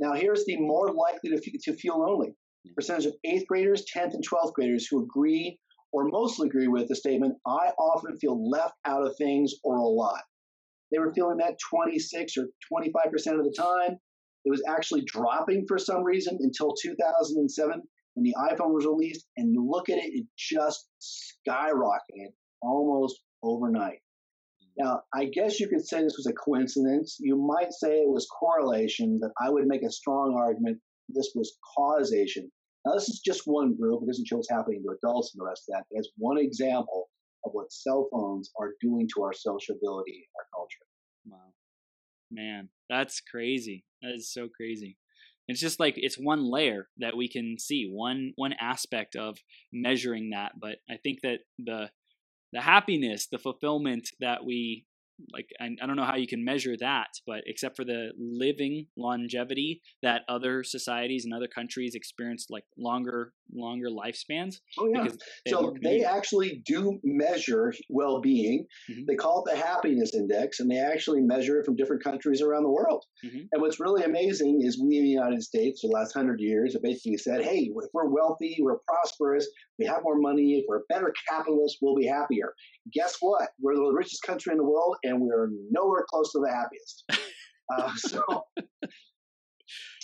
now, 0.01 0.15
here's 0.15 0.45
the 0.47 0.57
more 0.57 0.93
likely 0.93 1.31
to, 1.31 1.59
to 1.65 1.73
feel 1.75 2.01
lonely 2.01 2.35
percentage 2.75 3.07
of 3.07 3.15
eighth 3.25 3.47
graders, 3.47 3.85
10th, 3.95 4.15
and 4.15 4.27
12th 4.27 4.53
graders 4.55 4.87
who 4.87 5.03
agree 5.03 5.59
or 5.93 6.05
mostly 6.09 6.49
agree 6.49 6.69
with 6.69 6.89
the 6.89 6.97
statement 6.97 7.37
I 7.47 7.71
often 7.79 8.19
feel 8.19 8.51
left 8.51 8.75
out 8.85 9.05
of 9.05 9.17
things 9.17 9.53
or 9.63 9.77
a 9.77 9.83
lot. 9.83 10.23
They 10.91 10.99
were 10.99 11.13
feeling 11.13 11.39
that 11.39 11.59
26 11.71 12.37
or 12.37 12.49
25% 12.73 13.39
of 13.39 13.45
the 13.45 13.55
time. 13.57 13.99
It 14.45 14.51
was 14.51 14.63
actually 14.69 15.03
dropping 15.07 15.67
for 15.67 15.79
some 15.79 16.03
reason 16.03 16.39
until 16.41 16.75
2007 16.75 17.83
when 18.15 18.25
the 18.25 18.35
iPhone 18.39 18.73
was 18.75 18.87
released. 18.87 19.27
And 19.37 19.57
look 19.57 19.89
at 19.89 19.99
it, 19.99 20.13
it 20.13 20.27
just 20.37 20.89
skyrocketed 21.49 22.33
almost 22.61 23.21
overnight. 23.43 24.01
Now, 24.79 25.03
I 25.15 25.27
guess 25.27 25.61
you 25.61 25.69
could 25.69 25.87
say 25.87 26.03
this 26.03 26.17
was 26.17 26.27
a 26.27 26.33
coincidence. 26.33 27.19
You 27.21 27.37
might 27.37 27.73
say 27.73 27.99
it 27.99 28.09
was 28.09 28.27
correlation, 28.27 29.19
but 29.21 29.33
I 29.41 29.51
would 29.51 29.67
make 29.67 29.83
a 29.83 29.91
strong 29.91 30.35
argument 30.39 30.81
this 31.09 31.33
was 31.35 31.57
causation. 31.77 32.51
Now, 32.87 32.95
this 32.95 33.09
is 33.09 33.21
just 33.25 33.43
one 33.45 33.77
group. 33.77 34.03
It 34.03 34.07
doesn't 34.07 34.27
show 34.27 34.37
what's 34.37 34.51
happening 34.51 34.83
to 34.83 34.97
adults 34.97 35.33
and 35.35 35.41
the 35.41 35.47
rest 35.47 35.65
of 35.69 35.75
that. 35.75 35.85
It's 35.91 36.11
one 36.17 36.39
example 36.39 37.11
of 37.45 37.53
what 37.53 37.73
cell 37.73 38.09
phones 38.11 38.51
are 38.59 38.73
doing 38.81 39.09
to 39.15 39.23
our 39.23 39.33
sociability 39.33 40.29
our 40.37 40.47
culture. 40.55 40.87
Wow. 41.27 41.53
Man, 42.31 42.69
that's 42.93 43.21
crazy. 43.21 43.85
That 44.03 44.13
is 44.15 44.33
so 44.33 44.49
crazy. 44.55 44.99
It's 45.49 45.61
just 45.61 45.81
like 45.81 45.95
it's 45.97 46.17
one 46.17 46.51
layer 46.51 46.89
that 46.99 47.17
we 47.17 47.29
can 47.29 47.57
see, 47.59 47.89
one 47.91 48.33
one 48.37 48.55
aspect 48.61 49.17
of 49.17 49.39
measuring 49.73 50.31
that. 50.31 50.53
But 50.61 50.77
I 50.91 50.99
think 51.03 51.21
that 51.23 51.41
the 51.59 51.91
the 52.53 52.61
happiness, 52.61 53.27
the 53.27 53.39
fulfillment 53.39 54.11
that 54.21 54.45
we 54.45 54.85
like 55.33 55.49
I, 55.61 55.71
I 55.83 55.87
don't 55.87 55.97
know 55.97 56.05
how 56.05 56.17
you 56.17 56.27
can 56.27 56.45
measure 56.45 56.77
that 56.81 57.09
but 57.27 57.43
except 57.47 57.77
for 57.77 57.85
the 57.85 58.13
living 58.19 58.87
longevity 58.97 59.81
that 60.03 60.23
other 60.29 60.65
societies 60.65 61.25
and 61.25 61.35
other 61.35 61.49
countries 61.49 61.95
experienced 61.95 62.51
like 62.51 62.65
longer 62.77 63.33
longer 63.55 63.89
lifespans 63.89 64.57
oh 64.79 64.89
yeah. 64.93 65.09
they 65.45 65.51
so 65.51 65.75
they 65.83 66.05
actually 66.05 66.63
do 66.65 66.99
measure 67.05 67.73
well-being. 67.89 68.67
Mm-hmm. 68.91 69.03
they 69.07 69.15
call 69.15 69.45
it 69.45 69.51
the 69.51 69.61
happiness 69.61 70.15
index 70.15 70.61
and 70.61 70.71
they 70.71 70.79
actually 70.79 71.21
measure 71.21 71.59
it 71.59 71.65
from 71.65 71.77
different 71.77 72.03
countries 72.03 72.41
around 72.41 72.63
the 72.63 72.71
world. 72.71 73.05
Mm-hmm. 73.25 73.41
and 73.53 73.63
what's 73.63 73.81
really 73.81 74.05
amazing 74.05 74.63
is 74.63 74.81
we 74.81 74.99
in 74.99 75.05
the 75.05 75.11
united 75.11 75.43
states 75.43 75.81
for 75.81 75.89
the 75.89 75.95
last 75.95 76.13
hundred 76.13 76.41
years 76.41 76.73
have 76.75 76.83
basically 76.83 77.17
said 77.17 77.43
hey 77.43 77.71
if 77.75 77.91
we're 77.93 78.09
wealthy 78.09 78.59
we're 78.61 78.79
prosperous 78.89 79.47
we 79.79 79.87
have 79.87 80.03
more 80.03 80.19
money 80.19 80.59
if 80.59 80.65
we're 80.69 80.83
better 80.89 81.13
capitalists 81.29 81.79
we'll 81.81 81.97
be 81.97 82.07
happier 82.07 82.55
guess 82.93 83.17
what 83.21 83.51
we're 83.61 83.75
the 83.75 83.93
richest 83.93 84.23
country 84.23 84.53
in 84.53 84.59
the 84.59 84.65
world 84.65 84.97
and 85.05 85.21
we're 85.21 85.49
nowhere 85.71 86.05
close 86.09 86.33
to 86.33 86.41
the 86.41 86.53
happiest. 86.53 87.05
Uh, 87.73 87.91
so, 87.97 88.23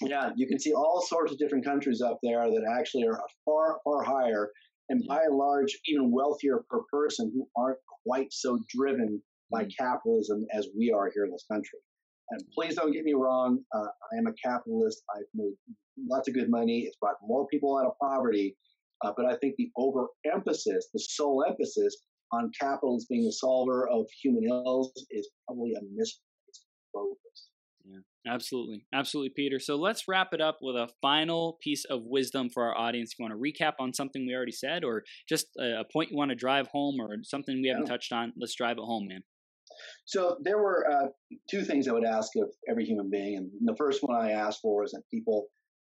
yeah, 0.03 0.31
you 0.37 0.47
can 0.47 0.59
see 0.59 0.73
all 0.73 1.05
sorts 1.07 1.33
of 1.33 1.39
different 1.39 1.65
countries 1.65 2.01
up 2.01 2.19
there 2.23 2.49
that 2.49 2.63
actually 2.79 3.07
are 3.07 3.21
far, 3.45 3.79
far 3.85 4.03
higher, 4.03 4.49
and 4.89 5.03
by 5.07 5.23
and 5.25 5.37
large, 5.37 5.77
even 5.87 6.11
wealthier 6.11 6.65
per 6.71 6.83
person 6.91 7.31
who 7.35 7.47
aren't 7.61 7.79
quite 8.07 8.33
so 8.33 8.59
driven 8.75 9.21
by 9.51 9.65
mm. 9.65 9.71
capitalism 9.79 10.47
as 10.53 10.69
we 10.77 10.91
are 10.91 11.11
here 11.13 11.25
in 11.25 11.31
this 11.31 11.45
country. 11.51 11.79
And 12.31 12.43
please 12.55 12.75
don't 12.75 12.93
get 12.93 13.05
me 13.05 13.15
wrong, 13.15 13.59
uh, 13.75 13.87
I 14.13 14.19
am 14.19 14.27
a 14.27 14.33
capitalist. 14.45 15.03
I've 15.15 15.25
made 15.35 15.55
lots 16.09 16.29
of 16.29 16.35
good 16.35 16.51
money. 16.51 16.81
It's 16.81 16.97
brought 16.97 17.17
more 17.23 17.47
people 17.49 17.79
out 17.79 17.87
of 17.87 17.93
poverty. 18.01 18.57
Uh, 19.03 19.13
but 19.17 19.27
I 19.27 19.37
think 19.37 19.55
the 19.57 19.71
overemphasis, 19.77 20.89
the 20.93 20.99
sole 20.99 21.45
emphasis, 21.49 21.97
on 22.33 22.51
capital 22.61 22.97
as 22.97 23.07
being 23.09 23.25
the 23.25 23.33
solver 23.33 23.89
of 23.89 24.07
human 24.23 24.45
ills 24.45 24.93
is 25.11 25.29
probably 25.47 25.73
a 25.73 25.81
misplaced 25.95 26.67
focus. 26.93 27.49
Yeah, 27.85 28.33
absolutely. 28.33 28.85
Absolutely, 28.93 29.33
Peter. 29.35 29.59
So 29.59 29.77
let's 29.77 30.07
wrap 30.09 30.29
it 30.33 30.41
up 30.41 30.59
with 30.61 30.77
a 30.77 30.89
final 31.01 31.59
piece 31.63 31.85
of 31.87 32.03
wisdom 32.05 32.51
for 32.51 32.65
our 32.67 32.77
audience. 32.77 33.13
If 33.13 33.19
you 33.19 33.25
want 33.25 33.35
to 33.35 33.65
recap 33.65 33.75
on 33.81 33.95
something 33.95 34.27
we 34.27 34.35
already 34.35 34.53
said, 34.53 34.85
or 34.85 35.05
just 35.29 35.47
a, 35.59 35.85
point 35.93 36.11
you 36.11 36.17
want 36.17 36.31
to 36.31 36.35
drive 36.35 36.69
home, 36.69 37.01
or 37.01 37.17
something 37.23 37.61
we 37.63 37.69
haven't 37.69 37.87
yeah. 37.87 37.93
touched 37.93 38.13
on, 38.13 38.33
let's 38.39 38.55
drive 38.55 38.77
it 38.79 38.85
home, 38.85 39.09
man. 39.09 39.23
So 40.07 40.37
there 40.43 40.59
were 40.59 40.91
uh, 40.91 41.07
two 41.51 41.63
things 41.63 41.89
I 41.89 41.93
would 41.93 42.05
ask 42.05 42.33
of 42.37 42.51
every 42.69 42.85
human 42.85 43.11
being, 43.11 43.37
and 43.37 43.51
the 43.65 43.77
first 43.77 44.03
one 44.03 44.17
I 44.17 44.33
asked 44.33 44.61
for 44.61 44.85
is 44.85 44.91
that 44.93 45.03
people 45.11 45.47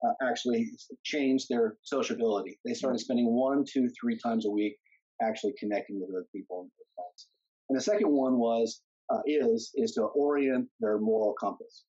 uh, 0.07 0.13
actually 0.23 0.71
change 1.05 1.47
their 1.49 1.77
sociability. 1.83 2.59
They 2.65 2.75
started 2.75 2.99
mm-hmm. 2.99 3.05
spending 3.05 3.35
one, 3.35 3.65
two, 3.71 3.89
three 4.01 4.19
times 4.23 4.47
a 4.47 4.51
week 4.51 4.77
actually 5.23 5.55
connecting 5.59 6.01
with 6.01 6.11
other 6.11 6.27
people 6.35 6.63
and 6.63 6.71
friends. 6.95 7.29
And 7.69 7.79
the 7.79 7.83
second 7.83 8.11
one 8.11 8.39
was 8.39 8.81
uh, 9.11 9.21
is 9.27 9.71
is 9.75 9.93
to 9.93 10.03
orient 10.03 10.69
their 10.81 10.99
moral 10.99 11.35
compass. 11.41 11.85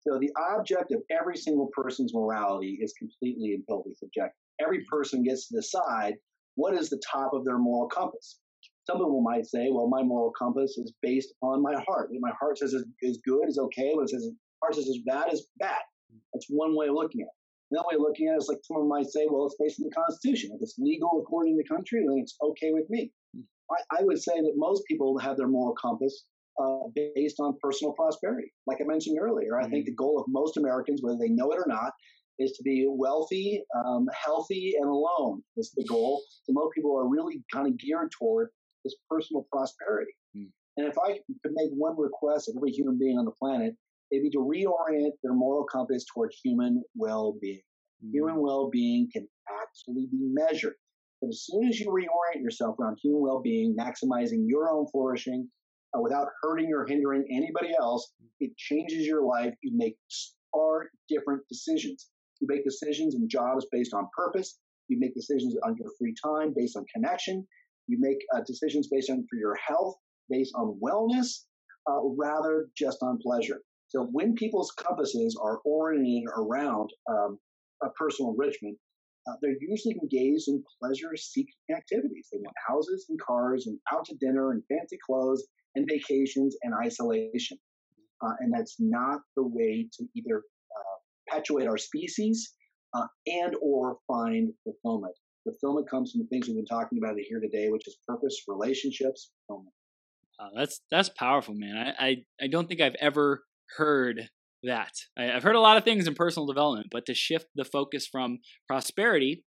So 0.00 0.18
the 0.18 0.30
object 0.52 0.92
of 0.92 1.02
every 1.10 1.36
single 1.36 1.68
person's 1.76 2.14
morality 2.14 2.78
is 2.80 2.94
completely 2.98 3.54
and 3.54 3.64
totally 3.68 3.94
subjective. 3.96 4.38
Every 4.60 4.84
person 4.90 5.22
gets 5.22 5.48
to 5.48 5.56
decide 5.56 6.14
what 6.54 6.74
is 6.74 6.88
the 6.88 7.02
top 7.12 7.32
of 7.34 7.44
their 7.44 7.58
moral 7.58 7.88
compass. 7.88 8.38
Some 8.86 8.98
people 8.98 9.22
might 9.22 9.46
say, 9.46 9.68
well, 9.70 9.88
my 9.88 10.02
moral 10.02 10.32
compass 10.38 10.76
is 10.76 10.92
based 11.02 11.32
upon 11.40 11.62
my 11.62 11.74
heart. 11.86 12.10
What 12.10 12.20
my 12.20 12.32
heart 12.38 12.58
says 12.58 12.74
is, 12.74 12.84
is 13.00 13.18
good, 13.26 13.48
is 13.48 13.58
okay. 13.58 13.92
What 13.94 14.04
it 14.04 14.10
says 14.10 14.30
heart 14.62 14.74
says 14.74 14.86
is 14.86 15.00
bad, 15.06 15.32
is 15.32 15.46
bad. 15.58 15.80
That's 16.32 16.46
one 16.48 16.76
way 16.76 16.88
of 16.88 16.94
looking 16.94 17.22
at 17.22 17.26
it. 17.26 17.43
Another 17.70 17.86
way 17.90 17.96
of 17.96 18.02
looking 18.02 18.28
at 18.28 18.34
it 18.34 18.38
is 18.38 18.48
like 18.48 18.58
someone 18.62 18.88
might 18.88 19.06
say, 19.06 19.26
well, 19.28 19.46
it's 19.46 19.56
based 19.58 19.80
on 19.80 19.88
the 19.88 19.94
Constitution. 19.94 20.50
If 20.54 20.62
it's 20.62 20.78
legal 20.78 21.20
according 21.22 21.56
to 21.56 21.62
the 21.62 21.74
country, 21.74 22.04
then 22.06 22.18
it's 22.18 22.36
okay 22.42 22.72
with 22.72 22.88
me. 22.90 23.10
I, 23.70 23.98
I 23.98 24.04
would 24.04 24.22
say 24.22 24.40
that 24.40 24.52
most 24.56 24.84
people 24.86 25.18
have 25.18 25.36
their 25.36 25.48
moral 25.48 25.74
compass 25.74 26.24
uh, 26.62 26.80
based 26.94 27.40
on 27.40 27.56
personal 27.60 27.94
prosperity. 27.94 28.52
Like 28.66 28.78
I 28.80 28.84
mentioned 28.84 29.18
earlier, 29.20 29.58
I 29.58 29.62
mm-hmm. 29.62 29.72
think 29.72 29.86
the 29.86 29.94
goal 29.94 30.20
of 30.20 30.26
most 30.28 30.56
Americans, 30.56 31.00
whether 31.02 31.18
they 31.18 31.30
know 31.30 31.50
it 31.52 31.58
or 31.58 31.66
not, 31.66 31.92
is 32.38 32.52
to 32.52 32.62
be 32.62 32.86
wealthy, 32.88 33.62
um, 33.76 34.06
healthy, 34.12 34.74
and 34.78 34.88
alone 34.88 35.42
is 35.56 35.72
the 35.76 35.84
goal. 35.84 36.22
So 36.44 36.52
most 36.52 36.74
people 36.74 36.96
are 36.96 37.08
really 37.08 37.42
kind 37.52 37.66
of 37.66 37.78
geared 37.78 38.10
toward 38.18 38.48
this 38.84 38.94
personal 39.08 39.46
prosperity. 39.52 40.12
Mm. 40.36 40.50
And 40.76 40.86
if 40.86 40.98
I 40.98 41.12
could 41.42 41.52
make 41.54 41.70
one 41.72 41.94
request 41.96 42.48
of 42.48 42.56
every 42.56 42.72
human 42.72 42.98
being 42.98 43.18
on 43.18 43.24
the 43.24 43.30
planet, 43.30 43.74
they 44.10 44.18
need 44.18 44.32
to 44.32 44.38
reorient 44.38 45.12
their 45.22 45.34
moral 45.34 45.64
compass 45.64 46.04
toward 46.12 46.32
human 46.42 46.82
well-being. 46.94 47.60
Mm-hmm. 48.04 48.12
Human 48.12 48.40
well-being 48.40 49.08
can 49.12 49.26
actually 49.48 50.06
be 50.10 50.18
measured. 50.20 50.74
But 51.20 51.28
as 51.28 51.46
soon 51.50 51.68
as 51.68 51.80
you 51.80 51.88
reorient 51.88 52.42
yourself 52.42 52.78
around 52.78 52.98
human 53.02 53.22
well-being, 53.22 53.76
maximizing 53.76 54.44
your 54.46 54.70
own 54.70 54.86
flourishing 54.92 55.48
uh, 55.96 56.00
without 56.00 56.28
hurting 56.42 56.72
or 56.72 56.86
hindering 56.86 57.24
anybody 57.30 57.74
else, 57.78 58.12
it 58.40 58.56
changes 58.56 59.06
your 59.06 59.22
life. 59.24 59.54
You 59.62 59.72
make 59.74 59.96
far 60.52 60.88
different 61.08 61.42
decisions. 61.48 62.10
You 62.40 62.46
make 62.50 62.64
decisions 62.64 63.14
in 63.14 63.28
jobs 63.28 63.66
based 63.72 63.94
on 63.94 64.08
purpose. 64.16 64.58
You 64.88 64.98
make 64.98 65.14
decisions 65.14 65.56
on 65.64 65.76
your 65.76 65.90
free 65.98 66.14
time 66.22 66.52
based 66.54 66.76
on 66.76 66.84
connection. 66.94 67.46
You 67.86 67.98
make 68.00 68.18
uh, 68.34 68.42
decisions 68.46 68.88
based 68.88 69.10
on 69.10 69.26
for 69.30 69.36
your 69.36 69.56
health, 69.56 69.96
based 70.28 70.52
on 70.54 70.78
wellness, 70.82 71.44
uh, 71.88 72.00
rather 72.02 72.68
just 72.76 72.98
on 73.02 73.18
pleasure. 73.18 73.60
So 73.94 74.08
when 74.10 74.34
people's 74.34 74.72
compasses 74.72 75.38
are 75.40 75.58
oriented 75.64 76.28
around 76.36 76.90
um, 77.08 77.38
a 77.82 77.90
personal 77.90 78.32
enrichment, 78.32 78.76
uh, 79.28 79.34
they're 79.40 79.54
usually 79.60 79.96
engaged 80.02 80.48
in 80.48 80.64
pleasure-seeking 80.80 81.54
activities. 81.74 82.28
They 82.32 82.38
want 82.38 82.56
houses 82.66 83.06
and 83.08 83.20
cars 83.20 83.68
and 83.68 83.78
out 83.92 84.04
to 84.06 84.16
dinner 84.16 84.50
and 84.50 84.62
fancy 84.68 84.98
clothes 85.06 85.44
and 85.76 85.86
vacations 85.88 86.56
and 86.62 86.74
isolation. 86.74 87.56
Uh, 88.20 88.32
and 88.40 88.52
that's 88.52 88.76
not 88.80 89.20
the 89.36 89.46
way 89.46 89.88
to 89.92 90.04
either 90.16 90.38
uh, 90.38 90.96
perpetuate 91.28 91.68
our 91.68 91.78
species 91.78 92.52
uh, 92.94 93.06
and 93.28 93.54
or 93.62 93.98
find 94.08 94.52
fulfillment. 94.64 95.14
Fulfillment 95.44 95.88
comes 95.88 96.10
from 96.10 96.22
the 96.22 96.26
things 96.28 96.48
we've 96.48 96.56
been 96.56 96.66
talking 96.66 96.98
about 96.98 97.16
here 97.28 97.38
today, 97.38 97.68
which 97.70 97.86
is 97.86 97.96
purpose, 98.08 98.42
relationships, 98.48 99.30
fulfillment. 99.46 99.74
Uh, 100.40 100.48
that's 100.56 100.80
that's 100.90 101.10
powerful, 101.10 101.54
man. 101.54 101.76
I, 101.76 102.06
I 102.06 102.16
I 102.42 102.46
don't 102.48 102.66
think 102.66 102.80
I've 102.80 102.96
ever 103.00 103.44
heard 103.76 104.30
that. 104.62 104.92
I, 105.16 105.24
have 105.24 105.42
heard 105.42 105.56
a 105.56 105.60
lot 105.60 105.76
of 105.76 105.84
things 105.84 106.06
in 106.06 106.14
personal 106.14 106.46
development, 106.46 106.88
but 106.90 107.06
to 107.06 107.14
shift 107.14 107.46
the 107.54 107.64
focus 107.64 108.06
from 108.10 108.38
prosperity 108.66 109.44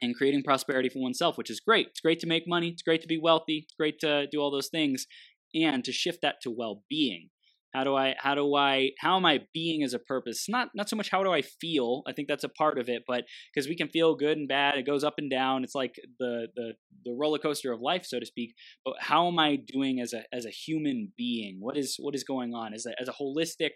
and 0.00 0.16
creating 0.16 0.42
prosperity 0.42 0.88
for 0.88 1.00
oneself, 1.00 1.38
which 1.38 1.50
is 1.50 1.60
great. 1.60 1.88
It's 1.88 2.00
great 2.00 2.20
to 2.20 2.26
make 2.26 2.46
money. 2.46 2.68
It's 2.68 2.82
great 2.82 3.02
to 3.02 3.08
be 3.08 3.18
wealthy. 3.18 3.64
It's 3.64 3.74
great 3.78 3.98
to 4.00 4.26
do 4.26 4.40
all 4.40 4.50
those 4.50 4.68
things, 4.68 5.06
and 5.54 5.84
to 5.84 5.92
shift 5.92 6.18
that 6.22 6.36
to 6.42 6.50
well-being. 6.50 7.28
How 7.72 7.84
do 7.84 7.96
I? 7.96 8.14
How 8.18 8.34
do 8.34 8.54
I? 8.54 8.90
How 8.98 9.16
am 9.16 9.24
I 9.24 9.40
being 9.54 9.82
as 9.82 9.94
a 9.94 9.98
purpose? 9.98 10.46
Not 10.48 10.68
not 10.74 10.88
so 10.88 10.96
much 10.96 11.10
how 11.10 11.22
do 11.22 11.32
I 11.32 11.42
feel. 11.42 12.02
I 12.06 12.12
think 12.12 12.28
that's 12.28 12.44
a 12.44 12.48
part 12.48 12.78
of 12.78 12.88
it, 12.88 13.04
but 13.06 13.24
because 13.52 13.68
we 13.68 13.76
can 13.76 13.88
feel 13.88 14.14
good 14.14 14.36
and 14.36 14.46
bad, 14.46 14.76
it 14.76 14.86
goes 14.86 15.04
up 15.04 15.14
and 15.18 15.30
down. 15.30 15.64
It's 15.64 15.74
like 15.74 15.94
the 16.18 16.48
the 16.54 16.74
the 17.04 17.12
roller 17.18 17.38
coaster 17.38 17.72
of 17.72 17.80
life, 17.80 18.04
so 18.04 18.20
to 18.20 18.26
speak. 18.26 18.54
But 18.84 18.94
how 19.00 19.26
am 19.26 19.38
I 19.38 19.56
doing 19.56 20.00
as 20.00 20.12
a 20.12 20.24
as 20.32 20.44
a 20.44 20.50
human 20.50 21.12
being? 21.16 21.58
What 21.60 21.76
is 21.76 21.96
what 21.98 22.14
is 22.14 22.24
going 22.24 22.54
on 22.54 22.74
as 22.74 22.84
a 22.84 22.92
as 23.00 23.08
a 23.08 23.12
holistic 23.12 23.70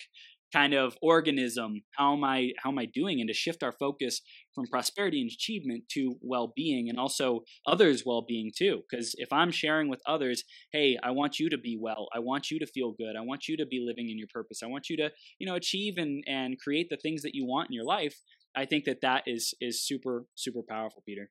kind 0.53 0.75
of 0.75 0.97
organism 1.03 1.83
how 1.93 2.15
am 2.15 2.25
i 2.25 2.51
how 2.63 2.71
am 2.71 2.79
i 2.79 2.87
doing? 2.87 3.21
And 3.21 3.29
to 3.29 3.35
shift 3.35 3.63
our 3.63 3.73
focus 3.73 4.21
from 4.55 4.67
prosperity 4.67 5.21
and 5.21 5.31
achievement 5.31 5.85
to 5.93 6.17
well-being 6.23 6.89
and 6.89 6.99
also 6.99 7.41
others 7.67 8.05
well-being 8.07 8.53
too. 8.57 8.83
Because 8.89 9.15
if 9.19 9.33
i'm 9.33 9.51
sharing 9.51 9.89
with 9.89 10.01
others 10.07 10.45
hey 10.73 10.97
i 11.03 11.11
want 11.11 11.39
you 11.39 11.51
to 11.51 11.59
be 11.59 11.77
well. 11.81 12.09
I 12.15 12.21
want 12.21 12.51
you 12.51 12.59
to 12.61 12.67
feel 12.67 12.93
good. 12.93 13.17
I 13.17 13.23
want 13.23 13.49
you 13.49 13.57
to 13.57 13.67
be 13.67 13.85
living 13.87 14.11
in 14.11 14.19
your 14.19 14.29
purpose. 14.33 14.61
I 14.63 14.67
want 14.67 14.89
you 14.89 14.97
to 14.99 15.11
you 15.39 15.47
know 15.47 15.55
achieve 15.57 15.95
and 15.99 16.23
and 16.27 16.59
create 16.61 16.89
the 16.91 16.97
things 16.97 17.23
that 17.23 17.35
you 17.35 17.47
want 17.47 17.69
in 17.71 17.75
your 17.75 17.85
life 17.85 18.17
i 18.57 18.65
think 18.65 18.85
that 18.85 19.01
that 19.03 19.23
is 19.27 19.55
is 19.61 19.83
super 19.87 20.25
super 20.35 20.63
powerful 20.69 21.03
peter. 21.07 21.31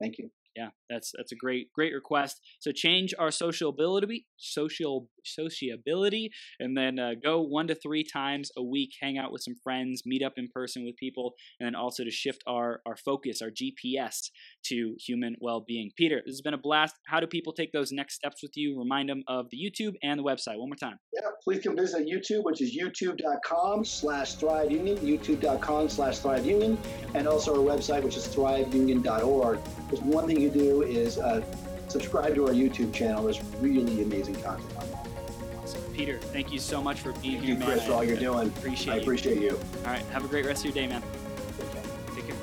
Thank 0.00 0.18
you 0.18 0.41
yeah, 0.56 0.68
that's 0.90 1.12
that's 1.16 1.32
a 1.32 1.36
great 1.36 1.72
great 1.72 1.94
request. 1.94 2.40
So 2.60 2.72
change 2.72 3.14
our 3.18 3.30
sociability, 3.30 4.26
social 4.36 5.08
sociability, 5.24 6.30
and 6.58 6.76
then 6.76 6.98
uh, 6.98 7.12
go 7.22 7.40
one 7.40 7.68
to 7.68 7.74
three 7.74 8.04
times 8.04 8.50
a 8.56 8.62
week, 8.62 8.90
hang 9.00 9.18
out 9.18 9.32
with 9.32 9.42
some 9.42 9.54
friends, 9.62 10.02
meet 10.04 10.22
up 10.22 10.34
in 10.36 10.48
person 10.54 10.84
with 10.84 10.96
people, 10.96 11.34
and 11.58 11.66
then 11.66 11.74
also 11.74 12.04
to 12.04 12.10
shift 12.10 12.42
our 12.46 12.80
our 12.86 12.96
focus, 12.96 13.40
our 13.40 13.50
GPS 13.50 14.28
to 14.66 14.94
human 14.98 15.36
well-being. 15.40 15.90
Peter, 15.96 16.22
this 16.24 16.34
has 16.34 16.40
been 16.42 16.54
a 16.54 16.58
blast. 16.58 16.94
How 17.06 17.20
do 17.20 17.26
people 17.26 17.52
take 17.52 17.72
those 17.72 17.92
next 17.92 18.14
steps 18.14 18.42
with 18.42 18.52
you? 18.56 18.78
Remind 18.78 19.08
them 19.08 19.22
of 19.28 19.46
the 19.50 19.58
YouTube 19.58 19.94
and 20.02 20.18
the 20.18 20.24
website 20.24 20.58
one 20.58 20.68
more 20.68 20.76
time. 20.76 20.98
Yeah, 21.12 21.28
please 21.42 21.62
come 21.62 21.76
visit 21.76 22.06
YouTube, 22.06 22.44
which 22.44 22.60
is 22.60 22.76
youtube.com 22.76 23.84
slash 23.84 24.34
Thrive 24.34 24.70
Union, 24.70 24.98
youtube.com 24.98 25.88
slash 25.88 26.18
Thrive 26.18 26.44
Union, 26.44 26.78
and 27.14 27.26
also 27.26 27.54
our 27.54 27.76
website, 27.76 28.02
which 28.02 28.16
is 28.16 28.26
thriveunion.org. 28.26 29.58
There's 29.88 30.02
one 30.02 30.26
thing 30.26 30.41
you 30.42 30.50
do 30.50 30.82
is 30.82 31.18
uh, 31.18 31.42
subscribe 31.88 32.34
to 32.34 32.46
our 32.46 32.52
YouTube 32.52 32.92
channel. 32.92 33.24
There's 33.24 33.42
really 33.60 34.02
amazing 34.02 34.34
content 34.36 34.76
on 34.76 34.88
there. 34.90 34.98
Awesome. 35.62 35.82
Peter, 35.94 36.18
thank 36.18 36.52
you 36.52 36.58
so 36.58 36.82
much 36.82 37.00
for 37.00 37.12
being 37.12 37.34
thank 37.34 37.44
here, 37.44 37.56
you, 37.56 37.64
Chris, 37.64 37.78
man. 37.78 37.86
for 37.86 37.92
all 37.94 38.04
you're 38.04 38.16
doing. 38.16 38.48
Appreciate 38.48 38.94
it. 38.94 38.98
I 38.98 39.02
appreciate 39.02 39.36
you. 39.36 39.42
you. 39.42 39.60
All 39.84 39.92
right. 39.92 40.04
Have 40.06 40.24
a 40.24 40.28
great 40.28 40.44
rest 40.44 40.66
of 40.66 40.74
your 40.74 40.74
day, 40.74 40.88
man. 40.88 41.02
Take 42.14 42.26
care. 42.26 42.36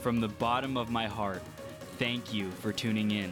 From 0.00 0.20
the 0.20 0.28
bottom 0.28 0.76
of 0.76 0.90
my 0.90 1.06
heart, 1.06 1.42
thank 1.98 2.32
you 2.32 2.50
for 2.50 2.72
tuning 2.72 3.10
in. 3.10 3.30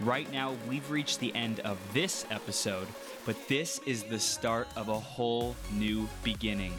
Right 0.00 0.30
now, 0.32 0.56
we've 0.68 0.90
reached 0.90 1.20
the 1.20 1.34
end 1.34 1.60
of 1.60 1.78
this 1.92 2.26
episode, 2.30 2.88
but 3.24 3.36
this 3.48 3.80
is 3.86 4.02
the 4.02 4.18
start 4.18 4.66
of 4.76 4.88
a 4.88 4.98
whole 4.98 5.54
new 5.72 6.08
beginning. 6.24 6.74